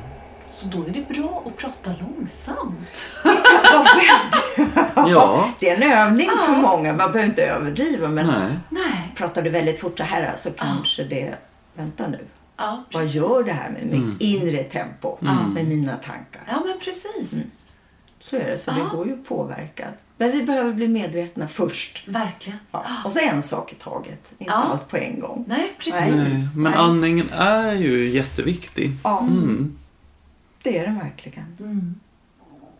Så 0.51 0.67
då 0.67 0.85
är 0.85 0.91
det 0.91 1.09
bra 1.09 1.43
att 1.47 1.57
prata 1.57 1.91
långsamt. 2.01 3.07
Ja. 4.97 5.51
Det 5.61 5.71
är 5.71 5.77
en 5.77 5.93
övning 5.93 6.31
för 6.47 6.53
många. 6.57 6.93
Man 6.93 7.13
behöver 7.13 7.31
inte 7.31 7.43
överdriva. 7.43 8.09
Men 8.09 8.27
Nej. 8.27 8.59
Nej. 8.71 9.02
Pratar 9.17 9.43
du 9.43 9.51
väldigt 9.51 9.81
fort 9.81 9.99
så 9.99 10.05
här 10.05 10.37
så 10.37 10.51
kanske 10.51 11.05
det... 11.05 11.35
Vänta 11.75 12.09
nu. 12.09 12.19
Ja, 12.57 12.85
Vad 12.95 13.07
gör 13.07 13.45
det 13.45 13.53
här 13.53 13.71
med 13.71 13.87
mitt 13.87 14.21
inre 14.21 14.63
tempo? 14.65 15.17
Med 15.55 15.69
mina 15.69 15.97
tankar? 15.97 16.43
Ja, 16.49 16.63
men 16.67 16.79
precis. 16.81 17.45
Så 18.21 18.37
är 18.37 18.47
det. 18.51 18.59
Så 18.59 18.71
det 18.71 18.79
Ja. 18.79 18.89
går 18.97 19.07
ju 19.07 19.13
att 19.13 19.25
påverka. 19.29 19.89
Men 20.17 20.31
vi 20.33 20.43
behöver 20.43 20.73
bli 20.73 20.89
medvetna 20.89 21.49
först. 21.49 22.09
Verkligen. 22.09 22.59
Ja. 22.71 22.85
Och 23.05 23.13
så 23.13 23.19
en 23.19 23.43
sak 23.43 23.73
i 23.73 23.75
taget. 23.75 24.33
Inte 24.39 24.53
Ja. 24.53 24.53
allt 24.55 24.89
på 24.89 24.97
en 24.97 25.21
gång. 25.21 25.45
Nej, 25.49 25.73
precis. 25.77 25.95
Nej. 25.95 26.11
Nej. 26.11 26.49
Men 26.57 26.73
Nej. 26.73 26.75
andningen 26.81 27.29
är 27.33 27.73
ju 27.73 28.09
jätteviktig. 28.09 28.93
Ja, 29.05 29.21
Mm. 29.21 29.79
det 30.63 30.79
är 30.79 30.85
den 30.87 30.99
verkligen. 30.99 31.57
Mm. 31.61 31.95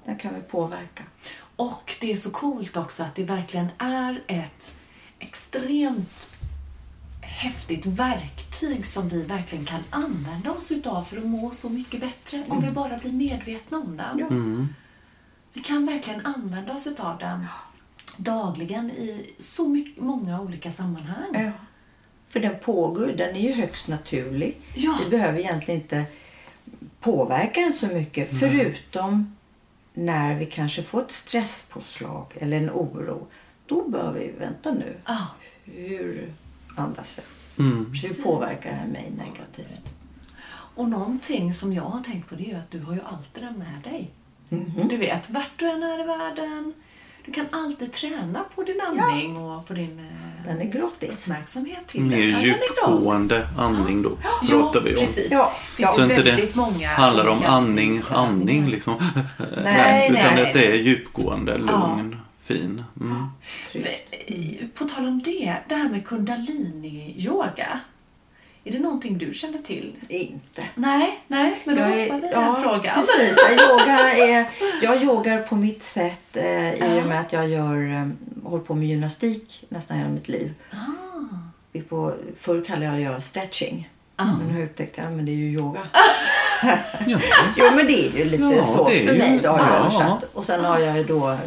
Den 0.05 0.17
kan 0.17 0.35
vi 0.35 0.41
påverka. 0.41 1.03
Och 1.57 1.95
det 2.01 2.13
är 2.13 2.17
så 2.17 2.31
coolt 2.31 2.77
också 2.77 3.03
att 3.03 3.15
det 3.15 3.25
verkligen 3.25 3.67
är 3.79 4.23
ett 4.27 4.75
extremt 5.23 6.29
häftigt 7.21 7.87
verktyg 7.87 8.87
som 8.87 9.09
vi 9.09 9.23
verkligen 9.23 9.65
kan 9.65 9.81
använda 9.91 10.51
oss 10.51 10.73
utav 10.73 11.03
för 11.03 11.17
att 11.17 11.27
må 11.27 11.51
så 11.51 11.69
mycket 11.69 12.01
bättre 12.01 12.45
om 12.49 12.61
vi 12.61 12.71
bara 12.71 12.99
blir 12.99 13.13
medvetna 13.13 13.79
om 13.79 13.97
den. 13.97 14.19
Ja. 14.19 14.27
Mm. 14.27 14.69
Vi 15.53 15.61
kan 15.61 15.87
verkligen 15.87 16.27
använda 16.27 16.75
oss 16.75 16.87
utav 16.87 17.19
den 17.19 17.47
dagligen 18.17 18.91
i 18.91 19.35
så 19.39 19.69
mycket, 19.69 20.03
många 20.03 20.41
olika 20.41 20.71
sammanhang. 20.71 21.29
Ja. 21.33 21.51
För 22.29 22.41
den 22.41 22.59
pågår 22.59 23.07
den 23.07 23.37
är 23.37 23.41
ju 23.41 23.53
högst 23.53 23.89
naturlig. 23.89 24.61
Ja. 24.75 24.99
Vi 25.05 25.11
behöver 25.11 25.39
egentligen 25.39 25.81
inte 25.81 26.05
påverka 27.01 27.61
den 27.61 27.73
så 27.73 27.87
mycket 27.87 28.41
förutom 28.41 29.37
när 29.95 30.35
vi 30.35 30.47
kanske 30.47 30.83
får 30.83 31.01
ett 31.01 31.11
stresspåslag 31.11 32.27
eller 32.35 32.57
en 32.57 32.71
oro. 32.71 33.27
Då 33.67 33.89
bör 33.89 34.13
vi 34.13 34.33
vänta 34.39 34.71
nu. 34.73 34.97
Ja, 35.07 35.19
Hur 35.65 36.33
andas 36.77 37.17
jag? 37.17 37.25
Mm. 37.67 37.79
Hur 37.79 38.01
Precis. 38.01 38.23
påverkar 38.25 38.71
det 38.71 38.77
här 38.77 38.87
mig 38.89 39.13
negativt? 39.17 39.81
Och 40.75 40.89
någonting 40.89 41.53
som 41.53 41.73
jag 41.73 41.83
har 41.83 42.01
tänkt 42.01 42.29
på 42.29 42.35
det 42.35 42.51
är 42.51 42.59
att 42.59 42.71
du 42.71 42.81
har 42.81 42.95
ju 42.95 43.01
alltid 43.05 43.43
den 43.43 43.55
med 43.59 43.93
dig. 43.93 44.11
Mhm. 44.49 44.89
Du 44.89 44.97
vet, 44.97 45.31
vart 45.31 45.51
du 45.57 45.71
än 45.71 45.83
är 45.83 46.01
i 46.01 46.07
världen. 46.07 46.73
Du 47.25 47.33
kan 47.33 47.47
alltid 47.53 47.93
träna 47.93 48.45
på 48.55 48.63
din 48.63 48.81
andning 48.81 49.37
och 49.37 49.67
på 49.67 49.75
din 49.75 49.99
eh, 49.99 50.47
Den 50.47 50.61
är 50.61 50.65
gratis. 50.65 51.11
uppmärksamhet 51.11 51.87
till 51.87 52.03
Mer 52.03 52.17
den. 52.19 52.31
Ja, 52.31 52.39
djupgående 52.41 53.49
andning 53.59 54.03
då 54.03 54.11
Jo, 54.43 54.59
pratar 54.63 54.81
vi 54.81 54.91
om. 54.95 54.97
precis. 55.01 55.33
Ja, 55.33 55.53
ja. 55.79 55.93
Så 55.97 56.03
inte 56.03 56.15
det 56.17 56.23
väldigt 56.31 56.55
många 56.55 56.89
handlar 56.89 57.27
om 57.27 57.43
andning, 57.47 58.03
andning 58.11 58.69
liksom. 58.69 58.95
Nej, 59.65 60.11
utan 60.11 60.35
nej. 60.35 60.47
att 60.47 60.53
det 60.53 60.67
är 60.73 60.75
djupgående, 60.77 61.59
lugn, 61.59 62.17
fin. 62.43 62.85
Mm. 63.01 63.27
Tryggt. 63.71 63.87
För- 63.89 64.67
På 64.75 64.85
tal 64.85 65.05
om 65.07 65.23
det, 65.25 65.57
det 65.69 65.75
här 65.75 65.89
med 65.89 66.05
kundalini-yoga. 66.07 67.81
Är 68.65 68.73
det 68.73 68.79
någonting 68.79 69.19
du 69.19 69.33
känner 69.33 69.59
till? 69.59 69.93
Inte. 70.09 70.65
Nej, 70.75 71.21
nej, 71.27 71.61
men 71.65 71.75
då 71.77 71.81
Jag 71.83 71.91
är- 72.01 72.03
hoppar 72.05 72.21
vi 72.21 72.33
ja, 72.33 72.41
den 72.41 72.57
frågan. 72.63 72.95
Precis. 73.07 73.37
Jag, 73.49 73.71
yoga 73.71 74.13
är, 74.17 74.47
jag 74.83 75.03
yogar 75.03 75.43
på 75.43 75.57
mitt 75.57 75.83
sätt 75.85 76.37
eh, 76.37 76.75
i 76.75 77.01
och 77.03 77.07
med 77.07 77.21
att 77.21 77.33
jag 77.33 77.49
gör, 77.49 77.93
eh, 78.03 78.09
håller 78.49 78.65
på 78.65 78.75
med 78.75 78.89
gymnastik 78.89 79.65
nästan 79.69 79.97
hela 79.99 80.11
mitt 80.11 80.29
liv. 80.29 80.55
Ah, 80.71 80.77
Vi 81.73 81.81
på, 81.83 82.15
förr 82.41 82.65
kallade 82.65 83.01
jag 83.01 83.15
det 83.15 83.21
stretching. 83.21 83.89
Ah. 84.17 84.25
Men 84.25 84.47
nu 84.47 84.53
har 84.53 84.61
jag 84.61 84.69
att 84.83 84.97
ja, 84.99 85.11
men 85.11 85.25
det 85.27 85.33
är 85.33 85.37
ju 85.37 85.53
yoga. 85.53 85.81
Ja. 87.07 87.19
Jo 87.57 87.65
men 87.77 87.87
det 87.87 88.07
är 88.09 88.19
ju 88.19 88.25
lite 88.25 88.43
Ja, 88.43 88.65
så 88.65 88.85
för 88.87 88.93
ju- 88.93 89.19
mig. 89.19 89.41
Då 89.43 89.49
har 89.49 89.59
jag 89.59 89.69
ja. 89.69 89.79
översatt. 89.79 90.25
Och 90.35 90.45
sen 90.45 90.65
har 90.65 90.79
jag 90.79 90.97
ju 90.99 91.05
då 91.05 91.31
eh, 91.31 91.39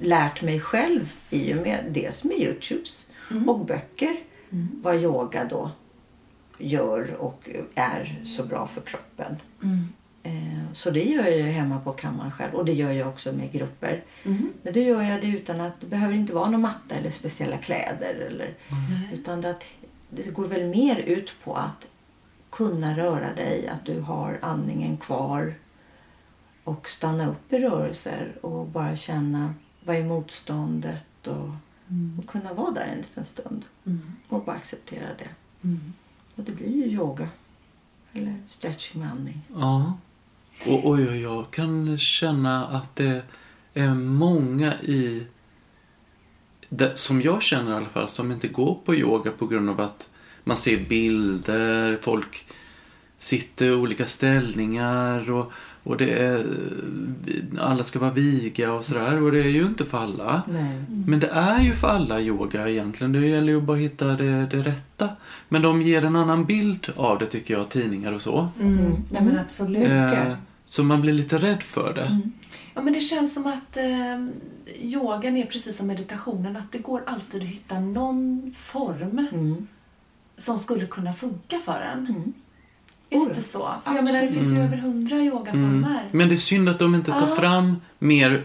lärt 0.00 0.42
mig 0.42 0.60
själv 0.60 1.12
i 1.30 1.54
och 1.54 1.56
med 1.62 1.84
dels 1.90 2.24
med 2.24 2.38
Youtubes 2.38 3.08
och 3.46 3.58
böcker 3.66 4.16
vad 4.82 4.96
yoga 5.02 5.44
då 5.44 5.70
gör 6.58 7.14
och 7.14 7.50
är 7.74 8.22
så 8.24 8.42
bra 8.42 8.66
för 8.66 8.80
kroppen. 8.80 9.36
Mm. 9.62 9.88
Eh, 10.22 10.72
Så 10.72 10.90
det 10.90 11.04
gör 11.04 11.26
jag 11.26 11.46
hemma 11.46 11.80
på 11.80 11.92
kammaren 11.92 12.30
själv 12.30 12.54
och 12.54 12.64
det 12.64 12.72
gör 12.72 12.92
jag 12.92 13.08
också 13.08 13.32
med 13.32 13.52
grupper. 13.52 14.04
Mm. 14.24 14.52
Men 14.62 14.72
då 14.72 14.80
gör 14.80 15.02
jag 15.02 15.20
det 15.20 15.26
utan 15.26 15.60
att 15.60 15.80
det 15.80 15.86
behöver 15.86 16.14
inte 16.14 16.32
vara 16.34 16.50
någon 16.50 16.60
matta 16.60 16.94
eller 16.94 17.10
speciella 17.10 17.58
kläder. 17.58 18.14
Eller, 18.30 18.54
utan 19.12 19.40
det, 19.40 19.50
att, 19.50 19.64
det 20.10 20.34
går 20.34 20.48
väl 20.48 20.66
mer 20.68 20.96
ut 20.96 21.32
på 21.44 21.54
att 21.54 21.88
kunna 22.50 22.96
röra 22.96 23.34
dig, 23.34 23.68
att 23.68 23.84
du 23.84 24.00
har 24.00 24.38
andningen 24.42 24.96
kvar 24.96 25.54
och 26.64 26.88
stanna 26.88 27.28
upp 27.28 27.52
i 27.52 27.58
rörelser 27.58 28.32
och 28.42 28.66
bara 28.66 28.96
känna 28.96 29.54
vad 29.86 29.96
är 29.96 30.04
motståndet 30.04 31.26
och, 31.26 31.48
och 32.18 32.26
kunna 32.26 32.54
vara 32.54 32.70
där 32.70 32.86
en 32.86 32.98
liten 32.98 33.24
stund 33.24 33.64
Mm. 33.86 34.00
och 34.28 34.44
bara 34.44 34.56
acceptera 34.56 35.06
det. 35.18 35.28
Mm. 35.68 35.92
Och 36.34 36.44
det 36.44 36.52
blir 36.52 36.76
ju 36.76 36.84
yoga 36.86 37.28
eller 38.12 38.42
stretching 38.48 39.00
med 39.02 39.10
andning. 39.10 39.40
Ja. 39.54 39.98
Och, 40.68 40.84
och 40.86 41.00
jag- 41.00 41.16
jag 41.16 41.50
kan 41.50 41.98
känna 41.98 42.66
att 42.66 42.96
det 42.96 43.22
är 43.74 43.94
många 43.94 44.74
i 44.80 45.26
det, 46.68 46.98
som 46.98 47.22
jag 47.22 47.42
känner 47.42 47.70
i 47.72 47.74
alla 47.74 47.88
fall, 47.88 48.08
som 48.08 48.32
inte 48.32 48.48
går 48.48 48.78
på 48.84 48.94
yoga 48.94 49.30
på 49.30 49.46
grund 49.46 49.70
av 49.70 49.80
att 49.80 50.08
man 50.44 50.56
ser 50.56 50.84
bilder, 50.88 51.98
folk 52.02 52.46
sitter 53.18 53.66
i 53.66 53.72
olika 53.72 54.06
ställningar 54.06 55.30
och, 55.30 55.52
och 55.86 55.96
det 55.96 56.10
är, 56.12 56.46
alla 57.58 57.84
ska 57.84 57.98
vara 57.98 58.10
viga 58.10 58.72
och 58.72 58.84
sådär 58.84 59.22
och 59.22 59.32
det 59.32 59.38
är 59.40 59.48
ju 59.48 59.66
inte 59.66 59.84
för 59.84 59.98
alla. 59.98 60.42
Nej. 60.48 60.84
Men 61.06 61.20
det 61.20 61.28
är 61.28 61.60
ju 61.60 61.72
för 61.72 61.88
alla 61.88 62.20
yoga 62.20 62.68
egentligen. 62.68 63.12
Det 63.12 63.26
gäller 63.26 63.52
ju 63.52 63.60
bara 63.60 63.76
att 63.76 63.82
hitta 63.82 64.06
det, 64.06 64.46
det 64.46 64.62
rätta. 64.62 65.08
Men 65.48 65.62
de 65.62 65.82
ger 65.82 66.04
en 66.04 66.16
annan 66.16 66.44
bild 66.44 66.92
av 66.96 67.18
det 67.18 67.26
tycker 67.26 67.54
jag, 67.54 67.68
tidningar 67.68 68.12
och 68.12 68.22
så. 68.22 68.48
Mm. 68.60 68.78
Mm. 68.78 68.92
Nej, 69.10 69.22
men 69.24 69.38
absolut. 69.38 69.88
Eh, 69.90 70.32
så 70.64 70.82
man 70.82 71.00
blir 71.00 71.12
lite 71.12 71.38
rädd 71.38 71.62
för 71.62 71.94
det. 71.94 72.20
Ja, 72.74 72.82
men 72.82 72.92
det 72.92 73.00
känns 73.00 73.34
som 73.34 73.46
att 73.46 73.76
eh, 73.76 74.26
yogan 74.82 75.36
är 75.36 75.46
precis 75.46 75.76
som 75.76 75.86
meditationen, 75.86 76.56
att 76.56 76.72
det 76.72 76.78
går 76.78 77.02
alltid 77.06 77.42
att 77.42 77.48
hitta 77.48 77.80
någon 77.80 78.52
form 78.56 79.26
Mm. 79.32 79.66
som 80.36 80.58
skulle 80.58 80.86
kunna 80.86 81.12
funka 81.12 81.58
för 81.64 81.80
en. 81.92 82.32
Mm. 83.10 83.22
Är 83.22 83.28
det 83.28 83.36
inte 83.36 83.48
så? 83.48 83.70
För 83.84 83.94
jag 83.94 84.04
menar, 84.04 84.20
det 84.22 84.28
finns 84.28 84.46
ju 84.46 84.50
Mm. 84.50 84.62
över 84.62 84.76
hundra 84.76 85.16
Mm. 85.16 85.26
yogaformer. 85.28 86.00
Men 86.10 86.28
det 86.28 86.34
är 86.34 86.36
synd 86.36 86.68
att 86.68 86.78
de 86.78 86.94
inte 86.94 87.10
tar 87.12 87.28
Ja. 87.28 87.34
fram 87.36 87.76
mer 87.98 88.44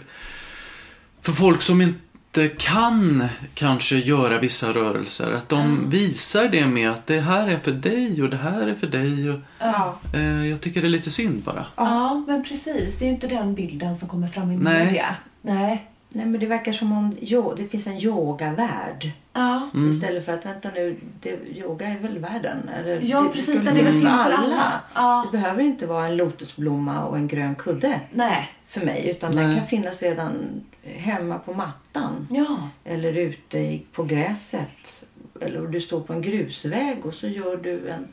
för 1.21 1.31
folk 1.31 1.61
som 1.61 1.81
inte 1.81 2.47
kan 2.57 3.27
kanske 3.53 3.95
göra 3.95 4.39
vissa 4.39 4.73
rörelser. 4.73 5.33
Att 5.33 5.49
de 5.49 5.89
visar 5.89 6.47
det 6.47 6.67
med 6.67 6.91
att 6.91 7.07
det 7.07 7.19
här 7.19 7.47
är 7.47 7.59
för 7.59 7.71
dig 7.71 8.23
och 8.23 8.29
det 8.29 8.37
här 8.37 8.67
är 8.67 8.75
för 8.75 8.87
dig. 8.87 9.29
Och, 9.29 9.39
Ja. 9.59 9.99
eh, 10.13 10.47
jag 10.47 10.61
tycker 10.61 10.81
det 10.81 10.87
är 10.87 10.89
lite 10.89 11.11
synd 11.11 11.41
bara. 11.43 11.65
Ja, 11.75 12.23
men 12.27 12.43
precis. 12.43 12.95
Det 12.99 13.05
är 13.05 13.07
ju 13.07 13.13
inte 13.13 13.27
den 13.27 13.55
bilden 13.55 13.95
som 13.95 14.07
kommer 14.09 14.27
fram 14.27 14.51
i 14.51 14.57
Nej. 14.57 14.85
media. 14.85 15.15
Nej. 15.41 15.87
Nej, 16.13 16.25
men 16.25 16.39
det 16.39 16.45
verkar 16.45 16.71
som 16.71 16.91
om 16.91 17.15
jo, 17.21 17.53
det 17.57 17.67
finns 17.67 17.87
en 17.87 17.97
yogavärld. 18.01 19.11
Ja. 19.33 19.69
Mm. 19.73 19.89
Istället 19.89 20.25
för 20.25 20.33
att 20.33 20.45
vänta 20.45 20.69
nu, 20.75 20.99
det, 21.19 21.39
yoga 21.57 21.87
är 21.87 21.99
väl 21.99 22.17
världen? 22.19 22.69
Eller, 22.69 22.99
Ja, 23.03 23.21
det, 23.21 23.29
precis, 23.29 23.55
den 23.55 23.77
är 23.77 23.83
väl 23.83 23.91
till 23.93 24.01
för 24.01 24.31
alla. 24.31 24.81
Ja. 24.95 25.25
Det 25.31 25.37
behöver 25.37 25.63
inte 25.63 25.87
vara 25.87 26.05
en 26.05 26.17
lotusblomma 26.17 27.05
och 27.05 27.17
en 27.17 27.27
grön 27.27 27.55
kudde 27.55 28.01
Nej. 28.13 28.49
för 28.67 28.81
mig. 28.85 29.09
Utan 29.09 29.35
Nej. 29.35 29.45
den 29.45 29.55
kan 29.57 29.65
finnas 29.67 30.01
redan 30.01 30.61
hemma 30.83 31.39
på 31.39 31.53
mattan. 31.53 32.27
Ja. 32.29 32.69
Eller 32.83 33.17
ute 33.17 33.79
på 33.93 34.03
gräset. 34.03 35.05
Eller 35.41 35.67
du 35.67 35.81
står 35.81 36.01
på 36.01 36.13
en 36.13 36.21
grusväg 36.21 37.05
och 37.05 37.13
så 37.13 37.27
gör 37.27 37.57
du 37.57 37.89
en 37.89 38.07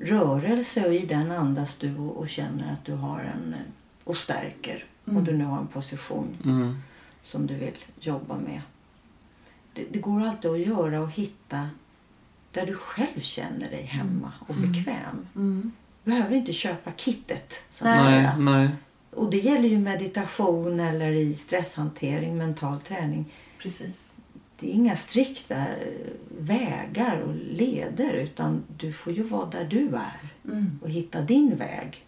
rörelse 0.00 0.86
och 0.86 0.94
i 0.94 1.06
den 1.06 1.32
andas 1.32 1.76
du 1.76 1.96
och, 1.98 2.16
och 2.16 2.28
känner 2.28 2.72
att 2.72 2.84
du 2.84 2.92
har 2.94 3.18
en 3.18 3.54
eh, 3.54 3.60
och 4.04 4.16
stärker. 4.16 4.84
Och 5.04 5.22
du 5.22 5.32
nu 5.32 5.44
har 5.44 5.58
en 5.58 5.66
position 5.66 6.36
Mm. 6.44 6.76
som 7.22 7.46
du 7.46 7.54
vill 7.54 7.76
jobba 8.00 8.34
med. 8.36 8.60
Det, 9.80 9.86
det 9.92 9.98
går 9.98 10.22
alltid 10.26 10.50
att 10.50 10.58
göra 10.66 11.00
och 11.00 11.10
hitta 11.10 11.68
där 12.52 12.66
du 12.66 12.74
själv 12.74 13.20
känner 13.20 13.70
dig 13.70 13.82
hemma 13.82 14.32
och 14.48 14.54
bekväm. 14.54 15.26
Mm. 15.36 15.72
behöver 16.04 16.36
inte 16.36 16.52
köpa 16.52 16.92
kittet. 16.92 17.62
Så 17.70 17.84
att 17.88 17.96
Nej. 17.96 18.04
Nej, 18.12 18.22
säga. 18.24 18.36
nej. 18.38 18.68
Och 19.10 19.30
det 19.30 19.38
gäller 19.38 19.68
ju 19.68 19.78
meditation 19.78 20.80
eller 20.80 21.12
i 21.12 21.34
stresshantering, 21.34 22.36
mental 22.38 22.80
träning. 22.80 23.24
Precis. 23.62 24.12
Det 24.60 24.70
är 24.70 24.72
inga 24.74 24.96
strikta 24.96 25.64
vägar 26.38 27.20
och 27.20 27.34
leder 27.34 28.12
utan 28.12 28.62
du 28.76 28.92
får 28.92 29.12
ju 29.12 29.22
vara 29.22 29.46
där 29.46 29.64
du 29.64 29.86
är 29.88 30.20
Mm. 30.44 30.78
och 30.82 30.90
hitta 30.90 31.20
din 31.20 31.56
väg 31.56 32.04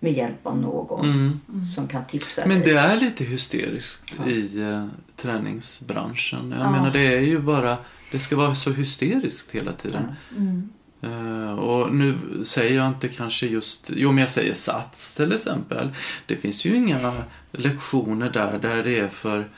med 0.00 0.12
hjälp 0.12 0.46
av 0.46 0.58
någon 0.58 1.04
Mm. 1.10 1.40
som 1.74 1.88
kan 1.88 2.04
tipsa 2.04 2.46
Men 2.46 2.60
dig. 2.60 2.72
det 2.72 2.78
är 2.80 2.96
lite 3.00 3.24
hysteriskt 3.24 4.12
Ja. 4.18 4.26
i 4.30 4.60
eh, 4.62 4.86
träningsbranschen. 5.16 6.50
Jag 6.50 6.66
Ja. 6.66 6.70
menar 6.70 6.90
det 6.90 7.00
är 7.16 7.20
ju 7.20 7.38
bara, 7.38 7.76
det 8.12 8.18
ska 8.18 8.36
vara 8.36 8.54
så 8.54 8.70
hysteriskt 8.70 9.50
hela 9.50 9.72
tiden. 9.72 10.02
Mm. 10.36 10.68
Eh, 11.02 11.52
och 11.58 11.94
nu 11.94 12.18
säger 12.44 12.76
jag 12.76 12.88
inte 12.88 13.08
kanske 13.08 13.46
just, 13.46 13.90
jo 13.94 14.08
men 14.12 14.18
jag 14.18 14.30
säger 14.30 14.54
sats 14.54 15.14
till 15.14 15.32
exempel. 15.32 15.90
Det 16.26 16.36
finns 16.36 16.64
ju 16.64 16.76
inga 16.76 17.12
lektioner 17.52 18.30
där, 18.30 18.58
där 18.58 18.84
det 18.84 18.98
är 18.98 19.08
för 19.08 19.48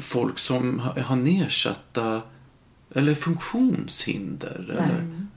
folk 0.00 0.38
som 0.38 0.78
ha- 0.80 1.00
har 1.02 1.16
nedsatta 1.16 2.22
eller 2.94 3.14
funktionshinder. 3.14 4.78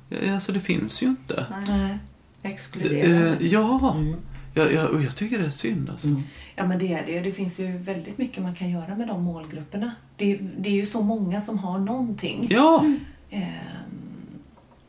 Eller, 0.10 0.34
alltså 0.34 0.52
det 0.52 0.60
finns 0.60 1.04
ju 1.04 1.08
inte. 1.08 1.46
Nej. 1.68 1.98
Exkluderande. 2.44 3.28
eh, 3.40 3.46
ja, 3.48 3.96
Mm. 3.98 4.16
jag, 4.54 4.74
jag, 4.74 5.04
jag 5.04 5.16
tycker 5.16 5.40
det 5.40 5.46
är 5.46 5.50
synd 5.50 5.90
alltså. 5.90 6.08
Ja, 6.56 6.66
men 6.66 6.80
det 6.80 6.94
är 6.94 7.06
det. 7.06 7.20
Det 7.20 7.32
finns 7.32 7.60
ju 7.60 7.78
väldigt 7.78 8.18
mycket 8.18 8.44
man 8.44 8.56
kan 8.56 8.70
göra 8.70 8.96
med 8.96 9.08
de 9.08 9.24
målgrupperna. 9.24 9.92
Det, 10.18 10.40
det 10.58 10.70
är 10.70 10.74
ju 10.74 10.86
så 10.86 11.02
många 11.02 11.42
som 11.42 11.58
har 11.60 11.80
någonting. 11.80 12.48
Ja, 12.50 12.86
Ehm, 13.34 13.50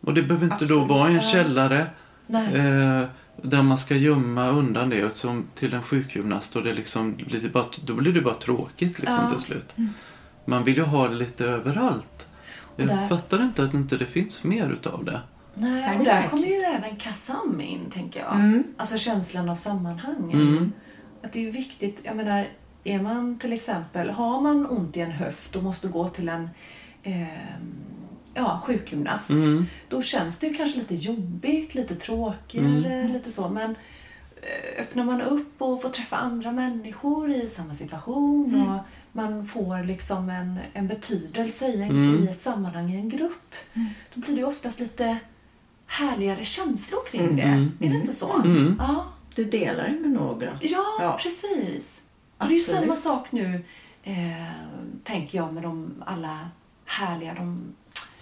och 0.00 0.14
det 0.14 0.22
behöver 0.22 0.44
inte 0.44 0.56
då 0.66 0.74
Absolut. 0.74 0.88
vara 0.90 1.08
en 1.08 1.14
Ja. 1.14 1.20
källare 1.20 1.86
eh, 2.28 3.04
där 3.42 3.62
man 3.62 3.78
ska 3.78 3.96
gömma 3.96 4.48
undan 4.48 4.88
det 4.90 5.14
som 5.16 5.44
till 5.54 5.74
en 5.74 5.82
sjukgymnast 5.82 6.56
och 6.56 6.62
det 6.64 6.72
liksom 6.72 7.16
det 7.32 7.52
bara, 7.52 7.64
då 7.84 7.94
blir 7.94 8.12
det 8.12 8.20
bara 8.20 8.34
tråkigt 8.34 8.98
liksom 8.98 9.18
Ja. 9.24 9.30
till 9.30 9.40
slut. 9.40 9.74
Man 10.44 10.64
vill 10.64 10.76
ju 10.76 10.82
ha 10.82 11.08
det 11.08 11.14
lite 11.14 11.44
överallt. 11.46 12.26
Jag 12.76 12.88
Där- 12.88 13.08
fattar 13.08 13.42
inte 13.42 13.64
att 13.64 13.74
inte 13.74 13.96
det 13.96 14.06
finns 14.06 14.44
mer 14.44 14.70
utav 14.72 15.04
det. 15.04 15.20
Nej. 15.54 15.98
Och 15.98 16.04
där 16.04 16.28
kommer 16.28 16.46
ju 16.46 16.54
även 16.60 16.96
KASAM 16.96 17.60
in, 17.60 17.90
tänker 17.90 18.20
jag. 18.20 18.34
Mm. 18.34 18.64
Alltså 18.76 18.98
känslan 18.98 19.48
av 19.48 19.54
sammanhang. 19.54 20.32
Mm. 20.32 20.72
Att 21.22 21.32
det 21.32 21.38
är 21.38 21.44
ju 21.44 21.50
viktigt, 21.50 22.02
jag 22.04 22.16
menar, 22.16 22.48
är 22.84 23.00
man 23.02 23.38
till 23.38 23.52
exempel, 23.52 24.10
har 24.10 24.40
man 24.40 24.66
ont 24.66 24.96
i 24.96 25.00
en 25.00 25.10
höft 25.10 25.56
och 25.56 25.62
måste 25.62 25.88
gå 25.88 26.08
till 26.08 26.28
en 26.28 26.50
ehm, 27.02 27.74
ja, 28.34 28.60
sjukgymnast. 28.64 29.30
Mm. 29.30 29.66
Då 29.88 30.02
känns 30.02 30.36
det 30.38 30.46
ju 30.46 30.54
kanske 30.54 30.78
lite 30.78 30.94
jobbigt, 30.94 31.74
lite 31.74 31.94
tråkigare, 31.94 32.94
Mm. 32.94 33.12
lite 33.12 33.30
så. 33.30 33.48
Men 33.48 33.70
eh, 34.42 34.80
öppnar 34.82 35.04
man 35.04 35.20
upp 35.20 35.62
och 35.62 35.82
får 35.82 35.88
träffa 35.88 36.16
andra 36.16 36.52
människor 36.52 37.30
i 37.30 37.48
samma 37.48 37.74
situation 37.74 38.66
och 38.68 38.78
man 39.12 39.46
får 39.46 39.84
liksom 39.86 40.28
en, 40.30 40.58
en 40.72 40.88
betydelse 40.88 41.66
i, 41.68 41.82
en, 41.82 41.90
Mm. 41.90 42.22
i 42.24 42.28
ett 42.28 42.40
sammanhang, 42.40 42.92
i 42.92 42.96
en 42.96 43.08
grupp. 43.08 43.54
Då 44.14 44.20
blir 44.20 44.34
det 44.34 44.40
ju 44.40 44.46
oftast 44.46 44.80
lite 44.80 45.16
härligare 45.92 46.44
känslor 46.44 47.00
kring 47.10 47.36
det. 47.36 47.42
Mm. 47.42 47.72
Är 47.80 47.88
det 47.88 47.94
inte 47.96 48.12
så? 48.12 48.32
Mm. 48.32 48.76
Ja. 48.78 49.06
Du 49.34 49.44
delar 49.44 49.84
det 49.88 50.00
med 50.00 50.10
några. 50.10 50.58
Ja, 50.60 50.84
Ja. 51.00 51.18
precis. 51.22 52.02
Och 52.38 52.48
det 52.48 52.54
är 52.54 52.58
ju 52.58 52.64
samma 52.64 52.96
sak 52.96 53.32
nu, 53.32 53.64
eh, 54.02 54.46
tänker 55.04 55.38
jag, 55.38 55.52
med 55.54 55.62
de 55.62 56.02
alla 56.06 56.38
härliga, 56.84 57.34
de, 57.34 57.62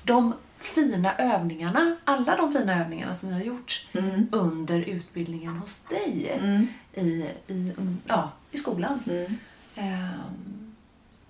de 0.02 0.32
fina 0.56 1.14
övningarna, 1.16 1.96
alla 2.04 2.36
de 2.36 2.52
fina 2.52 2.80
övningarna 2.84 3.14
som 3.14 3.28
vi 3.28 3.34
har 3.34 3.42
gjort 3.42 3.86
Mm. 3.92 4.26
under 4.32 4.80
utbildningen 4.80 5.56
hos 5.56 5.78
dig 5.88 6.32
Mm. 6.40 6.66
i, 6.94 7.24
i, 7.46 7.72
ja, 8.06 8.30
i 8.50 8.58
skolan. 8.58 9.02
Mm. 9.06 9.36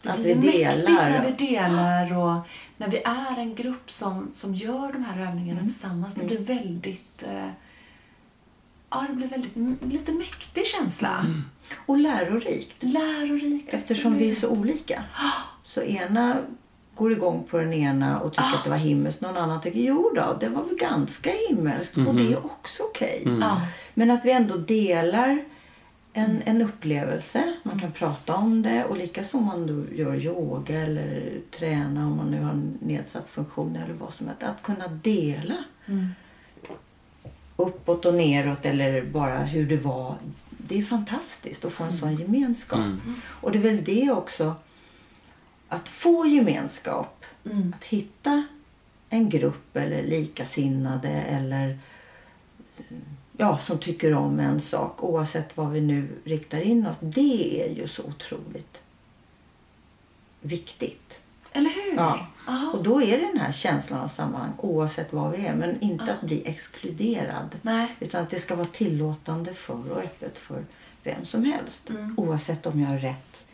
Ehm, 0.02 0.08
det 0.08 0.10
Att 0.10 0.20
blir 0.20 0.34
vi 0.34 0.46
mäktigt 0.64 0.86
delar, 0.86 1.10
när 1.10 1.24
vi 1.24 1.46
delar 1.46 2.18
och 2.18 2.36
när 2.76 2.88
vi 2.88 2.98
är 3.04 3.38
en 3.38 3.54
grupp 3.54 3.90
som, 3.90 4.30
som 4.34 4.54
gör 4.54 4.92
de 4.92 5.04
här 5.04 5.28
övningarna 5.28 5.60
Mm. 5.60 5.72
tillsammans. 5.72 6.14
Det 6.14 6.24
blir 6.24 6.38
väldigt 6.38 7.22
eh, 7.22 7.48
Ja, 8.92 9.04
det 9.08 9.14
blir 9.14 9.28
väldigt, 9.28 9.52
lite 9.92 10.12
mäktig 10.12 10.66
känsla. 10.66 11.26
Och 11.86 11.98
lärorikt. 11.98 12.76
Lärorikt. 12.80 13.74
Eftersom 13.74 14.14
vi 14.18 14.24
är 14.28 14.32
absolut. 14.32 14.54
så 14.54 14.60
olika. 14.60 15.02
Så 15.64 15.82
ena 15.82 16.36
går 16.94 17.12
igång 17.12 17.46
på 17.50 17.58
den 17.58 17.72
ena 17.72 18.20
och 18.20 18.32
tycker 18.32 18.42
att 18.54 18.64
det 18.64 18.70
var 18.70 18.76
himmelskt. 18.76 19.20
Någon 19.20 19.36
annan 19.36 19.60
tycker 19.60 19.80
jo 19.80 20.12
då, 20.14 20.36
det 20.40 20.48
var 20.48 20.64
väl 20.64 20.76
ganska 20.76 21.30
himmelskt. 21.48 21.96
Och 21.96 22.14
det 22.14 22.32
är 22.32 22.46
också 22.46 22.82
okej. 22.82 23.22
Ja. 23.40 23.60
Men 23.94 24.10
att 24.10 24.24
vi 24.24 24.30
ändå 24.32 24.56
delar 24.56 25.44
en, 26.12 26.42
en 26.44 26.62
upplevelse. 26.62 27.52
Man 27.62 27.78
kan 27.80 27.92
prata 27.92 28.34
om 28.34 28.62
det 28.62 28.84
och 28.84 28.96
likaså 28.96 29.38
om 29.38 29.44
man 29.44 29.66
då 29.66 29.94
gör 29.96 30.26
yoga 30.26 30.80
eller 30.82 31.40
träna 31.50 32.06
om 32.06 32.16
man 32.16 32.30
nu 32.30 32.42
har 32.42 32.62
nedsatt 32.80 33.28
funktion 33.28 33.76
eller 33.76 33.94
vad 33.94 34.14
som 34.14 34.26
helst. 34.26 34.42
Att 34.42 34.62
kunna 34.62 34.88
dela 34.88 35.54
Mm. 35.86 36.08
uppåt 37.56 38.04
och 38.06 38.14
neråt 38.14 38.66
eller 38.66 39.02
bara 39.02 39.38
hur 39.38 39.68
det 39.68 39.76
var. 39.76 40.14
Det 40.50 40.78
är 40.78 40.82
fantastiskt 40.82 41.64
att 41.64 41.72
få 41.72 41.84
en 41.84 41.92
sån 41.98 42.16
gemenskap. 42.16 42.78
Mm. 42.78 43.14
Och 43.26 43.52
det 43.52 43.58
är 43.58 43.62
väl 43.62 43.84
det 43.84 44.10
också. 44.10 44.54
Att 45.68 45.88
få 45.88 46.26
gemenskap. 46.26 47.24
Mm. 47.44 47.74
Att 47.78 47.84
hitta 47.84 48.46
en 49.08 49.28
grupp 49.28 49.76
eller 49.76 50.02
likasinnade 50.02 51.08
eller 51.08 51.78
ja, 53.40 53.58
som 53.58 53.78
tycker 53.78 54.14
om 54.14 54.40
en 54.40 54.60
sak 54.60 55.04
oavsett 55.04 55.56
vad 55.56 55.70
vi 55.70 55.80
nu 55.80 56.08
riktar 56.24 56.60
in 56.60 56.86
oss. 56.86 56.96
Det 57.00 57.62
är 57.62 57.74
ju 57.74 57.88
så 57.88 58.02
otroligt 58.02 58.82
viktigt. 60.40 61.20
Eller 61.52 61.70
hur? 61.70 61.96
Ja. 61.96 62.26
Och 62.74 62.82
då 62.82 63.02
är 63.02 63.18
det 63.20 63.26
den 63.26 63.38
här 63.38 63.52
känslan 63.52 64.00
av 64.00 64.08
sammanhang 64.08 64.52
oavsett 64.58 65.12
vad 65.12 65.32
vi 65.32 65.46
är. 65.46 65.54
Men 65.54 65.80
inte 65.80 66.04
Ja. 66.08 66.12
att 66.12 66.20
bli 66.20 66.42
exkluderad. 66.44 67.56
Nej. 67.62 67.96
Utan 68.00 68.22
att 68.22 68.30
det 68.30 68.38
ska 68.38 68.54
vara 68.54 68.66
tillåtande 68.66 69.54
för 69.54 69.90
och 69.92 69.98
öppet 69.98 70.38
för 70.38 70.64
vem 71.02 71.24
som 71.24 71.44
helst. 71.44 71.90
Mm. 71.90 72.14
Oavsett 72.18 72.66
om 72.66 72.80
jag 72.80 72.88
har 72.88 72.98
rätt 72.98 73.46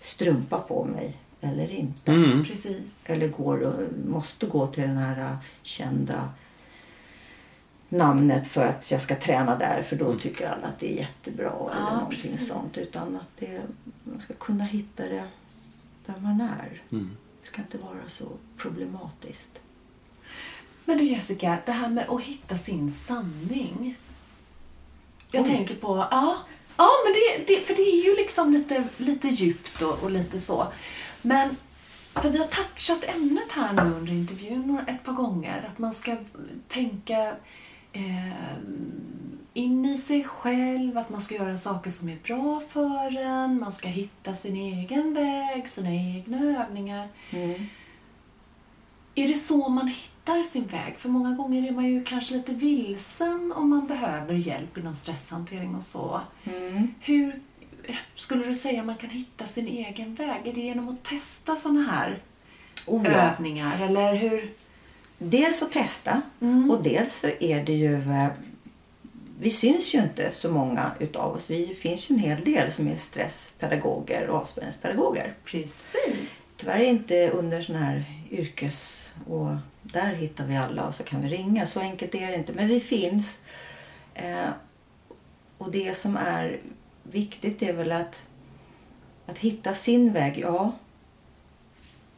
strumpa 0.00 0.58
på 0.58 0.84
mig 0.84 1.16
eller 1.40 1.70
inte. 1.70 2.12
Mm. 2.12 2.44
Precis. 2.44 3.04
Eller 3.06 3.28
går, 3.28 3.60
och 3.62 3.82
måste 4.08 4.46
gå 4.46 4.66
till 4.66 4.82
den 4.82 4.96
här 4.96 5.36
kända 5.62 6.28
namnet 7.92 8.46
för 8.46 8.64
att 8.66 8.90
jag 8.90 9.00
ska 9.00 9.16
träna 9.16 9.58
där 9.58 9.82
för 9.82 9.96
då 9.96 10.18
tycker 10.18 10.48
alla 10.48 10.66
att 10.66 10.80
det 10.80 10.92
är 10.92 10.96
jättebra 10.96 11.50
eller 11.50 11.80
Ja, 11.80 11.94
någonting 11.94 12.20
precis. 12.20 12.48
sånt. 12.48 12.78
Utan 12.78 13.16
att 13.16 13.36
det, 13.38 13.60
man 14.04 14.20
ska 14.20 14.34
kunna 14.34 14.64
hitta 14.64 15.02
det 15.02 15.24
där 16.06 16.14
man 16.20 16.40
är. 16.40 16.82
Mm. 16.92 17.16
Det 17.40 17.46
ska 17.46 17.62
inte 17.62 17.78
vara 17.78 18.08
så 18.08 18.24
problematiskt. 18.56 19.58
Men 20.84 20.98
du 20.98 21.04
Jessica, 21.04 21.58
det 21.66 21.72
här 21.72 21.88
med 21.88 22.08
att 22.08 22.22
hitta 22.22 22.56
sin 22.56 22.90
sanning. 22.92 23.96
Jag 25.30 25.42
Oj. 25.42 25.48
tänker 25.48 25.74
på, 25.76 25.96
ja, 26.10 26.36
ja 26.76 26.88
men 27.04 27.12
det, 27.12 27.44
det, 27.54 27.60
för 27.60 27.74
det 27.74 27.82
är 27.82 28.04
ju 28.04 28.16
liksom 28.16 28.52
lite, 28.52 28.84
lite 28.96 29.28
djupt 29.28 29.82
och, 29.82 30.02
och 30.02 30.10
lite 30.10 30.40
så. 30.40 30.66
Men, 31.22 31.56
för 32.14 32.30
vi 32.30 32.38
har 32.38 32.46
touchat 32.46 33.04
ämnet 33.16 33.52
här 33.52 33.72
nu 33.72 33.94
under 33.94 34.12
intervjun 34.12 34.78
ett 34.86 35.04
par 35.04 35.12
gånger. 35.12 35.68
Att 35.72 35.78
man 35.78 35.94
ska 35.94 36.16
tänka 36.68 37.34
eh, 37.92 38.56
in 39.54 39.84
i 39.84 39.98
sig 39.98 40.24
själv, 40.24 40.98
att 40.98 41.10
man 41.10 41.20
ska 41.20 41.34
göra 41.34 41.58
saker 41.58 41.90
som 41.90 42.08
är 42.08 42.18
bra 42.24 42.62
för 42.68 43.16
en. 43.18 43.60
Man 43.60 43.72
ska 43.72 43.88
hitta 43.88 44.34
sin 44.34 44.56
egen 44.56 45.14
väg, 45.14 45.68
sina 45.68 45.90
egna 45.94 46.62
övningar. 46.62 47.08
Är 49.14 49.28
det 49.28 49.34
så 49.34 49.68
man 49.68 49.86
hittar 49.88 50.42
sin 50.42 50.66
väg? 50.66 50.94
För 50.98 51.08
många 51.08 51.34
gånger 51.34 51.68
är 51.68 51.72
man 51.72 51.86
ju 51.86 52.04
kanske 52.04 52.34
lite 52.34 52.52
vilsen 52.52 53.52
om 53.56 53.70
man 53.70 53.86
behöver 53.86 54.34
hjälp 54.34 54.78
inom 54.78 54.94
stresshantering 54.94 55.74
och 55.74 55.82
så. 55.84 56.20
Mm. 56.44 56.94
Hur 57.00 57.40
skulle 58.14 58.44
du 58.44 58.54
säga 58.54 58.84
man 58.84 58.96
kan 58.96 59.10
hitta 59.10 59.46
sin 59.46 59.68
egen 59.68 60.14
väg? 60.14 60.40
Är 60.46 60.52
det 60.52 60.60
genom 60.60 60.88
att 60.88 61.02
testa 61.02 61.56
sådana 61.56 61.82
här 61.82 62.22
Oh, 62.86 63.02
ja. 63.04 63.10
övningar? 63.10 63.80
Eller 63.80 64.14
hur? 64.14 64.52
Dels 65.24 65.62
att 65.62 65.72
testa 65.72 66.22
Mm. 66.40 66.70
och 66.70 66.82
dels 66.82 67.14
så 67.20 67.28
är 67.40 67.64
det 67.64 67.72
ju... 67.72 67.94
eh, 68.12 68.28
Vi 69.40 69.50
syns 69.50 69.94
ju 69.94 70.02
inte 70.02 70.30
så 70.30 70.50
många 70.50 70.90
utav 70.98 71.34
oss. 71.34 71.50
Vi 71.50 71.74
finns 71.74 72.10
ju 72.10 72.14
en 72.14 72.18
hel 72.20 72.44
del 72.44 72.72
som 72.72 72.88
är 72.88 72.96
stresspedagoger 72.96 74.26
och 74.28 74.36
avspänningspedagoger. 74.38 75.32
Precis. 75.44 76.42
Tyvärr 76.56 76.80
inte 76.80 77.30
under 77.30 77.62
sån 77.62 77.76
här 77.76 78.04
yrkes... 78.30 79.08
Och 79.28 79.48
där 79.82 80.14
hittar 80.14 80.46
vi 80.46 80.56
alla 80.56 80.86
och 80.86 80.94
så 80.94 81.02
kan 81.02 81.20
vi 81.20 81.28
ringa. 81.28 81.66
Så 81.66 81.80
enkelt 81.80 82.14
är 82.14 82.28
det 82.30 82.34
inte. 82.34 82.52
Men 82.52 82.68
vi 82.68 82.80
finns. 82.80 83.40
Eh, 84.14 84.48
och 85.58 85.70
det 85.70 85.96
som 85.96 86.16
är 86.16 86.60
viktigt 87.02 87.62
är 87.62 87.72
väl 87.72 87.92
att, 87.92 88.22
att 89.26 89.38
hitta 89.38 89.74
sin 89.74 90.12
väg. 90.12 90.38
Ja, 90.38 90.72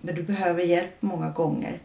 men 0.00 0.14
du 0.14 0.22
behöver 0.22 0.62
hjälp 0.62 0.96
många 1.02 1.30
gånger. 1.30 1.78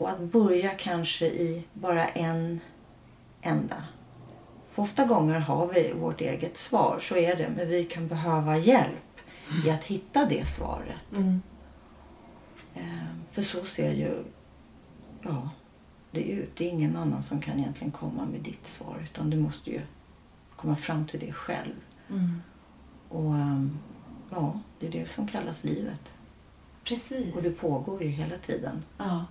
Och 0.00 0.10
att 0.10 0.20
börja 0.20 0.70
kanske 0.70 1.26
i 1.26 1.64
bara 1.72 2.08
en 2.08 2.60
enda. 3.42 3.84
För 4.70 4.82
ofta 4.82 5.04
gånger 5.04 5.38
har 5.40 5.66
vi 5.66 5.92
vårt 5.92 6.20
eget 6.20 6.56
svar, 6.56 6.98
så 7.00 7.16
är 7.16 7.36
det. 7.36 7.48
Men 7.56 7.68
vi 7.68 7.84
kan 7.84 8.08
behöva 8.08 8.56
hjälp 8.56 9.20
i 9.64 9.70
att 9.70 9.84
hitta 9.84 10.24
det 10.24 10.48
svaret. 10.48 11.12
Mm. 11.16 11.42
Eh, 12.74 12.82
För 13.32 13.42
så 13.42 13.64
ser 13.64 13.92
ju 13.92 14.24
ja, 15.22 15.50
det 16.10 16.22
ut. 16.22 16.56
Det 16.56 16.64
är 16.66 16.70
ingen 16.70 16.96
annan 16.96 17.22
som 17.22 17.40
kan 17.40 17.58
egentligen 17.58 17.92
komma 17.92 18.24
med 18.24 18.40
ditt 18.40 18.66
svar. 18.66 18.96
Utan 19.04 19.30
du 19.30 19.36
måste 19.36 19.70
ju 19.70 19.80
komma 20.56 20.76
fram 20.76 21.06
till 21.06 21.20
det 21.20 21.32
själv. 21.32 21.76
Mm. 22.10 22.42
Och 23.08 23.34
ehm, 23.34 23.78
ja, 24.30 24.60
det 24.78 24.86
är 24.86 24.90
det 24.90 25.10
som 25.10 25.26
kallas 25.26 25.64
livet. 25.64 26.00
Precis. 26.84 27.34
Och 27.34 27.42
det 27.42 27.60
pågår 27.60 28.02
ju 28.02 28.08
hela 28.08 28.38
tiden. 28.38 28.82
Ja. 28.98 29.24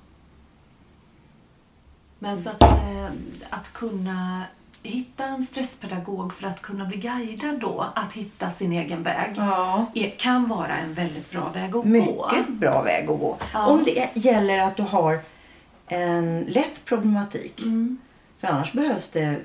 Men 2.20 2.44
så 2.44 2.50
att, 2.50 2.64
eh, 2.64 3.06
att 3.50 3.74
kunna 3.74 4.44
hitta 4.84 5.26
en 5.26 5.44
stresspedagog 5.44 6.34
för 6.34 6.48
att 6.48 6.62
kunna 6.62 6.86
bli 6.86 6.98
guidad 6.98 7.60
då, 7.60 7.86
att 7.96 8.14
hitta 8.14 8.52
sin 8.52 8.72
egen 8.72 9.04
väg, 9.04 9.34
Ja. 9.38 9.86
är, 9.96 10.10
kan 10.10 10.48
vara 10.50 10.78
en 10.78 10.94
väldigt 10.94 11.32
bra 11.32 11.50
väg 11.54 11.64
att 11.66 11.72
gå. 11.72 11.84
Mycket 11.84 12.50
bra 12.50 12.82
väg 12.82 13.04
att 13.10 13.20
gå. 13.20 13.38
Ja. 13.54 13.66
Om 13.68 13.84
det 13.84 14.10
gäller 14.14 14.68
att 14.68 14.76
du 14.76 14.84
har 14.84 15.20
en 15.88 16.42
lätt 16.42 16.86
problematik. 16.86 17.62
Mm. 17.62 17.98
För 18.40 18.48
annars 18.48 18.74
behövs 18.74 19.10
det 19.10 19.36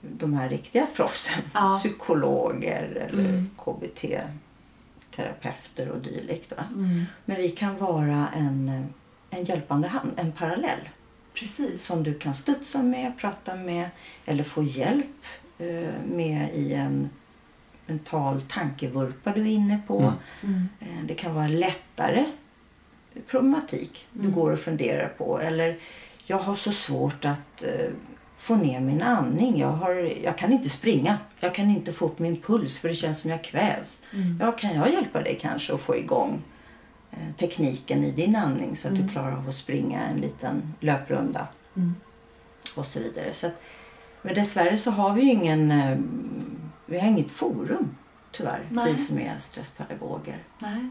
de 0.00 0.34
här 0.34 0.48
riktiga 0.48 0.86
proffsen. 0.96 1.42
Ja. 1.54 1.76
Psykologer 1.78 3.06
eller 3.10 3.24
Mm. 3.28 3.50
KBT-terapeuter 3.56 5.88
och 5.88 5.98
dylikt. 5.98 6.52
Mm. 6.74 7.04
Men 7.24 7.36
vi 7.36 7.48
kan 7.50 7.78
vara 7.78 8.28
en, 8.36 8.86
en 9.30 9.44
hjälpande 9.44 9.88
hand, 9.88 10.10
en 10.16 10.32
parallell. 10.32 10.88
Precis. 11.34 11.86
Som 11.86 12.02
du 12.02 12.14
kan 12.14 12.34
studsa 12.34 12.82
med, 12.82 13.12
prata 13.18 13.54
med 13.56 13.90
eller 14.26 14.44
få 14.44 14.62
hjälp 14.62 15.06
eh, 15.58 15.90
med 16.06 16.48
i 16.54 16.74
en 16.74 17.10
mental 17.86 18.40
tankevurpa 18.42 19.32
du 19.32 19.40
är 19.40 19.46
inne 19.46 19.80
på. 19.86 19.98
Mm. 19.98 20.12
Mm. 20.42 20.68
Eh, 20.80 21.04
Det 21.06 21.14
kan 21.14 21.34
vara 21.34 21.48
lättare 21.48 22.24
problematik 23.26 24.06
du 24.12 24.20
Mm. 24.20 24.32
går 24.32 24.52
och 24.52 24.58
funderar 24.58 25.08
på. 25.08 25.40
Eller 25.40 25.78
jag 26.26 26.38
har 26.38 26.54
så 26.54 26.72
svårt 26.72 27.24
att 27.24 27.62
eh, 27.62 27.90
få 28.36 28.54
ner 28.56 28.80
min 28.80 29.02
andning. 29.02 29.58
Jag, 29.60 29.72
har, 29.72 29.90
jag 30.24 30.38
kan 30.38 30.52
inte 30.52 30.68
springa. 30.68 31.18
Jag 31.40 31.54
kan 31.54 31.70
inte 31.70 31.92
få 31.92 32.06
upp 32.06 32.18
min 32.18 32.36
puls 32.36 32.78
för 32.78 32.88
det 32.88 32.94
känns 32.94 33.18
som 33.20 33.30
jag 33.30 33.44
kvävs. 33.44 34.02
Mm. 34.12 34.38
Ja, 34.40 34.52
kan 34.52 34.74
jag 34.74 34.92
hjälpa 34.92 35.22
dig 35.22 35.38
kanske 35.40 35.74
att 35.74 35.80
få 35.80 35.96
igång 35.96 36.32
eh, 36.32 36.40
tekniken 37.38 38.04
i 38.04 38.10
din 38.10 38.36
andning 38.36 38.76
så 38.76 38.88
att 38.88 38.94
Mm. 38.94 39.06
du 39.06 39.12
klarar 39.12 39.32
av 39.36 39.48
att 39.48 39.54
springa 39.54 40.00
en 40.00 40.20
liten 40.20 40.74
löprunda 40.80 41.46
Mm. 41.76 41.94
och 42.74 42.86
så 42.86 43.00
vidare. 43.00 43.34
Så 43.34 43.46
att, 43.46 43.62
men 44.22 44.34
dessvärre 44.34 44.78
så 44.78 44.90
har 44.90 45.12
vi 45.14 45.22
ju 45.22 45.30
ingen, 45.30 45.70
eh, 45.70 45.98
vi 46.86 47.00
har 47.00 47.06
inget 47.08 47.30
forum 47.30 47.96
tyvärr, 48.32 48.66
Nej. 48.70 48.92
vi 48.92 49.04
som 49.04 49.18
är 49.18 49.38
stresspedagoger. 49.40 50.38
Nej. 50.58 50.88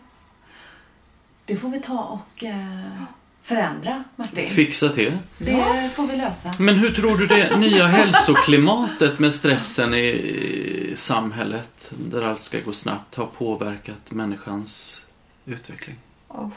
Det 1.45 1.55
får 1.55 1.69
vi 1.69 1.79
ta 1.79 1.99
och 2.03 2.43
eh, 2.43 3.03
förändra, 3.41 4.03
Martin. 4.15 4.45
Fixa 4.49 4.89
till. 4.89 5.17
Det 5.37 5.89
får 5.93 6.07
vi 6.07 6.15
lösa. 6.17 6.51
Men 6.59 6.75
hur 6.75 6.91
tror 6.91 7.17
du 7.17 7.27
det 7.27 7.57
nya 7.59 7.87
hälsoklimatet 7.87 9.19
med 9.19 9.33
stressen 9.33 9.93
i 9.93 10.93
samhället, 10.95 11.91
där 12.09 12.21
allt 12.21 12.39
ska 12.39 12.59
gå 12.59 12.73
snabbt, 12.73 13.15
har 13.15 13.25
påverkat 13.25 14.11
människans 14.11 15.05
utveckling? 15.45 15.95
Oh. 16.29 16.49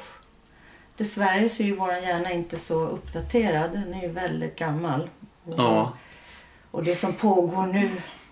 Dessvärre 0.97 1.49
så 1.49 1.63
är 1.63 1.67
ju 1.67 1.77
vår 1.77 1.93
hjärna 1.93 2.33
inte 2.33 2.59
så 2.59 2.75
uppdaterad. 2.87 3.73
Den 3.73 3.95
är 3.95 4.03
ju 4.03 4.09
väldigt 4.09 4.57
gammal. 4.57 5.11
Och, 5.45 5.55
Ja. 5.59 5.93
och 6.71 6.85
det 6.85 6.95
som 6.95 7.13
pågår 7.13 7.67
nu 7.67 7.91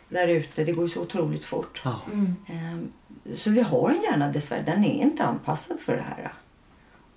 där 0.09 0.29
ute, 0.29 0.65
det 0.65 0.73
går 0.73 0.85
ju 0.85 0.91
så 0.91 1.03
otroligt 1.03 1.45
fort. 1.45 1.81
ja. 1.85 2.01
Mm. 2.13 2.37
Ehm, 2.49 2.93
Så 3.37 3.51
vi 3.51 3.61
har 3.63 3.91
en 3.91 4.03
hjärna 4.03 4.29
dessvärre, 4.33 4.63
den 4.63 4.85
är 4.85 5.03
inte 5.03 5.25
anpassad 5.25 5.81
för 5.81 5.97
det 5.97 6.03
här. 6.03 6.33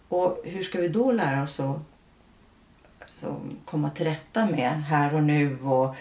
Och 0.07 0.41
hur 0.45 0.63
ska 0.63 0.81
vi 0.81 0.87
då 0.87 1.11
lära 1.11 1.43
oss 1.43 1.59
att 1.59 1.79
komma 3.65 3.89
till 3.89 4.05
rätta 4.05 4.45
med 4.45 4.83
här 4.83 5.13
och 5.15 5.23
nu 5.23 5.59
och 5.61 5.95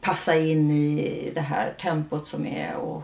passa 0.00 0.36
in 0.36 0.70
i 0.70 1.30
det 1.34 1.40
här 1.40 1.74
tempot 1.80 2.26
som 2.26 2.46
är 2.46 2.74
och 2.76 3.02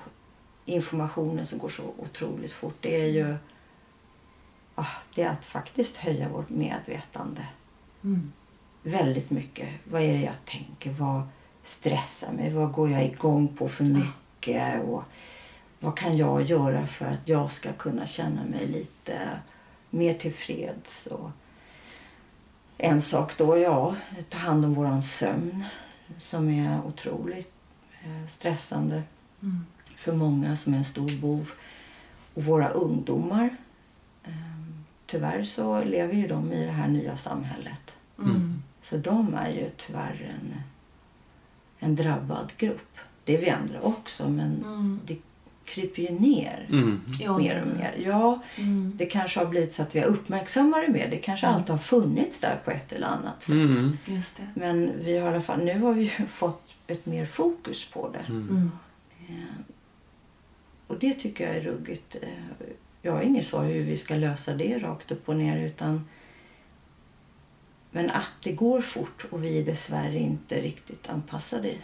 informationen 0.65 1.47
som 1.47 1.59
går 1.59 1.69
så 1.69 1.83
otroligt 1.99 2.53
fort. 2.53 2.77
Det 2.81 3.01
är 3.01 3.07
ju 3.07 3.37
det 5.15 5.23
är 5.23 5.29
att 5.31 5.45
faktiskt 5.45 5.97
höja 5.97 6.29
vårt 6.29 6.49
medvetande 6.49 7.47
Mm. 8.05 8.33
väldigt 8.83 9.31
mycket. 9.31 9.69
Vad 9.85 10.03
är 10.03 10.13
det 10.13 10.21
jag 10.23 10.45
tänker? 10.45 10.91
Vad 10.91 11.23
stressar 11.63 12.33
mig? 12.33 12.53
Vad 12.53 12.73
går 12.73 12.91
jag 12.91 13.05
igång 13.05 13.49
på 13.49 13.69
för 13.69 13.85
mycket? 13.85 14.83
Och 14.85 15.05
vad 15.81 15.97
kan 15.99 16.17
jag 16.17 16.43
göra 16.43 16.87
för 16.87 17.07
att 17.07 17.29
jag 17.29 17.51
ska 17.51 17.73
kunna 17.73 18.07
känna 18.07 18.45
mig 18.45 18.67
lite 18.67 19.29
mer 19.91 20.15
tillfreds? 20.15 21.07
Och 21.07 21.31
en 22.79 23.03
sak 23.03 23.39
då, 23.39 23.59
ja, 23.59 23.97
ta 24.29 24.39
hand 24.39 24.65
om 24.65 24.75
våran 24.75 25.03
sömn 25.03 25.65
som 26.19 26.49
är 26.51 26.85
otroligt 26.87 27.53
eh, 28.05 28.29
stressande 28.29 29.03
Mm. 29.43 29.67
för 29.97 30.13
många 30.13 30.57
som 30.57 30.75
är 30.75 30.79
en 30.79 30.85
stor 30.85 31.21
bov. 31.21 31.51
Och 32.35 32.45
våra 32.45 32.69
ungdomar, 32.69 33.57
eh, 34.25 34.31
tyvärr 35.09 35.45
så 35.45 35.85
lever 35.85 36.15
ju 36.15 36.29
de 36.29 36.53
i 36.53 36.65
det 36.67 36.73
här 36.73 36.89
nya 36.89 37.17
samhället. 37.17 37.95
Mm. 38.19 38.63
Så 38.83 38.97
de 38.97 39.35
är 39.35 39.49
ju 39.51 39.71
tyvärr 39.77 40.31
en, 40.41 40.55
en 41.79 41.97
drabbad 41.97 42.53
grupp. 42.59 42.97
Det 43.25 43.37
är 43.37 43.41
vi 43.41 43.51
andra 43.51 43.81
också, 43.81 44.29
men 44.29 44.65
Mm. 44.65 45.01
det 45.07 45.17
kryper 45.65 46.03
ju 46.03 46.11
ner 46.11 46.67
Mm. 46.71 47.01
Mer 47.39 47.63
och 47.63 47.77
mer. 47.79 47.95
Ja, 48.05 48.43
Mm. 48.57 48.93
det 48.97 49.07
kanske 49.07 49.41
har 49.41 49.47
blivit 49.47 49.73
så 49.73 49.83
att 49.83 49.95
vi 49.95 50.01
har 50.01 50.07
uppmärksammar 50.07 50.83
det 50.83 50.89
mer. 50.93 51.09
Det 51.11 51.17
kanske 51.19 51.47
Mm. 51.47 51.57
alltid 51.57 51.71
har 51.71 51.79
funnits 51.79 52.41
där 52.41 52.57
på 52.65 52.71
ett 52.71 52.93
eller 52.93 53.07
annat 53.07 53.43
sätt. 53.43 53.53
Mm. 53.55 53.99
Just 54.07 54.37
det. 54.37 54.47
Men 54.55 54.93
vi 55.05 55.19
har 55.19 55.31
i 55.31 55.35
alla 55.35 55.43
fall, 55.43 55.65
nu 55.65 55.81
har 55.81 55.93
vi 55.93 56.03
ju 56.03 56.09
fått 56.29 56.63
ett 56.87 57.07
mer 57.07 57.27
fokus 57.27 57.85
på 57.91 58.09
det. 58.09 58.19
Mm. 58.33 58.49
Mm. 58.51 58.71
Eh, 59.29 59.45
Och 60.87 60.99
det 60.99 61.15
tycker 61.15 61.47
jag 61.47 61.57
är 61.57 61.61
ruggigt. 61.61 62.17
Jag 63.09 63.15
har 63.15 63.23
inget 63.23 63.47
svar 63.47 63.65
hur 63.65 63.83
vi 63.83 63.97
ska 63.97 64.15
lösa 64.15 64.55
det 64.55 64.79
rakt 64.79 65.11
upp 65.13 65.29
och 65.29 65.37
ner 65.37 65.59
utan 65.67 66.09
men 67.91 68.11
att 68.11 68.33
det 68.43 68.53
går 68.53 68.81
fort 68.81 69.25
och 69.31 69.45
vi 69.45 69.59
är 69.59 69.65
dessvärre 69.65 70.19
inte 70.19 70.61
riktigt 70.61 71.09
anpassade. 71.09 71.75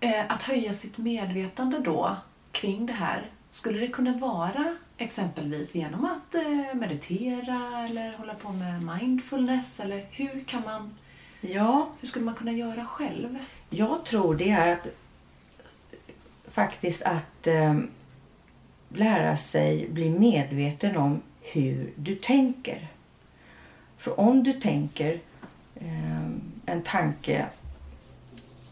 Eh, 0.00 0.24
att 0.28 0.42
höja 0.42 0.72
sitt 0.72 0.98
medvetande 0.98 1.78
då 1.78 2.16
kring 2.52 2.86
det 2.86 2.92
här, 2.92 3.30
skulle 3.50 3.78
det 3.78 3.88
kunna 3.88 4.12
vara 4.16 4.76
exempelvis 4.96 5.74
genom 5.74 6.04
att 6.04 6.34
eh, 6.34 6.74
meditera 6.74 7.86
eller 7.88 8.16
hålla 8.18 8.34
på 8.34 8.52
med 8.52 8.82
mindfulness? 8.82 9.80
Eller 9.80 10.06
hur 10.10 10.44
kan 10.44 10.62
man, 10.62 10.94
Ja, 11.40 11.88
hur 12.00 12.08
skulle 12.08 12.24
man 12.24 12.34
kunna 12.34 12.52
göra 12.52 12.86
själv? 12.86 13.38
jag 13.70 14.04
tror 14.04 14.34
det 14.34 14.50
är 14.50 14.72
att 14.72 14.86
faktiskt 16.52 17.02
att 17.02 17.46
eh, 17.46 17.74
lära 18.88 19.36
sig 19.36 19.88
bli 19.88 20.10
medveten 20.10 20.96
om 20.96 21.22
hur 21.40 21.92
du 21.96 22.14
tänker. 22.14 22.88
För 23.98 24.20
om 24.20 24.42
du 24.42 24.52
tänker 24.52 25.20
eh, 25.74 26.26
en 26.66 26.82
tanke 26.84 27.46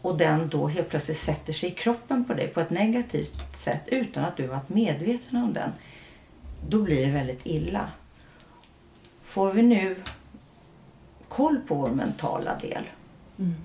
och 0.01 0.17
den 0.17 0.49
då 0.49 0.67
helt 0.67 0.89
plötsligt 0.89 1.17
sätter 1.17 1.53
sig 1.53 1.69
i 1.69 1.71
kroppen 1.71 2.25
på 2.25 2.33
dig 2.33 2.47
på 2.47 2.61
ett 2.61 2.69
negativt 2.69 3.57
sätt 3.57 3.81
utan 3.85 4.25
att 4.25 4.37
du 4.37 4.47
varit 4.47 4.69
medveten 4.69 5.43
om 5.43 5.53
den, 5.53 5.71
då 6.69 6.81
blir 6.81 7.05
det 7.05 7.11
väldigt 7.11 7.45
illa. 7.45 7.89
Får 9.23 9.53
vi 9.53 9.61
nu 9.61 9.95
koll 11.27 11.57
på 11.67 11.75
vår 11.75 11.89
mentala 11.89 12.59
del 12.61 12.83
Mm 13.37 13.55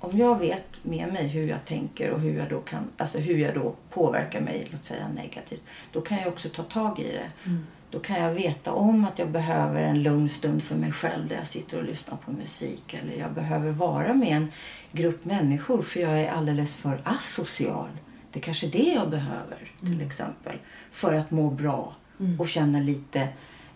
om 0.00 0.18
jag 0.18 0.38
vet 0.38 0.66
med 0.84 1.12
mig 1.12 1.26
hur 1.26 1.46
jag 1.46 1.64
tänker 1.64 2.10
och 2.10 2.20
hur 2.20 2.38
jag 2.38 2.48
då 2.50 2.60
kan, 2.60 2.84
alltså 2.96 3.18
hur 3.18 3.38
jag 3.38 3.54
då 3.54 3.74
påverkar 3.90 4.40
mig, 4.40 4.68
låt 4.70 4.84
säga 4.84 5.08
negativt, 5.08 5.62
då 5.92 6.00
kan 6.00 6.18
jag 6.18 6.28
också 6.28 6.48
ta 6.48 6.62
tag 6.62 6.98
i 6.98 7.02
det. 7.12 7.30
Mm. 7.50 7.66
Då 7.90 7.98
kan 8.00 8.20
jag 8.22 8.34
veta 8.34 8.72
om 8.72 9.04
att 9.04 9.18
jag 9.18 9.30
behöver 9.30 9.82
en 9.82 10.02
lugn 10.02 10.28
stund 10.28 10.62
för 10.62 10.74
mig 10.76 10.92
själv 10.92 11.28
där 11.28 11.36
jag 11.36 11.46
sitter 11.46 11.78
och 11.78 11.84
lyssnar 11.84 12.16
på 12.16 12.32
musik 12.32 12.94
eller 13.02 13.16
jag 13.18 13.32
behöver 13.32 13.70
vara 13.70 14.14
med 14.14 14.36
en 14.36 14.52
grupp 14.92 15.24
människor 15.24 15.82
för 15.82 16.00
jag 16.00 16.20
är 16.20 16.30
alldeles 16.30 16.74
för 16.74 17.00
asocial. 17.04 17.88
Det 18.32 18.38
är 18.38 18.42
kanske 18.42 18.66
det 18.66 18.92
jag 18.94 19.10
behöver 19.10 19.58
till 19.80 20.00
exempel 20.00 20.56
för 20.92 21.14
att 21.14 21.30
må 21.30 21.50
bra 21.50 21.92
Mm. 22.20 22.40
och 22.40 22.48
känna 22.48 22.78
lite 22.78 23.28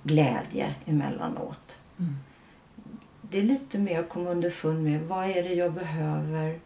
glädje 0.02 0.74
emellanåt 0.86 1.78
Mm. 1.98 2.16
Det 3.34 3.40
är 3.40 3.44
lite 3.44 3.78
mer 3.78 3.98
att 3.98 4.08
komma 4.08 4.30
underfund 4.30 4.84
med 4.84 5.00
vad 5.00 5.30
är 5.30 5.42
det 5.42 5.54
jag 5.54 5.72
behöver 5.72 6.58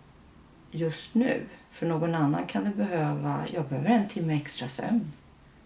just 0.70 1.14
nu. 1.14 1.42
För 1.72 1.86
någon 1.86 2.14
annan 2.14 2.46
kan 2.46 2.64
det 2.64 2.70
behöva, 2.70 3.44
jag 3.52 3.68
behöver 3.68 3.90
en 3.90 4.08
timme 4.08 4.36
extra 4.36 4.68
sömn 4.68 5.12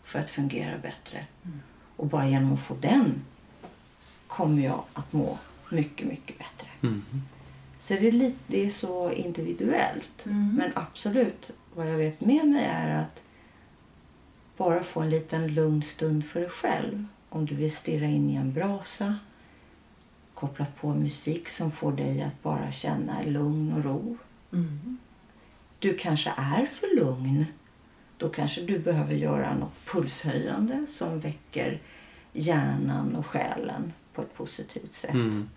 för 0.04 0.18
att 0.18 0.30
fungera 0.30 0.78
bättre. 0.78 1.26
Och 1.96 2.06
bara 2.06 2.28
genom 2.28 2.52
att 2.52 2.60
få 2.60 2.74
den 2.80 3.22
kommer 4.26 4.62
jag 4.62 4.84
att 4.92 5.12
må 5.12 5.38
mycket, 5.70 6.06
mycket 6.06 6.38
bättre. 6.38 6.68
Mm. 6.82 7.02
Så 7.80 7.94
det 7.94 8.08
är, 8.08 8.12
lite, 8.12 8.38
det 8.46 8.66
är 8.66 8.70
så 8.70 9.12
individuellt. 9.12 10.26
Mm. 10.26 10.54
Men 10.54 10.70
absolut, 10.74 11.50
vad 11.74 11.90
jag 11.90 11.96
vet 11.96 12.20
med 12.20 12.48
mig 12.48 12.64
är 12.64 12.98
att 12.98 13.22
bara 14.56 14.82
få 14.82 15.00
en 15.00 15.10
liten 15.10 15.54
lugn 15.54 15.82
stund 15.82 16.26
för 16.26 16.40
dig 16.40 16.48
själv. 16.48 17.06
Om 17.28 17.46
du 17.46 17.54
vill 17.54 17.76
stirra 17.76 18.06
in 18.06 18.30
i 18.30 18.34
en 18.34 18.52
brasa, 18.52 19.16
koppla 20.42 20.66
på 20.80 20.94
musik 20.94 21.48
som 21.48 21.72
får 21.72 21.92
dig 21.92 22.22
att 22.22 22.42
bara 22.42 22.72
känna 22.72 23.22
lugn 23.22 23.72
och 23.72 23.84
ro. 23.84 24.16
Mm. 24.52 24.98
Du 25.78 25.96
kanske 25.96 26.32
är 26.36 26.66
för 26.66 26.96
lugn. 26.96 27.44
Då 28.16 28.28
kanske 28.28 28.60
du 28.60 28.78
behöver 28.78 29.14
göra 29.14 29.54
något 29.54 29.86
pulshöjande 29.86 30.86
som 30.88 31.20
väcker 31.20 31.80
hjärnan 32.32 33.16
och 33.16 33.26
själen 33.26 33.92
på 34.14 34.22
ett 34.22 34.34
positivt 34.34 34.92
sätt. 34.92 35.14
Mm. 35.14 35.48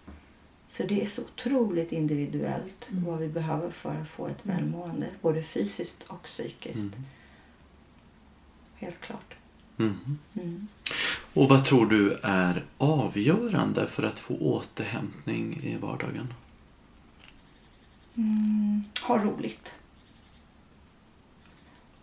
Så 0.70 0.84
det 0.84 1.02
är 1.02 1.06
så 1.06 1.22
otroligt 1.22 1.92
individuellt 1.92 2.88
vad 2.92 3.20
vi 3.20 3.28
behöver 3.28 3.70
för 3.70 3.96
att 3.96 4.08
få 4.08 4.28
ett 4.28 4.46
välmående, 4.46 5.08
både 5.22 5.44
fysiskt 5.44 6.04
och 6.08 6.24
psykiskt. 6.24 6.96
Helt 8.76 9.02
klart. 9.02 9.36
Mhm. 9.76 10.20
Mm. 10.34 10.68
Och 11.36 11.50
vad 11.50 11.66
tror 11.66 11.86
du 11.86 12.14
är 12.24 12.64
avgörande 12.78 13.88
för 13.88 14.04
att 14.04 14.20
få 14.20 14.36
återhämtning 14.38 15.60
i 15.64 15.78
vardagen? 15.78 16.34
Mm. 18.16 18.84
Ha 19.08 19.18
roligt. 19.18 19.74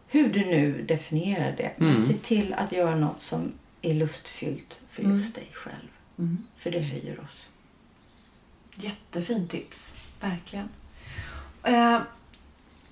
Hur 0.06 0.28
du 0.32 0.40
nu 0.40 0.82
definierar 0.82 1.56
det. 1.56 1.72
Men 1.76 1.88
Mm. 1.88 2.06
se 2.06 2.14
till 2.14 2.54
att 2.54 2.72
göra 2.72 2.94
något 2.96 3.20
som 3.20 3.52
är 3.82 3.94
lustfyllt 3.94 4.80
för 4.90 5.02
just 5.02 5.34
dig 5.34 5.48
själv. 5.52 5.88
Mm. 6.18 6.38
För 6.58 6.70
det 6.70 6.80
höjer 6.80 7.20
oss. 7.20 7.48
Jättefint 8.76 9.50
tips, 9.50 9.94
verkligen. 10.20 10.68
Eh, 11.62 12.00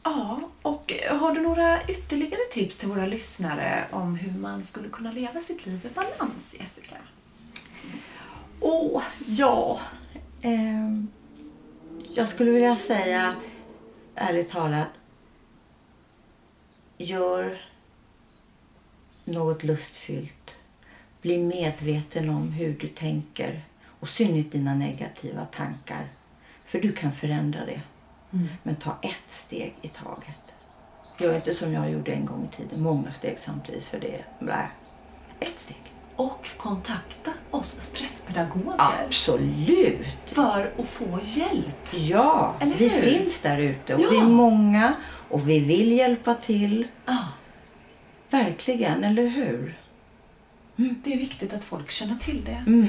ja, 0.03 0.41
och 0.63 0.93
har 1.11 1.35
du 1.35 1.41
några 1.41 1.83
ytterligare 1.83 2.45
tips 2.51 2.77
till 2.77 2.89
våra 2.89 3.07
lyssnare 3.07 3.85
om 3.91 4.15
hur 4.15 4.41
man 4.41 4.65
skulle 4.65 4.89
kunna 4.89 5.13
leva 5.13 5.41
sitt 5.41 5.67
liv 5.67 5.87
i 5.87 5.95
balans, 5.95 6.55
Jessica? 6.59 6.97
Åh, 8.61 9.03
ja. 9.27 9.81
Eh, 10.43 10.95
jag 12.15 12.29
skulle 12.29 12.51
vilja 12.51 12.77
säga, 12.77 13.37
ärligt 14.15 14.49
talat, 14.49 14.89
gör 16.99 17.61
något 19.25 19.65
lustfyllt. 19.65 20.57
Bli 21.23 21.39
medveten 21.39 22.29
om 22.29 22.53
hur 22.53 22.79
du 22.79 22.89
tänker 22.89 23.63
och 24.01 24.09
synligt 24.09 24.53
dina 24.53 24.75
negativa 24.75 25.45
tankar. 25.45 26.09
För 26.65 26.81
du 26.81 26.93
kan 26.93 27.13
förändra 27.13 27.67
det. 27.67 27.81
Men 28.63 28.77
ta 28.77 28.97
ett 29.03 29.33
steg 29.33 29.75
i 29.83 29.89
taget. 29.89 30.55
Gör 31.19 31.35
inte 31.37 31.55
som 31.55 31.73
jag 31.73 31.91
gjorde 31.91 32.13
en 32.13 32.27
gång 32.27 32.49
i 32.53 32.57
tiden, 32.57 32.83
många 32.83 33.11
steg 33.11 33.39
samtidigt 33.39 33.85
för 33.85 34.01
det. 34.01 34.25
Nej, 34.39 34.69
ett 35.41 35.59
steg. 35.59 35.77
Och 36.17 36.49
kontakta 36.57 37.31
oss 37.51 37.77
stresspedagoger 37.79 38.75
Absolut! 38.79 40.07
för 40.27 40.73
att 40.79 40.89
få 40.89 41.19
hjälp. 41.23 41.89
Ja, 41.95 42.55
Eller 42.61 42.75
vi 42.77 42.89
hur? 42.89 43.01
finns 43.03 43.41
där 43.41 43.59
ute 43.59 43.95
och 43.95 44.01
Ja. 44.01 44.09
vi 44.11 44.17
är 44.17 44.23
många 44.25 44.95
och 45.29 45.49
vi 45.49 45.59
vill 45.61 45.93
hjälpa 45.93 46.35
till. 46.35 46.89
Ja, 47.07 47.19
Verkligen, 48.31 49.05
eller 49.05 49.27
hur? 49.27 49.79
det 50.77 51.13
är 51.13 51.19
viktigt 51.19 51.53
att 51.55 51.65
folk 51.65 51.91
känner 51.91 52.15
till 52.17 52.45
det. 52.45 52.65
Mm. 52.67 52.87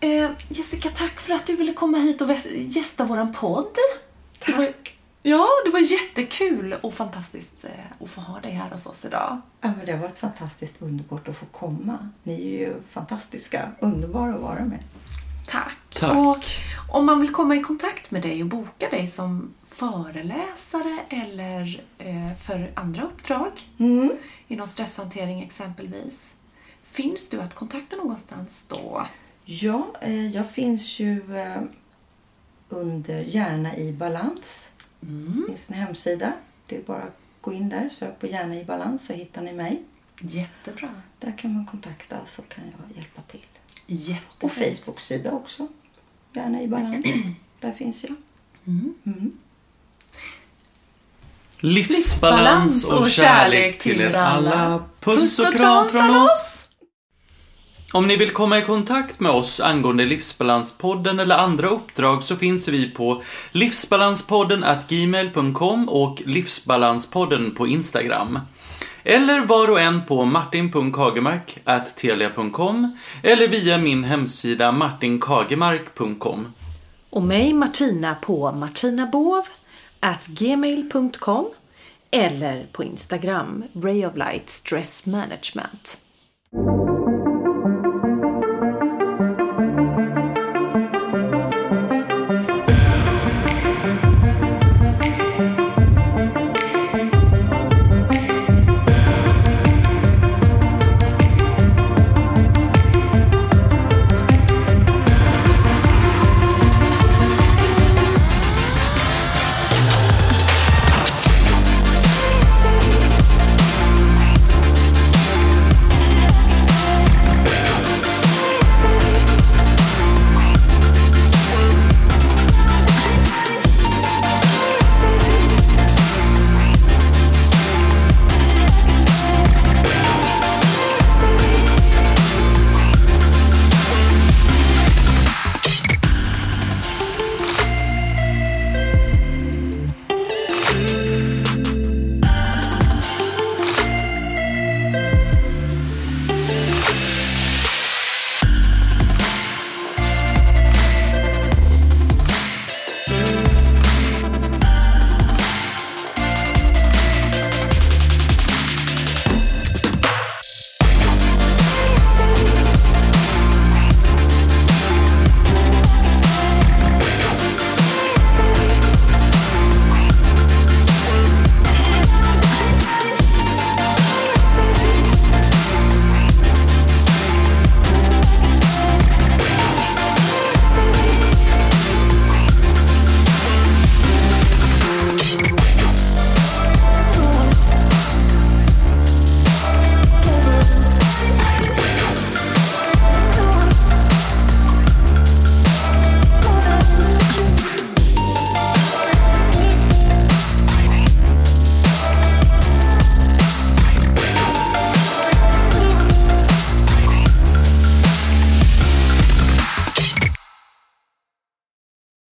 Eh, 0.00 0.30
Jessica, 0.48 0.88
tack 0.88 1.20
för 1.20 1.34
att 1.34 1.46
du 1.46 1.56
ville 1.56 1.72
komma 1.72 1.98
hit 1.98 2.20
och 2.20 2.28
gästa 2.56 3.04
våran 3.04 3.32
podd. 3.32 3.76
Det 4.46 4.52
var, 4.52 4.68
ja, 5.22 5.46
det 5.64 5.70
var 5.70 5.80
jättekul 5.92 6.74
och 6.80 6.94
fantastiskt 6.94 7.64
eh, 7.64 7.70
att 8.02 8.10
få 8.10 8.20
ha 8.20 8.40
dig 8.40 8.50
här 8.52 8.70
hos 8.70 8.86
oss 8.86 9.04
idag. 9.04 9.40
Ja, 9.60 9.72
men 9.76 9.86
det 9.86 9.92
har 9.92 9.98
varit 9.98 10.18
fantastiskt 10.18 10.82
underbart 10.82 11.28
att 11.28 11.36
få 11.36 11.46
komma. 11.46 12.08
Ni 12.22 12.34
är 12.34 12.58
ju 12.58 12.74
fantastiska, 12.90 13.72
underbara 13.80 14.34
att 14.34 14.40
vara 14.40 14.64
med. 14.64 14.78
Tack. 15.46 15.78
Tack. 15.92 16.16
Och 16.16 16.44
om 16.96 17.06
man 17.06 17.20
vill 17.20 17.32
komma 17.32 17.56
i 17.56 17.60
kontakt 17.60 18.10
med 18.10 18.22
dig 18.22 18.42
och 18.42 18.48
boka 18.48 18.88
dig 18.90 19.08
som 19.08 19.54
föreläsare 19.64 20.98
eller 21.08 21.84
eh, 21.98 22.34
för 22.34 22.72
andra 22.74 23.02
uppdrag 23.02 23.50
Mm. 23.78 24.12
inom 24.48 24.68
stresshantering 24.68 25.42
exempelvis. 25.42 26.34
Finns 26.82 27.28
du 27.28 27.40
att 27.40 27.54
kontakta 27.54 27.96
någonstans 27.96 28.64
då? 28.68 29.06
Ja, 29.44 29.86
eh, 30.00 30.26
jag 30.28 30.50
finns 30.50 30.98
ju 31.00 31.22
under 32.72 33.22
Gärna 33.22 33.76
i 33.76 33.92
balans. 33.92 34.68
Mm. 35.02 35.40
Det 35.40 35.46
finns 35.46 35.64
en 35.68 35.74
hemsida. 35.74 36.32
Det 36.66 36.76
är 36.76 36.82
bara 36.82 37.02
att 37.02 37.18
gå 37.40 37.52
in 37.52 37.68
där, 37.68 37.88
sök 37.88 38.20
på 38.20 38.26
Gärna 38.26 38.60
i 38.60 38.64
balans 38.64 39.06
så 39.06 39.12
hittar 39.12 39.42
ni 39.42 39.52
mig. 39.52 39.82
Jättebra. 40.20 40.90
Där 41.18 41.38
kan 41.38 41.54
man 41.54 41.66
kontakta 41.66 42.16
så 42.36 42.42
kan 42.42 42.64
jag 42.64 42.96
hjälpa 42.96 43.22
till. 43.22 43.46
Jättefint. 43.86 44.42
Och 44.42 44.52
Facebook-sida 44.52 45.32
också. 45.32 45.68
Gärna 46.32 46.62
i 46.62 46.68
balans. 46.68 47.06
Där 47.60 47.72
finns 47.72 48.04
jag. 48.04 48.14
Mm. 48.66 48.94
Mm. 49.06 49.32
Livsbalans 51.58 52.84
och 52.84 53.10
kärlek 53.10 53.78
till 53.78 54.00
er 54.00 54.14
alla. 54.14 54.84
Puss 55.00 55.38
och 55.38 55.52
kram 55.52 55.88
från 55.88 56.16
oss! 56.16 56.61
Om 57.94 58.06
ni 58.06 58.16
vill 58.16 58.30
komma 58.30 58.58
i 58.58 58.62
kontakt 58.62 59.20
med 59.20 59.32
oss 59.32 59.60
angående 59.60 60.04
Livsbalanspodden 60.04 61.20
eller 61.20 61.36
andra 61.36 61.68
uppdrag 61.68 62.22
så 62.22 62.36
finns 62.36 62.68
vi 62.68 62.90
på 62.90 63.22
livsbalanspodden 63.50 64.64
gmail.com 64.88 65.88
och 65.88 66.22
livsbalanspodden 66.26 67.54
på 67.54 67.66
Instagram. 67.66 68.38
Eller 69.04 69.40
var 69.40 69.70
och 69.70 69.80
en 69.80 70.06
på 70.06 70.24
martin.kagemark 70.24 71.58
telia.com 71.96 72.96
eller 73.22 73.48
via 73.48 73.78
min 73.78 74.04
hemsida 74.04 74.72
martinkagemark.com. 74.72 76.52
Och 77.10 77.22
mig 77.22 77.52
Martina 77.52 78.14
på 78.14 78.52
martinabov 78.52 79.42
gmail.com 80.26 81.48
eller 82.10 82.66
på 82.72 82.84
Instagram 82.84 83.64
Ray 83.74 84.06
of 84.06 84.16
Light 84.16 84.50
Stress 84.50 85.06
Management. 85.06 85.98